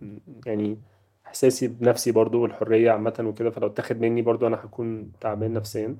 يعني 0.46 0.78
إحساسي 1.26 1.68
بنفسي 1.68 2.12
برضو 2.12 2.42
والحرية 2.44 2.92
عامة 2.92 3.14
وكده. 3.20 3.50
فلو 3.50 3.68
اتاخد 3.68 4.02
مني 4.02 4.22
برضو 4.22 4.48
أنا 4.48 4.56
هكون 4.58 5.12
تعبان 5.22 5.54
نفسيا. 5.54 5.96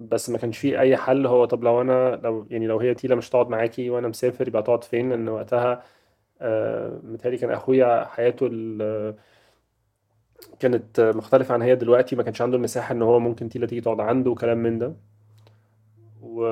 بس 0.00 0.30
ما 0.30 0.38
كانش 0.38 0.58
فيه 0.58 0.80
أي 0.80 0.96
حل. 0.96 1.26
هو 1.26 1.44
طب 1.44 1.64
لو 1.64 1.80
أنا 1.80 2.20
لو 2.24 2.46
يعني 2.50 2.66
لو 2.66 2.78
هي 2.80 2.94
تيلا 2.94 3.14
مش 3.14 3.30
تقعد 3.30 3.48
معاكي 3.48 3.90
وأنا 3.90 4.08
مسافر 4.08 4.48
يبقى 4.48 4.62
تقعد 4.62 4.84
فين؟ 4.84 5.10
لأن 5.10 5.28
وقتها 5.28 5.82
آه 6.40 7.00
متهيألي 7.04 7.36
كان 7.38 7.50
أخويا 7.50 8.04
حياته 8.04 8.48
كانت 10.60 11.00
مختلفة 11.00 11.54
عن 11.54 11.62
هي 11.62 11.74
دلوقتي 11.76 12.16
ما 12.16 12.22
كانش 12.22 12.42
عنده 12.42 12.56
المساحة 12.56 12.92
إن 12.94 13.02
هو 13.02 13.18
ممكن 13.18 13.48
تيلا 13.48 13.66
تيجي 13.66 13.80
تقعد 13.80 14.00
عنده 14.00 14.30
وكلام 14.30 14.58
من 14.58 14.78
ده. 14.78 14.94
و... 16.22 16.44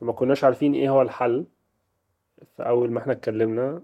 فما 0.00 0.12
كناش 0.12 0.44
عارفين 0.44 0.74
إيه 0.74 0.88
هو 0.90 1.02
الحل 1.02 1.44
في 2.56 2.62
أول 2.62 2.90
ما 2.90 2.98
إحنا 2.98 3.12
اتكلمنا. 3.12 3.82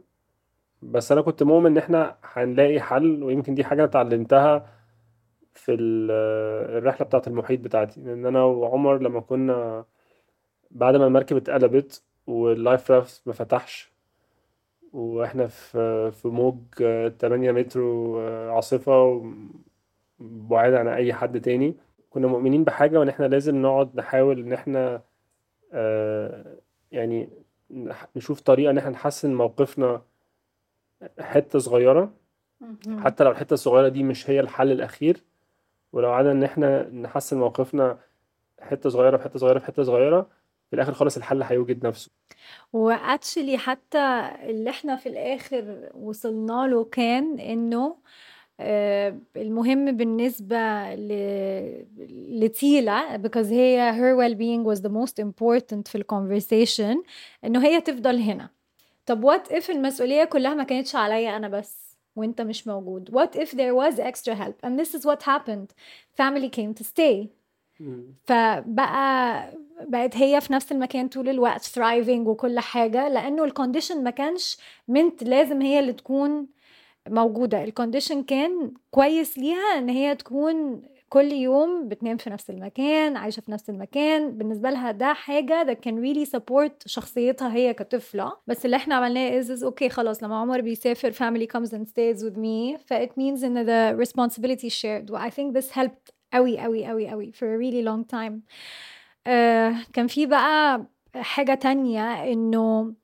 بس 0.82 1.12
أنا 1.12 1.20
كنت 1.22 1.42
مؤمن 1.42 1.66
إن 1.66 1.78
إحنا 1.78 2.16
هنلاقي 2.24 2.80
حل 2.80 3.22
ويمكن 3.22 3.55
دي 3.55 3.64
حاجة 3.64 3.78
أنا 3.78 3.84
اتعلمتها 3.88 4.66
في 5.55 5.72
ال- 5.74 6.11
الرحلة 6.78 7.07
بتاعة 7.07 7.22
المحيط 7.26 7.61
بتاعتي. 7.61 8.01
لأن 8.01 8.26
أنا 8.26 8.44
وعمر 8.44 8.99
لما 8.99 9.20
كنا 9.20 9.84
بعد 10.70 10.97
ما 10.97 11.07
المركب 11.07 11.36
اتقلبت 11.36 12.03
واللايف 12.26 12.90
رافت 12.90 13.22
ما 13.26 13.32
فتحش 13.32 13.92
وإحنا 14.93 15.47
في 15.47 16.11
في 16.12 16.28
موج 16.28 16.57
آه، 16.82 17.09
8 17.09 17.53
متر 17.53 17.80
وعاصفة 17.80 19.22
بعيد 20.20 20.74
عن 20.74 20.89
أي 20.89 21.14
حد 21.14 21.41
تاني. 21.41 21.74
كنا 22.11 22.26
مؤمنين 22.26 22.64
بحاجة 22.64 22.99
وإن 23.01 23.09
إحنا 23.09 23.24
لازم 23.26 23.62
نقعد 23.62 23.97
نحاول 23.97 24.39
إن 24.41 24.53
إحنا 24.53 25.03
آه، 25.72 26.57
يعني 26.93 27.28
نشوف 28.16 28.41
طريقة 28.41 28.70
إن 28.70 28.78
إحنا 28.78 28.91
نحسن 28.91 29.34
موقفنا 29.34 30.03
حتة 31.20 31.59
صغيرة. 31.59 32.12
حتى 32.99 33.24
لو 33.24 33.30
الحتة 33.30 33.55
الصغيرة 33.55 33.89
دي 33.89 34.03
مش 34.03 34.30
هي 34.30 34.41
الحل 34.41 34.72
الأخير. 34.72 35.22
ولو 35.93 36.09
قعدنا 36.09 36.32
إن 36.32 36.43
إحنا 36.45 36.89
نحسن 36.89 37.39
موقفنا 37.39 37.99
حتة 38.61 38.91
صغيرة 38.91 39.16
بحتة 39.16 39.39
صغيرة 39.39 39.59
بحتة 39.59 39.82
صغيرة 39.82 40.26
في 40.70 40.76
الآخر 40.76 40.92
خالص 40.92 41.16
الحل 41.16 41.42
هيوجد 41.42 41.86
نفسه. 41.86 42.10
واكشلي 42.72 43.58
حتى 43.58 44.30
اللي 44.42 44.70
إحنا 44.70 44.96
في 44.96 45.08
الآخر 45.08 45.90
وصلنا 45.94 46.66
له 46.66 46.84
كان 46.84 47.38
إنه 47.38 47.96
آه، 48.60 49.18
المهم 49.36 49.96
بالنسبة. 49.96 50.94
لتيلا 52.28 53.22
because 53.22 53.46
هي 53.46 53.92
her 53.92 54.16
well-being 54.20 54.64
was 54.74 54.80
the 54.82 54.90
most 54.90 55.24
important 55.24 55.88
في 55.88 55.94
ال 55.94 56.04
conversation 56.12 56.96
إنه 57.44 57.64
هي 57.64 57.80
تفضل 57.80 58.18
هنا. 58.20 58.50
طب 59.06 59.26
what 59.30 59.48
if 59.52 59.70
المسؤولية 59.70 60.24
كلها 60.24 60.54
ما 60.54 60.64
كانتش 60.64 60.96
عليا 60.96 61.36
أنا 61.36 61.48
بس 61.48 61.96
وإنت 62.16 62.40
مش 62.40 62.66
موجود؟ 62.66 63.10
what 63.10 63.38
if 63.38 63.48
there 63.48 63.74
was 63.74 63.98
extra 64.00 64.34
help 64.34 64.66
and 64.66 64.80
this 64.80 64.98
is 64.98 65.02
what 65.04 65.22
happened. 65.22 65.68
Family 66.22 66.48
came 66.48 66.74
to 66.80 66.84
stay. 66.84 67.26
فبقى 68.24 69.52
بقت 69.80 70.16
هي 70.16 70.40
في 70.40 70.52
نفس 70.52 70.72
المكان 70.72 71.08
طول 71.08 71.28
الوقت 71.28 71.64
thriving 71.66 72.26
وكل 72.26 72.58
حاجة 72.58 73.08
لأنه 73.08 73.44
ال 73.44 73.50
condition 73.50 74.04
ما 74.04 74.10
كانش 74.10 74.56
meant 74.88 75.22
لازم 75.24 75.62
هي 75.62 75.78
اللي 75.80 75.92
تكون 75.92 76.46
موجودة. 77.08 77.64
ال 77.64 77.70
condition 77.70 78.22
كان 78.22 78.72
كويس 78.90 79.38
ليها 79.38 79.78
إن 79.78 79.88
هي 79.88 80.14
تكون 80.14 80.82
كل 81.08 81.32
يوم 81.32 81.88
بتنام 81.88 82.16
في 82.16 82.30
نفس 82.30 82.50
المكان 82.50 83.16
عايشة 83.16 83.40
في 83.40 83.52
نفس 83.52 83.70
المكان. 83.70 84.38
بالنسبة 84.38 84.70
لها 84.70 84.90
ده 84.90 85.12
حاجة 85.12 85.64
that 85.64 85.76
can 85.88 85.92
really 85.94 86.30
support 86.36 86.72
شخصيتها 86.86 87.52
هي 87.54 87.74
كطفلة. 87.74 88.32
بس 88.46 88.64
اللي 88.64 88.76
إحنا 88.76 88.94
عملناه 88.94 89.42
is, 89.42 89.44
is 89.44 89.62
okay 89.64 89.88
خلاص 89.88 90.22
لما 90.22 90.36
عمر 90.36 90.60
بيسافر 90.60 91.12
family 91.12 91.46
comes 91.56 91.70
and 91.70 91.86
stays 91.88 92.22
with 92.22 92.36
me. 92.36 92.78
ف 92.86 92.92
it 92.92 93.10
means 93.20 93.44
إن 93.44 93.66
the 93.66 94.06
responsibility 94.06 94.66
is 94.66 94.74
shared. 94.74 95.10
و 95.10 95.18
I 95.18 95.30
think 95.30 95.58
this 95.58 95.70
helped 95.70 96.12
قوي 96.32 96.58
قوي 96.58 96.86
قوي 96.86 97.08
قوي 97.08 97.32
for 97.32 97.44
a 97.44 97.58
really 97.58 97.82
long 97.88 98.16
time. 98.16 98.40
كان 99.92 100.06
في 100.06 100.26
بقى 100.26 100.86
حاجة 101.16 101.54
تانية 101.54 102.32
إنه 102.32 102.94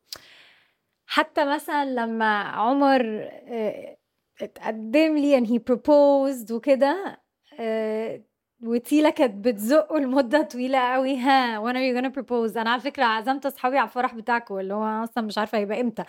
حتى 1.07 1.45
مثلا 1.45 1.85
لما 1.85 2.43
عمر 2.43 3.03
آه، 3.49 3.97
اتقدم 4.43 5.17
لي 5.17 5.41
and 5.41 5.49
he 5.49 5.59
proposed 5.73 6.51
وكده 6.51 7.21
آه، 7.61 8.23
وتيلا 8.63 9.11
كانت 9.11 9.47
بتزقه 9.47 9.99
لمدة 9.99 10.43
طويلة 10.43 10.79
قوي 10.79 11.17
ها 11.19 11.61
when 11.61 11.75
are 11.77 11.79
you 11.79 12.01
gonna 12.03 12.15
propose? 12.23 12.57
أنا 12.57 12.71
على 12.71 12.81
فكرة 12.81 13.05
عزمت 13.05 13.47
أصحابي 13.47 13.79
على 13.79 13.89
الفرح 13.89 14.15
بتاعكم 14.15 14.59
اللي 14.59 14.75
هو 14.75 15.05
أصلا 15.05 15.25
مش 15.25 15.39
عارفة 15.39 15.59
هيبقى 15.59 15.81
إمتى. 15.81 16.05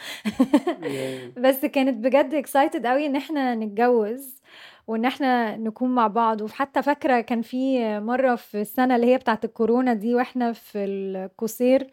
بس 1.44 1.66
كانت 1.66 1.98
بجد 2.06 2.46
excited 2.46 2.86
قوي 2.86 3.06
إن 3.06 3.16
إحنا 3.16 3.56
نتجوز. 3.56 4.42
وإن 4.88 5.06
إحنا 5.06 5.58
نكون 5.58 5.90
مع 5.96 6.08
بعض. 6.08 6.42
وحتى 6.42 6.82
فاكرة 6.84 7.22
كان 7.22 7.42
في 7.42 7.80
مرة 8.00 8.36
في 8.36 8.62
السنة 8.62 8.96
اللي 8.96 9.08
هي 9.14 9.18
بتاعت 9.18 9.46
الكورونا 9.46 9.94
دي 9.94 10.16
وإحنا 10.16 10.54
في 10.54 10.86
القصير 10.86 11.88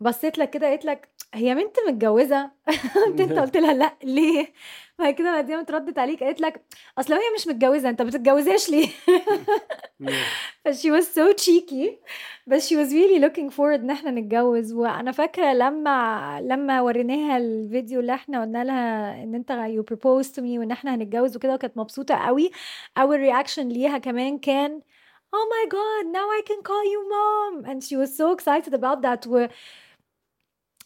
بصيت 0.00 0.38
لك 0.38 0.50
كده 0.50 0.72
قلت 0.72 0.84
لك 0.84 1.08
هي 1.36 1.54
بنت 1.54 1.76
متجوزة؟ 1.88 2.50
قمت 3.06 3.20
انت 3.20 3.38
قلت 3.38 3.56
لها 3.56 3.74
لا 3.74 3.94
ليه؟ 4.04 4.52
بعد 4.98 5.14
كده 5.14 5.30
بعدين 5.32 5.58
اتردت 5.58 5.98
عليك 5.98 6.22
قالت 6.22 6.40
لك 6.40 6.64
أصل 6.98 7.12
هي 7.14 7.20
مش 7.38 7.46
متجوزة 7.46 7.88
انت 7.88 8.02
بتتجوزهاش 8.02 8.70
ليه؟ 8.70 8.88
ف 10.64 10.68
she 10.68 10.90
was 10.90 11.04
so 11.04 11.34
cheeky. 11.44 11.90
بس 12.46 12.72
she 12.72 12.76
was 12.76 12.90
really 12.92 13.20
looking 13.20 13.50
forward 13.56 13.80
إن 13.80 13.90
إحنا 13.90 14.10
نتجوز. 14.10 14.72
وأنا 14.72 15.12
فاكرة 15.12 15.52
لما 15.52 16.40
لما 16.40 16.80
وريناها 16.80 17.36
الفيديو 17.36 18.00
اللي 18.00 18.14
إحنا 18.14 18.42
قلنا 18.42 18.64
لها 18.64 19.22
إن 19.22 19.34
أنت 19.34 19.52
you 19.52 19.94
proposed 19.94 20.28
to 20.32 20.38
me 20.42 20.58
وإن 20.58 20.70
إحنا 20.70 20.94
هنتجوز 20.94 21.36
وكده 21.36 21.54
وكانت 21.54 21.76
مبسوطة 21.78 22.14
قوي. 22.14 22.50
اول 22.98 23.20
رياكشن 23.20 23.68
ليها 23.68 23.98
كمان 23.98 24.38
كان 24.38 24.80
oh 25.36 25.46
my 25.54 25.64
god 25.76 26.04
now 26.18 26.26
I 26.38 26.42
can 26.48 26.60
call 26.70 26.84
you 26.92 27.00
mom. 27.14 27.54
And 27.70 27.78
she 27.84 27.96
was 27.96 28.10
so 28.16 28.26
excited 28.36 28.74
about 28.74 29.02
that. 29.02 29.26
و 29.26 29.46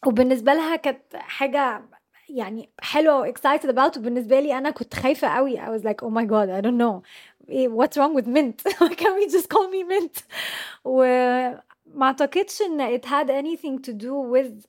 وبالنسبه 0.06 0.54
لها 0.54 0.76
كانت 0.76 1.16
حاجة 1.16 1.82
يعني 2.28 2.70
حلوة 2.80 3.20
و 3.20 3.32
excited 3.32 3.66
about 3.70 3.96
وبالنسبه 3.98 4.40
لي 4.40 4.58
أنا 4.58 4.70
كنت 4.70 4.94
خايفه 4.94 5.28
قوي 5.28 5.60
I 5.60 5.68
was 5.78 5.84
like 5.84 6.02
oh 6.02 6.10
my 6.10 6.24
god 6.24 6.48
I 6.48 6.60
don't 6.66 6.78
know 6.78 7.02
إيه 7.48 7.68
what's 7.68 7.96
wrong 7.96 8.14
with 8.14 8.26
mint 8.26 8.62
why 8.78 8.94
can't 8.94 9.16
we 9.16 9.26
just 9.36 9.48
call 9.48 9.68
me 9.70 9.84
mint 9.84 10.22
وما 10.84 11.62
اعتقدش 12.02 12.62
ان 12.62 12.98
it 12.98 13.04
had 13.04 13.30
anything 13.30 13.78
to 13.90 13.92
do 13.92 14.14
with 14.34 14.66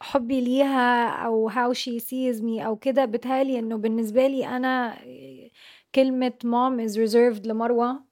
حبي 0.00 0.40
ليها 0.40 1.08
أو 1.08 1.50
how 1.50 1.72
she 1.72 2.00
sees 2.00 2.40
me 2.40 2.62
أو 2.66 2.76
كده 2.76 3.04
بتهيألي 3.04 3.58
انه 3.58 3.76
بالنسبة 3.76 4.26
لي 4.26 4.46
أنا 4.46 4.98
كلمه 5.94 6.32
mom 6.44 6.88
is 6.88 6.96
reserved 6.96 7.46
لمروه 7.46 8.04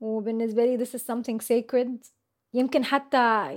وبالنسبه 0.00 0.64
لي 0.64 0.84
this 0.84 0.88
is 0.88 1.02
something 1.02 1.40
sacred 1.40 2.21
يمكن 2.54 2.84
حتى 2.84 3.48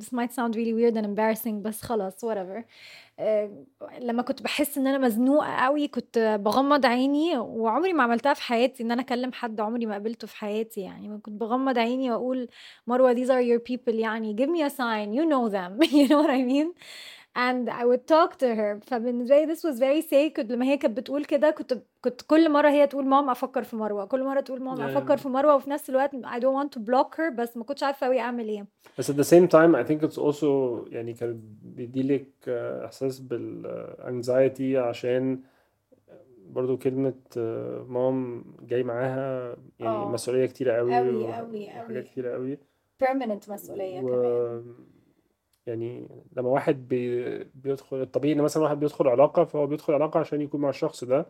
this 0.00 0.12
might 0.12 0.32
sound 0.32 0.54
really 0.56 0.72
weird 0.74 0.96
and 0.96 1.04
embarrassing 1.06 1.62
بس 1.62 1.82
خلاص 1.82 2.24
whatever. 2.24 2.62
آه، 3.18 3.64
لما 4.00 4.22
كنت 4.22 4.42
بحس 4.42 4.78
إن 4.78 4.86
أنا 4.86 4.98
مزنوقة 4.98 5.56
قوي 5.56 5.88
كنت 5.88 6.38
بغمض 6.44 6.86
عيني 6.86 7.38
وعمري 7.38 7.92
ما 7.92 8.02
عملتها 8.02 8.34
في 8.34 8.42
حياتي 8.42 8.82
إن 8.82 8.90
أنا 8.92 9.02
أكلم 9.02 9.32
حد 9.32 9.60
عمري 9.60 9.86
ما 9.86 9.92
قابلته 9.92 10.26
في 10.26 10.36
حياتي 10.36 10.80
يعني. 10.80 11.18
كنت 11.18 11.40
بغمض 11.40 11.78
عيني 11.78 12.10
وأقول 12.10 12.48
مروه 12.86 13.14
these 13.14 13.28
are 13.28 13.42
your 13.42 13.60
people 13.72 13.94
يعني 13.94 14.36
give 14.36 14.48
me 14.50 14.62
a 14.70 14.70
sign 14.76 15.12
you 15.18 15.26
know 15.32 15.48
them. 15.48 15.80
You 15.96 16.08
know 16.08 16.20
what 16.22 16.30
I 16.30 16.42
mean? 16.52 16.68
And 17.36 17.68
I 17.68 17.84
would 17.84 18.06
talk 18.14 18.38
to 18.38 18.46
her. 18.46 18.80
فبالنسبة 18.86 19.44
لي 19.44 19.54
this 19.54 19.58
was 19.58 19.78
very 19.78 20.08
sacred. 20.08 20.50
لما 20.52 20.64
هي 20.66 20.76
كانت 20.76 20.96
بتقول 20.96 21.24
كده 21.24 21.50
كنت 21.50 21.78
كنت 22.00 22.22
كل 22.22 22.50
مرة 22.52 22.68
هي 22.70 22.86
تقول 22.86 23.06
ماما 23.06 23.32
أفكر 23.32 23.62
في 23.64 23.76
مروة. 23.76 24.04
كل 24.04 24.24
مرة 24.24 24.40
تقول 24.40 24.62
ماما 24.62 24.76
Yeah, 24.94 24.96
أفكر 24.96 25.16
yeah. 25.16 25.20
في 25.20 25.28
مروة. 25.28 25.54
وفي 25.56 25.70
نفس 25.70 25.90
الوقت 25.90 26.16
I 26.16 26.38
don't 26.40 26.56
want 26.64 26.78
to 26.78 26.82
block 26.82 27.16
her 27.18 27.32
بس 27.38 27.56
ما 27.56 27.64
كنتش 27.64 27.82
عارفة 27.82 28.06
قوي 28.06 28.20
أعمل 28.20 28.48
إيه. 28.48 28.66
بس 28.98 29.10
at 29.10 29.14
the 29.14 29.28
same 29.28 29.48
time 29.48 29.74
I 29.84 29.88
think 29.88 30.08
it's 30.08 30.18
also 30.18 30.44
يعني 30.92 31.14
كان 31.14 31.40
بيديلك 31.62 32.26
آه، 32.48 32.84
إحساس 32.86 33.18
بالانكزايتي 33.20 34.78
عشان 34.78 35.40
برضو 36.50 36.76
كلمة 36.76 37.14
مام 37.88 38.44
جاي 38.62 38.82
معاها. 38.82 39.56
يعني 39.80 39.96
آه. 39.96 40.10
مسؤولية 40.12 40.46
كتيرة 40.46 40.72
قوي 40.72 40.96
قوي 40.96 41.16
وح- 41.16 41.38
قوي 41.38 41.64
وحاجات 41.66 41.86
قوي 41.90 42.02
كتيرة 42.02 42.32
قوي 42.32 42.58
permanent 43.04 43.50
مسؤولية 43.50 44.00
و 44.00 44.06
كمان. 44.08 44.74
يعني 45.66 46.08
لما 46.36 46.48
واحد 46.48 46.88
بي... 46.88 47.24
بيدخل 47.44 48.02
الطبيعي 48.02 48.34
إن 48.34 48.40
مثلا 48.42 48.62
واحد 48.62 48.80
بيدخل 48.80 49.08
علاقة 49.08 49.44
فهو 49.44 49.66
بيدخل 49.66 49.92
علاقة 49.94 50.20
عشان 50.20 50.40
يكون 50.40 50.60
مع 50.60 50.68
الشخص 50.68 51.04
ده. 51.04 51.26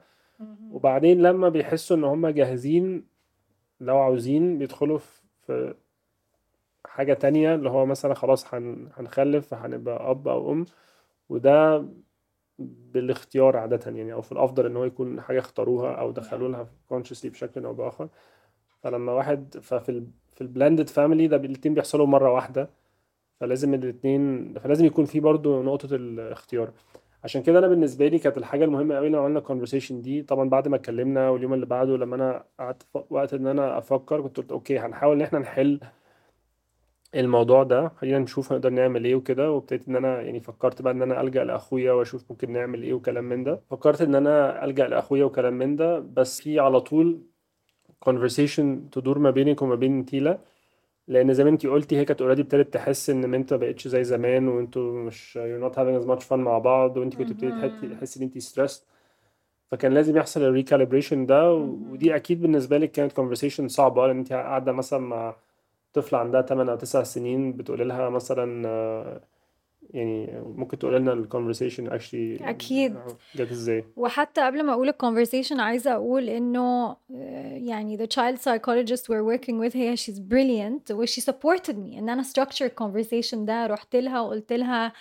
وبعدين 0.70 1.22
لما 1.22 1.48
بيحسوا 1.48 1.96
إن 1.96 2.04
هم 2.04 2.28
جاهزين 2.28 3.04
لو 3.80 3.98
عاوزين 3.98 4.58
بيدخلوا 4.58 4.98
في 5.46 5.74
حاجة 6.86 7.14
تانية 7.14 7.54
اللي 7.54 7.70
هو 7.70 7.86
مثلا 7.86 8.14
خلاص 8.14 8.54
هن... 8.54 8.88
هنخلف 8.96 9.54
هنبقى 9.54 10.10
أب 10.10 10.28
أو 10.28 10.52
أم. 10.52 10.64
وده 11.28 11.84
بالاختيار 12.58 13.56
عادة 13.56 13.90
يعني 13.90 14.12
أو 14.12 14.22
في 14.22 14.32
الأفضل 14.32 14.66
إن 14.66 14.76
هو 14.76 14.84
يكون 14.84 15.20
حاجة 15.20 15.38
اختاروها 15.38 15.92
أو 15.94 16.10
دخلوا 16.10 16.48
لها 16.48 16.68
consciously 16.92 17.26
بشكل 17.26 17.64
أو 17.64 17.74
بآخر. 17.74 18.08
فلما 18.82 19.12
واحد 19.12 19.58
ففي 19.62 19.88
ال... 19.88 20.06
في 20.34 20.40
ال 20.40 20.46
blended 20.46 20.88
family 20.88 21.26
ده 21.28 21.36
الاتنين 21.36 21.74
بيحصلوا 21.74 22.06
مرة 22.06 22.32
واحدة. 22.32 22.70
فلازم 23.40 23.74
الاتنين 23.74 24.54
فلازم 24.58 24.84
يكون 24.86 25.04
في 25.04 25.20
برضو 25.20 25.62
نقطة 25.62 25.94
الاختيار. 25.94 26.70
عشان 27.24 27.42
كده 27.42 27.58
أنا 27.58 27.68
بالنسبة 27.68 28.08
لي 28.08 28.18
كانت 28.18 28.38
الحاجة 28.38 28.64
المهمة 28.64 28.94
قوي 28.96 29.08
لما 29.08 29.18
عملنا 29.18 29.38
ال 29.38 29.43
conversation 29.43 30.02
دي. 30.02 30.22
طبعا 30.22 30.48
بعد 30.48 30.68
ما 30.68 30.76
اتكلمنا 30.76 31.28
واليوم 31.30 31.54
اللي 31.54 31.66
بعده 31.66 31.96
لما 31.96 32.16
أنا 32.16 32.44
قعدت 32.58 32.82
وقت 33.10 33.34
إن 33.34 33.46
أنا 33.46 33.78
أفكر 33.78 34.20
كنت 34.22 34.36
قلت 34.36 34.52
okay 34.52 34.78
هنحاول 34.78 35.16
إن 35.16 35.22
إحنا 35.22 35.38
نحل 35.38 35.80
الموضوع 37.14 37.62
ده. 37.62 37.88
خلينا 37.88 38.18
نشوف 38.18 38.52
هنقدر 38.52 38.70
نعمل 38.70 39.04
إيه 39.04 39.14
وكده. 39.14 39.50
وابتديت 39.50 39.88
إن 39.88 39.96
أنا 39.96 40.20
يعني 40.22 40.40
فكرت 40.40 40.82
بقى 40.82 40.92
إن 40.92 41.02
أنا 41.02 41.20
ألجأ 41.20 41.44
لأخويا 41.44 41.92
وأشوف 41.92 42.24
ممكن 42.30 42.52
نعمل 42.52 42.82
إيه 42.82 42.94
وكلام 42.94 43.24
من 43.24 43.44
ده. 43.44 43.60
فكرت 43.70 44.00
إن 44.02 44.14
أنا 44.14 44.64
ألجأ 44.64 44.88
لأخويا 44.88 45.24
وكلام 45.24 45.54
من 45.54 45.76
ده. 45.76 45.98
بس 45.98 46.40
في 46.40 46.60
على 46.60 46.80
طول 46.80 47.20
conversation 48.08 48.62
تدور 48.92 49.18
ما 49.18 49.30
بينك 49.30 49.62
وما 49.62 49.74
بين 49.74 50.06
تيلا. 50.06 50.38
لأن 51.08 51.34
زي 51.34 51.44
ما 51.44 51.50
انتي 51.50 51.68
قلتي 51.68 51.96
هي 51.98 52.04
كانت 52.04 52.22
already 52.22 52.42
ابتدت 52.42 52.74
تحس 52.74 53.10
إن 53.10 53.34
انت 53.34 53.52
ما 53.52 53.58
بقتش 53.58 53.88
زي 53.88 54.04
زمان 54.04 54.48
وانتوا 54.48 54.92
مش 55.04 55.38
you're 55.42 55.64
not 55.72 55.76
having 55.76 56.02
as 56.04 56.08
much 56.08 56.28
fun 56.28 56.32
مع 56.32 56.58
بعض 56.58 56.96
وانت 56.96 57.16
كنت 57.16 57.30
ابتديتي 57.30 57.94
تحسي 57.94 58.20
إن 58.20 58.24
انت 58.24 58.38
stressed 58.38 58.82
فكان 59.70 59.94
لازم 59.94 60.16
يحصل 60.16 60.42
ال 60.42 60.48
recalibration 60.48 61.26
ده. 61.26 61.52
ودي 61.54 62.16
أكيد 62.16 62.42
بالنسبة 62.42 62.78
لك 62.78 62.90
كانت 62.92 63.12
conversation 63.20 63.66
صعبة 63.66 64.06
لأن 64.06 64.18
انت 64.18 64.32
قاعدة 64.32 64.72
مثلا 64.72 64.98
مع 65.00 65.36
طفله 65.92 66.18
عندها 66.18 66.42
8 66.42 66.72
أو 66.72 66.76
9 66.76 67.02
سنين 67.02 67.52
بتقولي 67.52 67.84
لها 67.84 68.08
مثلا 68.10 68.68
آه، 68.68 69.20
يعني 69.90 70.42
ممكن 70.56 70.78
تقولي 70.78 70.98
لنا 70.98 71.12
ال 71.12 71.18
conversation 71.18 71.90
actually 71.90 72.42
أكيد. 72.48 72.96
جت 73.36 73.50
إزاي؟ 73.50 73.84
وحتى 73.96 74.40
قبل 74.40 74.62
ما 74.62 74.72
أقول 74.72 74.88
الكونفرسيشن 74.88 75.60
عايزة 75.60 75.92
أقول 75.92 76.28
إنه 76.28 76.96
آه، 77.14 77.56
يعني 77.56 77.98
the 77.98 78.08
child 78.10 78.36
psychologist 78.38 79.02
we're 79.02 79.36
working 79.36 79.54
with 79.64 79.76
هي 79.76 79.96
she's 79.96 80.18
brilliant. 80.18 80.90
و 80.90 81.06
she 81.06 81.20
supported 81.20 81.74
me. 81.74 81.98
ان 81.98 82.08
أنا 82.08 82.22
structure 82.22 82.70
conversation 82.82 83.34
ده 83.36 83.66
رحت 83.66 83.96
لها 83.96 84.20
وقلت 84.20 84.52
لها 84.52 84.92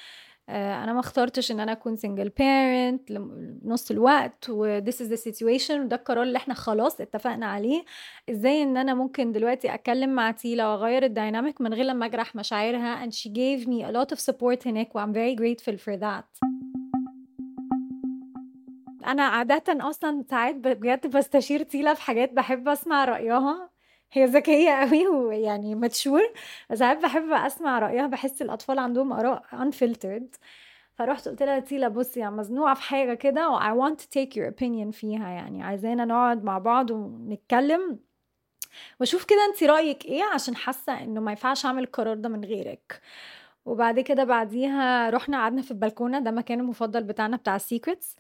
أنا 0.50 0.94
ما 0.94 1.00
اخترتش 1.00 1.52
إن 1.52 1.60
أنا 1.60 1.72
أكون 1.72 1.98
single 1.98 2.30
parent 2.30 3.12
لنص 3.12 3.92
الوقت 3.92 4.50
و 4.50 4.80
this 4.82 4.94
is 4.94 5.10
the 5.10 5.32
situation 5.32 5.72
وده 5.72 5.96
القرار 5.96 6.24
اللي 6.24 6.38
إحنا 6.38 6.54
خلاص 6.54 7.02
اتفقنا 7.02 7.46
عليه. 7.46 7.84
إزاي 8.30 8.64
إن 8.64 8.78
أنا 8.78 8.94
ممكن 8.94 9.32
دلوقتي 9.32 9.74
أتكلم 9.74 10.10
مع 10.10 10.32
تيلا 10.32 10.68
وأغير 10.68 11.04
الديناميك 11.04 11.62
من 11.62 11.74
غير 11.74 11.86
لما 11.86 12.06
أجرح 12.06 12.36
مشاعرها؟ 12.36 13.06
And 13.06 13.14
she 13.14 13.30
gave 13.30 13.68
me 13.68 13.84
a 13.84 13.92
lot 13.98 14.18
of 14.18 14.20
support 14.20 14.68
هناك 14.68 14.96
و 14.96 15.00
I'm 15.00 15.14
very 15.14 15.36
grateful 15.42 15.78
for 15.78 15.98
that. 16.00 16.40
أنا 19.08 19.24
عاده 19.24 19.64
أصلا 19.70 20.24
ساعات 20.30 20.56
بجد 20.56 21.18
بستشير 21.18 21.64
تيلا 21.64 21.94
في 21.94 22.02
حاجات 22.02 22.34
بحب 22.34 22.68
أسمع 22.68 23.06
رأيها. 23.06 23.75
هي 24.16 24.26
ذكية 24.26 24.72
قوي 24.72 25.08
ويعني 25.18 25.76
متشور 25.76 26.34
ساعات 26.74 26.98
بحب 27.04 27.32
أسمع 27.32 27.80
رأيها 27.80 28.08
بحس 28.08 28.42
الأطفال 28.42 28.80
عندهم 28.80 29.14
آراء 29.14 29.44
unfiltered. 29.54 30.38
فرحت 30.96 31.28
قلت 31.28 31.44
لها 31.44 31.60
تيلا 31.60 31.88
بصي 31.88 32.22
أنا 32.24 32.30
مزنوقة 32.32 32.74
في 32.74 32.82
حاجة 32.82 33.14
كده 33.14 33.50
و 33.50 33.60
I 33.60 33.64
want 33.64 33.96
to 34.02 34.06
take 34.06 34.36
your 34.36 34.50
opinion 34.54 34.90
فيها 34.92 35.30
يعني 35.30 35.64
عايزانا 35.64 36.06
نقعد 36.06 36.44
مع 36.44 36.58
بعض 36.58 36.92
ونتكلم. 36.92 38.00
وأشوف 39.00 39.26
كده 39.26 39.46
انت 39.46 39.64
رأيك 39.64 40.06
إيه 40.06 40.24
عشان 40.24 40.56
حاسة 40.56 41.04
إنه 41.04 41.22
ما 41.22 41.32
ينفعش 41.32 41.66
أعمل 41.66 41.84
القرار 41.84 42.16
ده 42.18 42.30
من 42.30 42.46
غيرك. 42.46 43.02
وبعد 43.66 44.00
كده 44.00 44.24
بعديها 44.24 45.10
رحنا 45.10 45.38
قعدنا 45.38 45.62
في 45.62 45.72
البلكونة 45.72 46.20
ده 46.20 46.32
مكان 46.32 46.60
المفضل 46.60 47.04
بتاعنا 47.04 47.38
بتاع 47.38 47.56
السيكريتس 47.56 48.16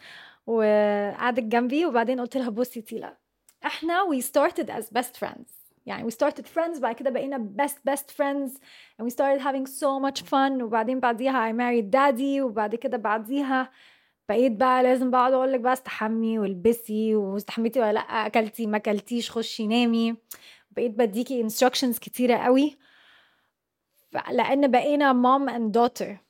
وقعدت 0.47 1.43
جنبي 1.43 1.85
وبعدين 1.85 2.19
قلت 2.21 2.37
لها 2.37 2.49
بصي 2.49 2.81
تيلا 2.81 3.17
إحنا 3.65 4.05
we 4.11 4.21
started 4.23 4.69
as 4.69 4.85
best 4.99 5.17
friends. 5.19 5.64
يعني 5.85 6.11
we 6.11 6.13
started 6.13 6.45
friends 6.55 6.79
بعد 6.79 6.95
كده 6.95 7.09
بقينا 7.09 7.49
best 7.61 7.91
best 7.91 8.03
friends 8.17 8.51
and 8.99 9.05
we 9.05 9.09
started 9.09 9.41
having 9.41 9.65
so 9.67 9.99
much 10.09 10.21
fun 10.23 10.61
وبعدين 10.61 10.99
بعديها 10.99 11.51
I 11.51 11.55
married 11.55 11.89
daddy 11.95 12.41
وبعد 12.41 12.75
كده 12.75 12.97
بعديها 12.97 13.71
بقيت 14.29 14.51
بقى 14.51 14.83
لازم 14.83 15.11
بقعد 15.11 15.33
أقول 15.33 15.53
لك 15.53 15.59
بقى 15.59 15.73
استحمي 15.73 16.39
والبسي 16.39 17.15
واستحميتي 17.15 17.79
ولا 17.79 17.93
لأ 17.93 17.99
أكلتي 17.99 18.67
ما 18.67 18.77
أكلتيش 18.77 19.31
خشي 19.31 19.67
نامي. 19.67 20.15
بقيت 20.71 20.91
بديكي 20.91 21.49
instructions 21.49 21.99
كتيرة 21.99 22.37
قوي. 22.37 22.77
لأن 24.31 24.71
بقينا 24.71 25.13
mom 25.13 25.49
and 25.51 25.71
daughter. 25.77 26.24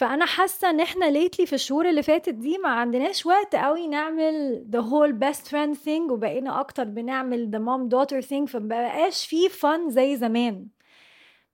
فأنا 0.00 0.26
حاسة 0.26 0.70
إن 0.70 0.80
إحنا 0.80 1.04
ليتلي 1.04 1.46
في 1.46 1.52
الشهور 1.52 1.88
اللي 1.88 2.02
فاتت 2.02 2.34
دي 2.34 2.58
ما 2.58 2.68
عندناش 2.68 3.26
وقت 3.26 3.56
قوي 3.56 3.88
نعمل 3.88 4.66
the 4.72 4.78
whole 4.78 5.12
best 5.24 5.40
friend 5.50 5.84
thing 5.84 6.10
وبقينا 6.10 6.60
أكتر 6.60 6.84
بنعمل 6.84 7.50
the 7.54 7.58
mom 7.58 7.90
daughter 7.94 8.26
thing 8.28 8.44
فمبقاش 8.44 9.26
فيه 9.26 9.48
fun 9.48 9.88
زي 9.88 10.16
زمان. 10.16 10.66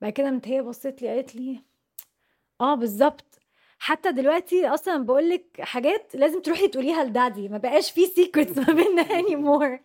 بعد 0.01 0.13
كده 0.13 0.27
قامت 0.27 0.49
هي 0.49 0.63
بصت 0.63 1.03
لي 1.03 1.09
قالت 1.09 1.35
لي 1.37 1.63
آه 2.61 2.75
بالظبط. 2.75 3.41
حتى 3.79 4.13
دلوقتي 4.13 4.67
أصلا 4.69 5.05
بقول 5.05 5.31
لك 5.31 5.61
حاجات 5.61 6.17
لازم 6.17 6.41
تروحي 6.43 6.69
تقوليها 6.69 7.05
لدادي 7.05 7.49
ما 7.49 7.59
بقاش 7.59 7.91
في 7.91 8.07
secrets 8.07 8.59
ما 8.59 8.75
بيننا 8.75 9.03
anymore. 9.05 9.81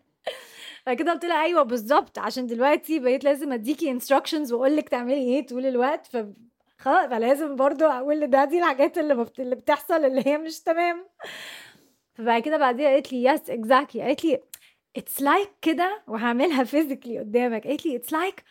بعد 0.85 0.95
كده 0.97 1.11
قلت 1.13 1.25
لها 1.25 1.43
أيوه 1.43 1.63
بالظبط 1.63 2.19
عشان 2.19 2.47
دلوقتي 2.47 2.99
بقيت 2.99 3.23
لازم 3.23 3.51
أديكي 3.53 3.99
instructions 3.99 4.51
واقول 4.51 4.75
لك 4.75 4.89
تعملي 4.89 5.15
إيه 5.15 5.47
طول 5.47 5.65
الوقت 5.65 6.07
ف 6.07 6.17
خلاص 6.81 7.09
فلازم 7.09 7.55
برضو 7.55 7.85
أقول 7.85 8.19
ل 8.19 8.26
daddy 8.26 8.59
الحاجات 8.59 8.97
اللي 8.97 9.15
بفت... 9.15 9.39
اللي 9.39 9.55
بتحصل 9.55 10.05
اللي 10.05 10.27
هي 10.27 10.37
مش 10.37 10.59
تمام. 10.59 11.07
فبعد 12.13 12.41
كده 12.41 12.57
بعديها 12.57 12.89
قالت 12.89 13.13
لي 13.13 13.23
yes 13.23 13.49
exactly 13.49 14.01
قالت 14.01 14.25
لي 14.25 14.41
it's 14.97 15.21
like 15.21 15.49
كده 15.61 16.03
وهعملها 16.07 16.63
physically 16.63 17.19
قدامك. 17.19 17.67
قالت 17.67 17.85
لي 17.85 17.95
it's 17.95 18.13
like 18.13 18.43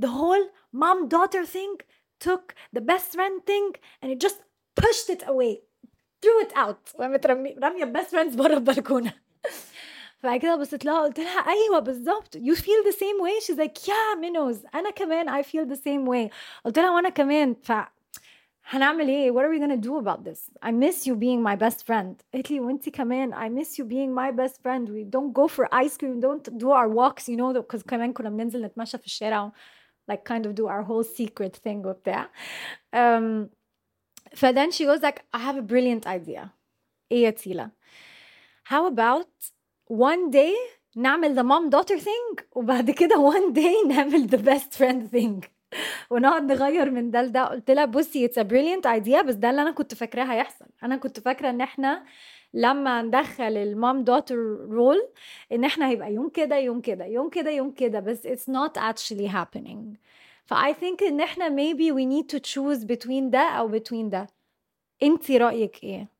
the 0.00 0.08
whole 0.08 0.48
mom 0.76 1.08
daughter 1.08 1.46
thing 1.46 1.84
took 2.28 2.54
the 2.76 2.80
best 2.80 3.16
friend 3.16 3.42
thing 3.50 3.80
and 4.02 4.10
it 4.10 4.28
just 4.28 4.38
pushed 4.80 5.08
it 5.10 5.22
away 5.22 5.58
threw 6.22 6.46
it 6.46 6.52
out. 6.56 6.94
وقامت 6.94 7.26
رمي 7.26 7.56
رامية 7.62 7.84
ال 7.84 7.89
best 7.89 8.10
friends 8.10 8.34
بره 8.34 8.54
البلكونة. 8.54 9.27
فبعد 10.19 10.39
كده 10.39 10.55
بصيت 10.55 10.85
لها 10.85 11.01
قلت 11.03 11.19
لها 11.19 11.39
ايوه 11.39 11.79
بالظبط 11.79 12.37
you 12.37 12.55
feel 12.55 12.91
the 12.91 12.95
same 12.95 13.19
way 13.25 13.45
she's 13.45 13.57
like 13.57 13.87
yeah 13.87 14.19
minnows 14.21 14.75
انا 14.75 14.89
كمان 14.89 15.41
I 15.43 15.45
feel 15.45 15.65
the 15.75 15.79
same 15.79 16.07
way 16.07 16.33
قلت 16.65 16.79
لها 16.79 16.91
وانا 16.91 17.09
كمان 17.09 17.53
ف 17.63 17.71
هنعمل 18.65 19.07
ايه 19.09 19.31
what 19.31 19.35
are 19.43 19.49
we 19.55 19.59
gonna 19.59 19.81
do 19.87 19.97
about 20.05 20.23
this 20.23 20.39
I 20.65 20.71
miss 20.71 21.07
you 21.07 21.15
being 21.15 21.41
my 21.43 21.55
best 21.55 21.85
friend 21.85 22.23
قالت 22.33 22.51
لي 22.51 22.59
وانتي 22.59 22.91
كمان 22.91 23.33
I 23.33 23.61
miss 23.61 23.69
you 23.69 23.83
being 23.85 24.13
my 24.15 24.31
best 24.41 24.55
friend 24.61 24.89
we 24.89 25.03
don't 25.15 25.33
go 25.33 25.47
for 25.47 25.65
ice 25.85 25.97
cream 25.97 26.21
don't 26.21 26.57
do 26.57 26.69
our 26.71 26.87
walks 26.89 27.27
you 27.29 27.35
know 27.37 27.61
because 27.61 27.83
كمان 27.87 28.13
كنا 28.13 28.29
بننزل 28.29 28.65
نتمشى 28.65 28.97
في 28.97 29.05
الشارع 29.05 29.51
like 30.11 30.23
kind 30.33 30.45
of 30.45 30.51
do 30.55 30.65
our 30.67 30.83
whole 30.83 31.03
secret 31.17 31.55
thing 31.67 31.85
وبتاع 31.85 32.29
um, 32.95 33.47
ف 34.35 34.45
then 34.45 34.71
she 34.71 34.85
goes 34.85 35.01
like 35.01 35.19
I 35.33 35.39
have 35.39 35.57
a 35.57 35.61
brilliant 35.73 36.07
idea 36.07 36.47
ايه 37.11 37.23
يا 37.23 37.29
تيلا 37.29 37.69
how 38.69 38.87
about 38.93 39.51
one 39.92 40.30
day 40.32 40.54
نعمل 40.96 41.36
the 41.36 41.42
mom 41.44 41.70
daughter 41.70 41.98
thing 42.00 42.42
وبعد 42.52 42.90
كده 42.90 43.30
one 43.32 43.54
day 43.54 43.86
نعمل 43.94 44.28
the 44.30 44.38
best 44.42 44.78
friend 44.78 45.16
thing. 45.16 45.48
ونقعد 46.10 46.52
نغير 46.52 46.90
من 46.90 47.10
ده 47.10 47.22
لده. 47.22 47.44
قلت 47.44 47.70
لها 47.70 47.84
بصي 47.84 48.28
it's 48.28 48.32
a 48.40 48.44
brilliant 48.44 48.86
idea 49.00 49.22
بس 49.24 49.34
ده 49.34 49.50
اللي 49.50 49.62
أنا 49.62 49.70
كنت 49.70 49.94
فاكراه 49.94 50.24
هيحصل. 50.24 50.66
أنا 50.82 50.96
كنت 50.96 51.20
فاكرة 51.20 51.50
إن 51.50 51.60
إحنا 51.60 52.04
لما 52.54 53.02
ندخل 53.02 53.56
ال 53.56 53.68
mom 53.68 54.04
daughter 54.04 54.36
role 54.70 55.08
إن 55.52 55.64
إحنا 55.64 55.88
هيبقى 55.88 56.12
يوم 56.14 56.28
كده 56.28 56.56
يوم 56.56 56.80
كده 56.80 57.04
يوم 57.04 57.28
كده 57.30 57.50
يوم 57.50 57.70
كده 57.70 58.00
بس 58.00 58.26
it's 58.26 58.50
not 58.52 58.72
actually 58.80 59.28
happening. 59.32 59.96
ف 60.44 60.54
I 60.54 60.72
think 60.72 61.02
إن 61.02 61.20
إحنا 61.20 61.48
maybe 61.48 61.92
we 61.92 62.04
need 62.06 62.36
to 62.36 62.40
choose 62.40 62.84
between 62.84 63.30
ده 63.30 63.40
أو 63.40 63.78
between 63.78 64.04
ده. 64.10 64.26
انتي 65.02 65.38
رأيك 65.38 65.84
إيه؟ 65.84 66.17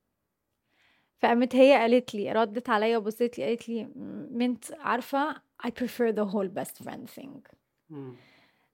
فقامت 1.19 1.55
هي 1.55 1.73
قالت 1.73 2.15
لي 2.15 2.31
ردت 2.31 2.69
عليا 2.69 2.97
وبصيت 2.97 3.37
لي 3.39 3.45
قالت 3.45 3.69
لي 3.69 3.87
ما 4.31 4.42
انت 4.42 4.65
عارفة 4.79 5.35
I 5.67 5.69
prefer 5.69 6.11
the 6.15 6.25
whole 6.33 6.49
best 6.59 6.83
friend 6.85 7.19
thing. 7.19 7.39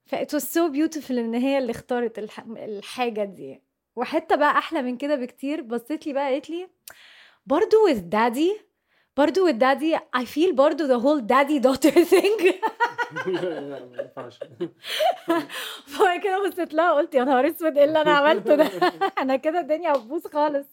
ف 0.06 0.16
it 0.16 0.28
was 0.38 0.44
so 0.44 0.70
beautiful 0.74 1.12
إن 1.12 1.36
هي 1.36 1.58
اللي 1.58 1.72
اختارت 1.72 2.20
الح... 2.20 2.40
الحاجة 2.40 3.24
دي. 3.24 3.62
وحتى 3.96 4.38
بقى 4.38 4.58
أحلى 4.58 4.82
من 4.82 4.98
كده 4.98 5.16
بكتير 5.16 5.62
بصيت 5.62 6.08
لي 6.08 6.14
بقى 6.14 6.32
قالت 6.34 6.50
لي 6.50 6.68
برضو 7.46 7.78
with 7.90 8.00
daddy 8.16 8.62
برضو 9.18 9.48
with 9.52 9.56
daddy 9.56 9.98
I 10.18 10.26
feel 10.26 10.54
برضو 10.54 10.88
the 10.88 11.02
whole 11.02 11.22
daddy 11.22 11.60
daughter 11.68 11.96
thing. 12.16 12.54
فبعد 15.88 16.20
كده 16.24 16.48
بصيت 16.50 16.74
لها 16.74 16.94
قلت 16.94 17.16
يا 17.16 17.24
نهار 17.24 17.48
أسود 17.48 17.78
إيه 17.78 17.86
اللي 17.86 18.02
أنا 18.02 18.12
عملته 18.12 18.56
ده؟ 18.56 18.70
أنا 19.22 19.36
كده 19.36 19.60
الدنيا 19.60 19.92
هتبوظ 19.94 20.28
خالص. 20.28 20.68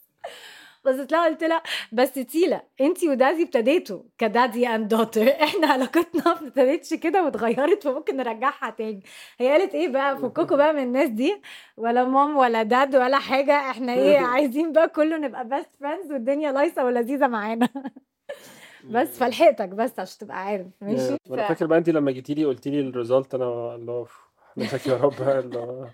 بصيت 0.85 1.13
لها 1.13 1.25
قلت 1.29 1.45
لها 1.45 1.63
بس 1.93 2.13
تيلا 2.13 2.63
انتي 2.81 3.09
و 3.09 3.14
daddy 3.14 3.43
ابتديتوا. 3.43 4.03
ك 4.19 4.27
daddy 4.27 4.69
and 4.69 4.89
daughter 4.89 5.29
إحنا 5.45 5.67
علاقتنا 5.67 6.23
ما 6.25 6.47
ابتدتش 6.49 6.95
كده 6.95 7.25
واتغيرت 7.25 7.83
فممكن 7.83 8.17
نرجعها 8.17 8.71
تاني. 8.71 9.03
هي 9.39 9.49
قالت 9.49 9.75
إيه 9.75 9.89
بقى؟ 9.89 10.19
فككوا 10.19 10.57
بقى 10.57 10.73
من 10.73 10.83
الناس 10.83 11.09
دي. 11.09 11.43
ولا 11.77 12.05
mom 12.05 12.37
ولا 12.37 12.63
dad 12.63 12.97
ولا 12.97 13.19
حاجة. 13.19 13.53
إحنا 13.71 13.93
إيه 13.95 14.19
عايزين 14.35 14.73
بقى 14.73 14.89
كله 14.89 15.17
نبقى 15.17 15.49
best 15.49 15.71
friends 15.81 16.13
والدنيا 16.13 16.53
لايصه 16.53 16.85
ولذيذة 16.85 17.27
معانا. 17.27 17.69
بس 18.91 19.19
فلحقتك 19.19 19.69
بس 19.69 19.99
عشان 19.99 20.19
تبقى 20.19 20.45
عارف. 20.45 20.67
ماشي؟ 20.81 21.17
وأنا 21.29 21.45
ف- 21.45 21.49
فاكر 21.49 21.67
بقى 21.67 21.79
انت 21.79 21.91
لما 21.91 22.11
جيتي 22.11 22.35
لي 22.35 22.45
قلت 22.45 22.69
لي 22.69 22.81
ال 22.81 22.88
result 22.88 23.35
أنا 23.35 23.75
اللي 23.75 23.93
هو 23.93 24.07
يا 24.87 24.97
رب 24.97 25.23
اللي 25.23 25.91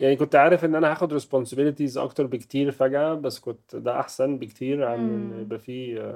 يعني 0.00 0.16
كنت 0.16 0.34
عارف 0.34 0.64
إن 0.64 0.74
أنا 0.74 0.90
هاخد 0.92 1.20
responsibilities 1.20 1.96
أكتر 1.98 2.26
بكتير 2.26 2.70
فجأة 2.70 3.14
بس 3.14 3.38
كنت 3.38 3.76
ده 3.76 4.00
أحسن 4.00 4.38
بكتير 4.38 4.84
عن 4.84 4.98
إن. 4.98 5.40
يبقى 5.40 5.58
في 5.58 6.12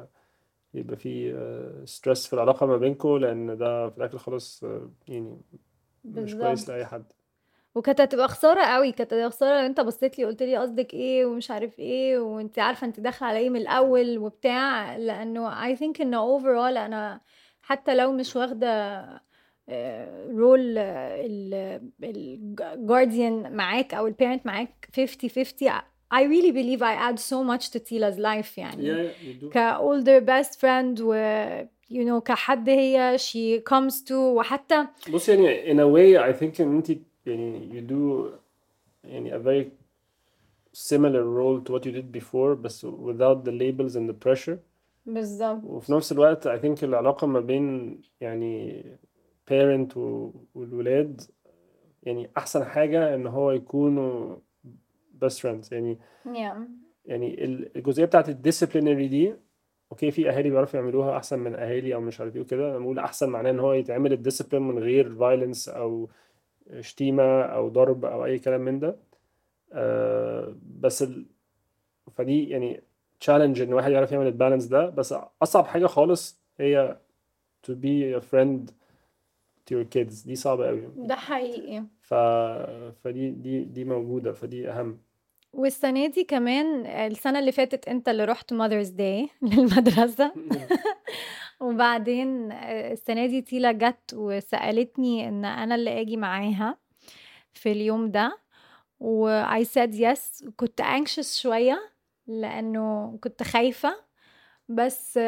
يبقى 0.74 0.96
في 0.96 1.34
stress 1.84 2.26
في 2.26 2.32
العلاقة 2.32 2.66
ما 2.66 2.76
بينكم 2.76 3.16
لأن 3.16 3.56
ده 3.58 3.90
في 3.90 3.98
الآخر 3.98 4.18
خلاص 4.18 4.64
آه، 4.64 4.90
يعني 5.08 5.40
مش 6.04 6.34
كويس 6.34 6.34
بالظبط 6.34 6.68
لأي 6.70 6.86
حد 6.86 7.12
وكانت 7.74 8.00
هتبقى 8.00 8.28
خسارة 8.28 8.64
قوي 8.64 8.92
كانت 8.92 9.12
هتبقى 9.12 9.30
خسارة 9.30 9.60
لو 9.60 9.66
أنت 9.66 9.80
بصيت 9.80 10.18
لي 10.18 10.24
قلت 10.24 10.42
لي 10.42 10.56
قصدك 10.56 10.94
إيه 10.94 11.24
ومش 11.26 11.50
عارف 11.50 11.78
إيه 11.78 12.18
وأنت 12.18 12.58
عارفة 12.58 12.86
أنت 12.86 13.00
داخله 13.00 13.28
على 13.28 13.38
إيه 13.38 13.50
من 13.50 13.60
الأول 13.60 14.18
وبتاع 14.18 14.96
لأنه 14.96 15.74
I 15.74 15.78
think 15.78 16.00
انه 16.00 16.38
overall 16.40 16.76
أنا 16.78 17.20
حتى 17.62 17.94
لو 17.94 18.12
مش 18.12 18.36
واخدة 18.36 18.66
رول 20.29 20.77
الجارديان 22.03 23.55
معاك 23.55 23.93
او 23.93 24.07
البيرنت 24.07 24.45
معاك 24.45 24.89
50 24.95 25.29
50 25.29 25.69
I 26.13 26.23
really 26.23 26.51
believe 26.51 26.81
I 26.81 26.93
add 26.93 27.19
so 27.19 27.43
much 27.43 27.71
to 27.71 27.79
Tila's 27.79 28.17
life 28.17 28.57
يعني 28.57 28.83
yeah 28.83 29.11
you 29.23 29.33
do 29.43 29.49
ك 29.49 29.57
older 29.79 30.21
best 30.21 30.59
friend 30.59 31.01
و 31.01 31.13
you 31.89 32.03
know 32.05 32.19
كحد 32.25 32.69
هي 32.69 33.17
she 33.17 33.61
comes 33.73 33.93
to 34.07 34.11
وحتى 34.11 34.87
بص 35.13 35.29
يعني 35.29 35.73
in 35.73 35.77
a 35.77 35.87
way 35.87 36.33
I 36.33 36.39
think 36.39 36.61
ان 36.61 36.75
انت 36.75 36.97
يعني 37.25 37.69
you 37.71 37.91
do 37.91 38.25
يعني 39.03 39.31
a 39.31 39.39
very 39.39 39.65
similar 40.73 41.23
role 41.23 41.61
to 41.67 41.73
what 41.73 41.85
you 41.85 41.91
did 41.91 42.11
before 42.21 42.53
بس 42.55 42.85
without 42.85 43.45
the 43.45 43.51
labels 43.51 43.95
and 43.95 44.09
the 44.09 44.27
pressure 44.27 44.57
بالظبط 45.05 45.63
وفي 45.63 45.93
نفس 45.93 46.11
الوقت 46.11 46.47
I 46.47 46.59
think 46.61 46.83
العلاقة 46.83 47.27
ما 47.27 47.39
بين 47.39 47.97
يعني 48.21 48.83
parent 49.50 49.96
و- 49.96 50.30
والولاد 50.54 51.20
يعني 52.02 52.30
أحسن 52.36 52.64
حاجة 52.64 53.14
إن 53.14 53.26
هو 53.26 53.50
يكونوا 53.50 54.36
best 55.24 55.38
friends. 55.40 55.72
يعني 55.72 55.98
yeah. 56.26 56.56
يعني 57.04 57.44
ال- 57.44 57.76
الجزئية 57.76 58.06
بتاعت 58.06 58.28
ال 58.28 58.34
disciplinary 58.34 59.08
دي 59.08 59.34
okay 59.92 60.10
في 60.10 60.30
أهالي 60.30 60.50
بيعرفوا 60.50 60.80
يعملوها 60.80 61.16
أحسن 61.16 61.38
من 61.38 61.54
أهالي 61.54 61.94
أو 61.94 62.00
مش 62.00 62.20
عارف 62.20 62.36
إيه 62.36 62.42
وكده. 62.42 62.70
أنا 62.70 62.78
بقول 62.78 62.98
أحسن 62.98 63.28
معناه 63.30 63.50
إن 63.50 63.60
هو 63.60 63.72
يتعمل 63.72 64.12
ال 64.12 64.17
discipline 64.17 64.62
من 64.62 64.78
غير 64.78 65.14
violence 65.14 65.68
أو 65.68 66.10
شتيمة 66.80 67.42
أو 67.42 67.68
ضرب 67.68 68.04
أو 68.04 68.24
أي 68.24 68.38
كلام 68.38 68.60
من 68.60 68.78
ده. 68.78 68.96
آه 69.72 70.56
بس 70.80 71.02
ال... 71.02 71.26
فدي 72.16 72.48
يعني 72.48 72.82
challenge 73.20 73.60
إن 73.60 73.72
واحد 73.72 73.92
يعرف 73.92 74.12
يعمل 74.12 74.26
ال 74.26 74.31
balance 74.31 74.64
ده. 74.64 74.88
بس 74.90 75.14
أصعب 75.42 75.64
حاجة 75.66 75.86
خالص 75.86 76.40
هي 76.60 76.96
to 77.66 77.70
be 77.74 78.20
a 78.20 78.24
friend 78.32 78.72
to 79.70 79.74
your 79.76 79.86
kids. 79.96 80.26
دي 80.26 80.36
صعبة 80.36 80.66
قوي 80.66 80.88
ده 80.96 81.14
حقيقي. 81.16 81.84
ف... 82.02 82.14
فدي 83.04 83.30
دي 83.30 83.64
دي 83.64 83.84
موجودة 83.84 84.32
فدي 84.32 84.70
أهم. 84.70 84.98
والسنة 85.52 86.06
دي 86.06 86.24
كمان 86.24 86.86
السنة 86.86 87.38
اللي 87.38 87.52
فاتت 87.52 87.88
أنت 87.88 88.08
اللي 88.08 88.24
رحت 88.24 88.52
ماذرز 88.52 88.88
داي 88.88 89.28
للمدرسة. 89.42 90.32
وبعدين 91.60 92.52
السنة 92.52 93.26
دي 93.26 93.42
تيلا 93.42 93.72
جت 93.72 94.14
وسألتني 94.14 95.28
إن 95.28 95.44
أنا 95.44 95.74
اللي 95.74 96.00
آجي 96.00 96.16
معاها 96.16 96.78
في 97.52 97.72
اليوم 97.72 98.10
ده. 98.10 98.38
و 99.00 99.42
I 99.44 99.64
said 99.64 99.92
yes. 99.94 100.48
كنت 100.56 100.82
anxious 100.82 101.36
شوية 101.40 101.80
لأنه 102.26 103.18
كنت 103.22 103.42
خايفة. 103.42 104.09
بس 104.70 105.18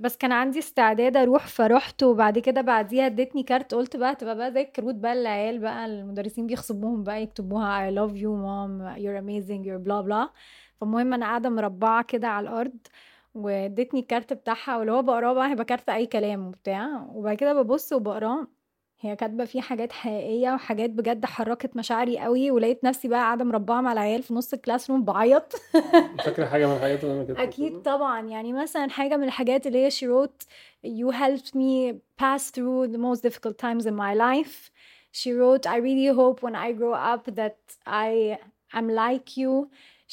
بس 0.00 0.16
كان 0.16 0.32
عندي 0.32 0.58
استعداد 0.58 1.16
أروح 1.16 1.46
فرحت 1.46 2.02
وبعد 2.02 2.38
كده 2.38 2.60
بعديها 2.60 3.06
ادتني 3.06 3.42
كارت 3.42 3.74
قلت 3.74 3.96
بقى 3.96 4.14
تبقى 4.14 4.36
بقى 4.36 4.52
زي 4.52 4.60
الكروت 4.62 4.94
بقى 4.94 5.12
العيال 5.12 5.58
بقى 5.58 5.86
المدرسين 5.86 6.46
بيغصبوهم 6.46 7.04
بقى 7.04 7.22
يكتبوها 7.22 7.90
I 7.90 7.94
love 7.94 8.12
you 8.14 8.28
mom 8.44 8.98
you're 9.02 9.20
amazing 9.24 9.64
you're 9.66 9.84
blah 9.88 10.02
blah. 10.08 10.28
فالمهم 10.80 11.14
أنا 11.14 11.26
قاعدة 11.26 11.48
مربعة 11.50 12.04
كده 12.04 12.28
على 12.28 12.48
الأرض 12.48 12.72
وادتني 13.34 14.00
الكارت 14.00 14.32
بتاعها 14.32 14.76
واللي 14.78 14.92
هو 14.92 15.02
بقراه 15.02 15.32
بقى 15.32 15.50
هيبقى 15.50 15.64
كارت 15.64 15.88
أي 15.88 16.06
كلام 16.06 16.46
وبتاع. 16.48 17.06
وبعد 17.14 17.36
كده 17.36 17.62
ببص 17.62 17.92
وبقراه 17.92 18.46
هي 19.04 19.16
كاتبه 19.16 19.44
فيه 19.44 19.60
حاجات 19.60 19.92
حقيقيه 19.92 20.52
وحاجات 20.52 20.90
بجد 20.90 21.24
حركت 21.24 21.76
مشاعري 21.76 22.18
قوي 22.18 22.50
ولقيت 22.50 22.84
نفسي 22.84 23.08
بقى 23.08 23.18
قاعدة 23.18 23.44
مربعه 23.44 23.80
مع 23.80 23.92
العيال 23.92 24.22
في 24.22 24.34
نص 24.34 24.52
ال 24.52 24.90
classroom 24.90 25.04
بعيط 25.04 25.52
فاكرة 26.24 26.46
حاجة 26.46 26.66
من 26.66 26.76
الحاجات 26.76 27.04
اللي 27.04 27.14
أنا 27.14 27.24
كنت 27.24 27.38
أكيد 27.38 27.82
طبعا 27.82 28.20
يعني 28.20 28.52
مثلا 28.52 28.90
حاجة 28.90 29.16
من 29.16 29.24
الحاجات 29.24 29.66
اللي 29.66 29.78
هي 29.84 29.90
she 29.90 30.04
wrote 30.06 30.46
you 30.86 31.12
helped 31.12 31.50
me 31.54 31.94
pass 32.22 32.50
through 32.50 32.86
the 32.94 32.98
most 32.98 33.22
difficult 33.28 33.58
times 33.58 33.86
in 33.86 33.94
my 33.94 34.14
life 34.14 34.70
she 35.12 35.30
wrote 35.32 35.66
I 35.66 35.76
really 35.76 36.10
hope 36.20 36.38
when 36.46 36.54
I 36.66 36.72
grow 36.72 36.94
up 37.14 37.24
that 37.40 37.58
I 37.86 38.38
am 38.78 38.86
like 39.04 39.36
you 39.42 39.52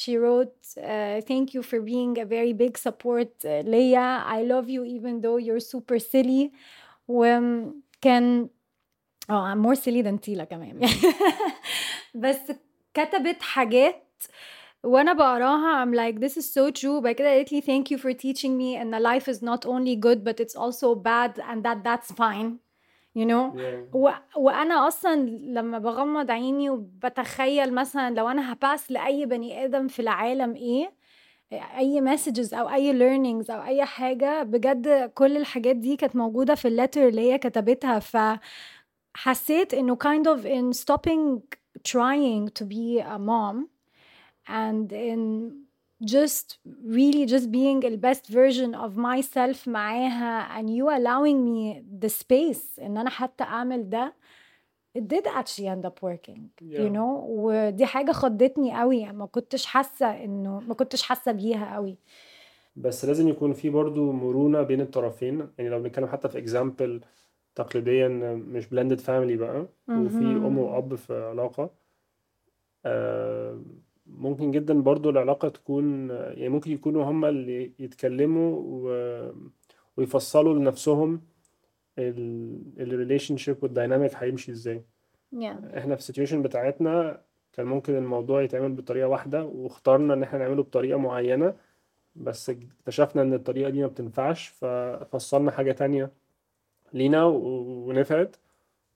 she 0.02 0.12
wrote 0.24 0.58
uh, 0.76 1.20
thank 1.30 1.46
you 1.54 1.62
for 1.70 1.78
being 1.92 2.12
a 2.24 2.26
very 2.36 2.52
big 2.64 2.74
support 2.86 3.32
uh, 3.44 3.48
ليا 3.48 4.24
I 4.38 4.42
love 4.52 4.68
you 4.68 4.82
even 4.84 5.20
though 5.24 5.38
you're 5.46 5.64
super 5.74 5.98
silly 5.98 6.50
وكان 7.08 8.48
آه 9.30 9.54
I'm 9.54 9.58
more 9.58 9.78
silly 9.80 10.02
than 10.06 10.20
تيلا 10.20 10.44
كمان. 10.44 10.80
بس 12.14 12.52
كتبت 12.94 13.42
حاجات 13.42 14.08
وأنا 14.84 15.12
بقراها 15.12 15.84
I'm 15.84 15.94
like 15.94 16.20
this 16.20 16.36
is 16.36 16.46
so 16.52 16.70
true. 16.80 17.00
بعد 17.02 17.14
كده 17.14 17.28
قالت 17.28 17.52
لي 17.52 17.60
thank 17.62 17.88
you 17.90 18.00
for 18.00 18.12
teaching 18.12 18.58
me 18.58 18.80
ان 18.80 19.02
life 19.02 19.24
is 19.24 19.38
not 19.38 19.66
only 19.66 19.96
good 19.96 20.24
but 20.24 20.44
it's 20.44 20.56
also 20.56 20.94
bad 20.94 21.38
and 21.38 21.62
that 21.62 21.84
that's 21.84 22.12
fine. 22.14 22.58
You 23.14 23.26
know? 23.26 23.52
Yeah. 23.56 23.94
و... 23.96 24.10
وأنا 24.36 24.88
أصلا 24.88 25.14
لما 25.30 25.78
بغمض 25.78 26.30
عيني 26.30 26.70
وبتخيل 26.70 27.74
مثلا 27.74 28.14
لو 28.14 28.28
أنا 28.28 28.52
هباس 28.52 28.92
لأي 28.92 29.26
بني 29.26 29.64
آدم 29.64 29.88
في 29.88 30.02
العالم 30.02 30.54
إيه 30.54 30.92
أي 31.78 32.00
مسجز 32.00 32.54
أو 32.54 32.68
أي 32.68 32.92
learnings 32.92 33.50
أو 33.50 33.62
أي 33.62 33.84
حاجة 33.84 34.42
بجد 34.42 35.10
كل 35.14 35.36
الحاجات 35.36 35.76
دي 35.76 35.96
كانت 35.96 36.16
موجودة 36.16 36.54
في 36.54 36.68
اللتر 36.68 37.08
اللي 37.08 37.32
هي 37.32 37.38
كتبتها. 37.38 37.98
فحسيت 39.13 39.73
انه 39.73 39.95
kind 39.95 40.25
of 40.25 40.45
in 40.45 40.79
stopping 40.83 41.41
trying 41.87 42.49
to 42.59 42.65
be 42.65 43.01
a 43.01 43.17
mom 43.19 43.67
and 44.47 44.91
in 44.91 45.51
just 46.05 46.47
really 46.97 47.25
just 47.25 47.47
being 47.51 47.79
the 47.81 47.97
best 48.07 48.25
version 48.29 48.75
of 48.75 48.91
myself 48.97 49.67
معاها 49.67 50.61
and 50.61 50.69
you 50.69 50.85
allowing 50.89 51.37
me 51.45 51.81
the 52.05 52.09
space 52.09 52.79
ان 52.81 52.97
انا 52.97 53.09
حتى 53.09 53.43
اعمل 53.43 53.89
ده 53.89 54.13
it 54.97 55.01
did 55.01 55.25
actually 55.27 55.65
end 55.67 55.85
up 55.89 55.99
working 56.09 56.39
you 56.61 56.79
Yeah. 56.79 56.93
know 56.95 57.23
ودي 57.27 57.85
حاجة 57.85 58.11
خضتني 58.11 58.79
قوي 58.79 59.05
ما 59.05 59.25
كنتش 59.25 59.65
حاسة 59.65 60.23
انه 60.23 60.59
ما 60.59 60.73
كنتش 60.73 61.01
حاسة 61.01 61.31
بيها 61.31 61.75
قوي 61.75 61.97
بس 62.75 63.05
لازم 63.05 63.27
يكون 63.27 63.53
في 63.53 63.69
برضو 63.69 64.11
مرونة 64.11 64.61
بين 64.61 64.81
الطرفين 64.81 65.47
يعني 65.57 65.69
لو 65.69 65.79
بنتكلم 65.79 66.07
حتى 66.07 66.29
في 66.29 66.37
اكزامبل 66.37 67.01
تقليديا 67.54 68.08
مش 68.34 68.66
blended 68.66 69.00
family 69.00 69.38
بقى 69.38 69.66
وفي. 69.88 70.18
أم 70.24 70.58
وأب 70.58 70.94
في 70.94 71.14
علاقة 71.24 71.70
آه، 72.86 73.60
ممكن 74.06 74.50
جدا 74.50 74.80
برضو 74.80 75.10
العلاقة 75.10 75.48
تكون 75.48 76.10
يعني 76.10 76.48
ممكن 76.48 76.70
يكونوا 76.70 77.04
هما 77.04 77.28
اللي 77.28 77.72
يتكلموا 77.78 78.60
و... 78.64 79.32
ويفصلوا 79.96 80.54
لنفسهم 80.54 81.20
ال 81.98 83.36
relationship 83.36 83.56
وال 83.62 83.74
dynamic 83.74 84.14
هيمشي 84.14 84.52
إزاي 84.52 84.82
yeah. 85.34 85.76
إحنا 85.76 85.94
في 85.94 86.00
ال 86.00 86.04
situation 86.04 86.42
بتاعتنا 86.42 87.20
كان 87.52 87.66
ممكن 87.66 87.96
الموضوع 87.96 88.42
يتعمل 88.42 88.72
بطريقة 88.72 89.08
واحدة 89.08 89.44
واخترنا 89.44 90.14
إن 90.14 90.22
إحنا 90.22 90.38
نعمله 90.38 90.62
بطريقة 90.62 90.98
معينة 90.98 91.54
بس 92.16 92.50
اكتشفنا 92.50 93.22
إن 93.22 93.34
الطريقة 93.34 93.70
دي 93.70 93.80
ما 93.80 93.86
بتنفعش 93.86 94.48
ففصلنا 94.48 95.50
حاجة 95.50 95.72
تانية 95.72 96.10
لينا 96.94 97.24
و- 97.24 97.88
ونفعت. 97.88 98.36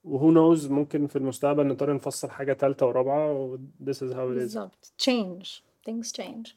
وهو 0.05 0.31
نوز 0.31 0.67
ممكن 0.71 1.07
في 1.07 1.17
المستقبل 1.17 1.67
نضطر 1.67 1.95
نفصل 1.95 2.31
حاجة 2.31 2.53
تالتة 2.53 2.87
ورابعة 2.87 3.33
و 3.33 3.57
this 3.85 3.95
is 3.97 4.11
how 4.13 4.27
it 4.29 4.37
is. 4.37 4.39
بالظبط. 4.39 4.93
Change. 5.03 5.47
Things 5.91 6.13
change. 6.23 6.55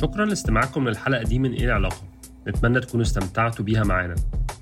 شكرا 0.00 0.24
لاستماعكم 0.24 0.88
للحلقة 0.88 1.22
دي 1.22 1.38
من 1.38 1.52
إيه 1.52 1.64
العلاقة. 1.64 2.02
نتمنى 2.48 2.80
تكونوا 2.80 3.04
استمتعتوا 3.06 3.64
بيها 3.64 3.84
معانا. 3.84 4.14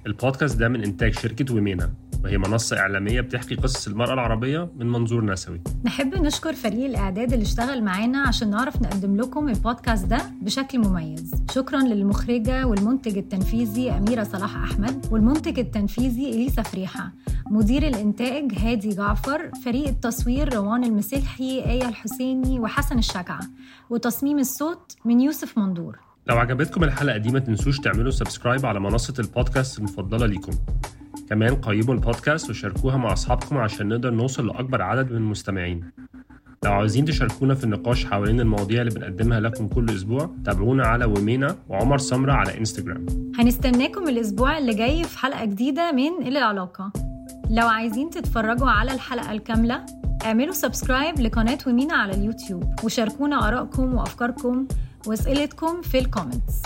البودكاست 0.06 0.58
ده 0.58 0.68
من 0.68 0.84
إنتاج 0.84 1.14
شركة 1.14 1.54
ومينا 1.54 1.92
وهي 2.24 2.38
منصة 2.38 2.78
إعلامية 2.78 3.20
بتحكي 3.20 3.54
قصص 3.54 3.86
المرأة 3.86 4.14
العربية 4.14 4.68
من 4.76 4.86
منظور 4.86 5.24
نسوي. 5.24 5.60
نحب 5.84 6.14
نشكر 6.14 6.52
فريق 6.52 6.84
الإعداد 6.84 7.32
اللي 7.32 7.42
اشتغل 7.42 7.84
معانا 7.84 8.18
عشان 8.20 8.50
نعرف 8.50 8.82
نقدم 8.82 9.16
لكم 9.16 9.48
البودكاست 9.48 10.06
ده 10.06 10.18
بشكل 10.42 10.78
مميز. 10.78 11.34
شكرا 11.54 11.82
للمخرجة 11.82 12.66
والمنتج 12.66 13.18
التنفيذي 13.18 13.90
أميرة 13.90 14.22
صلاح 14.22 14.56
أحمد 14.56 15.06
والمنتج 15.10 15.58
التنفيذي 15.58 16.30
إليسا 16.30 16.62
فريحة. 16.62 17.12
مدير 17.50 17.86
الإنتاج 17.86 18.52
هادي 18.58 18.88
جعفر 18.88 19.50
فريق 19.64 19.88
التصوير 19.88 20.54
روان 20.54 20.84
المسلحي 20.84 21.64
آية 21.64 21.88
الحسيني 21.88 22.60
وحسن 22.60 22.98
الشجعة. 22.98 23.40
وتصميم 23.90 24.38
الصوت 24.38 24.96
من 25.04 25.20
يوسف 25.20 25.58
مندور. 25.58 25.98
لو 26.26 26.38
عجبتكم 26.38 26.84
الحلقة 26.84 27.18
دي 27.18 27.30
ما 27.30 27.38
تنسوش 27.38 27.78
تعملوا 27.80 28.10
subscribe 28.10 28.66
على 28.66 28.80
منصة 28.80 29.14
البودكاست 29.18 29.78
المفضلة 29.78 30.26
ليكم. 30.26 30.52
كمان 31.28 31.54
قيموا 31.54 31.94
البودكاست 31.94 32.50
وشاركوها 32.50 32.96
مع 32.96 33.12
أصحابكم 33.12 33.58
عشان 33.58 33.88
نقدر 33.88 34.10
نوصل 34.10 34.46
لأكبر 34.46 34.82
عدد 34.82 35.10
من 35.10 35.16
المستمعين. 35.16 35.90
لو 36.64 36.72
عاوزين 36.72 37.04
تشاركونا 37.04 37.54
في 37.54 37.64
النقاش 37.64 38.04
حوالين 38.06 38.40
المواضيع 38.40 38.82
اللي 38.82 38.94
بنقدمها 38.94 39.40
لكم 39.40 39.68
كل 39.68 39.90
أسبوع 39.90 40.30
تابعونا 40.44 40.86
على 40.86 41.04
ومينا 41.04 41.56
وعمر 41.68 41.98
سمرة 41.98 42.32
على 42.32 42.58
إنستجرام. 42.58 43.06
هنستناكم 43.38 44.08
الأسبوع 44.08 44.58
اللي 44.58 44.74
جاي 44.74 45.04
في 45.04 45.18
حلقة 45.18 45.44
جديدة 45.44 45.92
من 45.92 46.26
إيه 46.26 46.38
العلاقة. 46.38 46.92
لو 47.50 47.66
عايزين 47.66 48.10
تتفرجوا 48.10 48.70
على 48.70 48.92
الحلقة 48.92 49.32
الكاملة 49.32 49.86
اعملوا 50.24 50.52
subscribe 50.52 51.20
لقناة 51.20 51.58
ومينا 51.66 51.94
على 51.94 52.14
اليوتيوب 52.14 52.64
وشاركونا 52.84 53.48
آرائكم 53.48 53.94
وأفكاركم 53.94 54.66
وأسئلتكم 55.06 55.82
في 55.82 55.98
ال 55.98 56.05
comments 56.05 56.62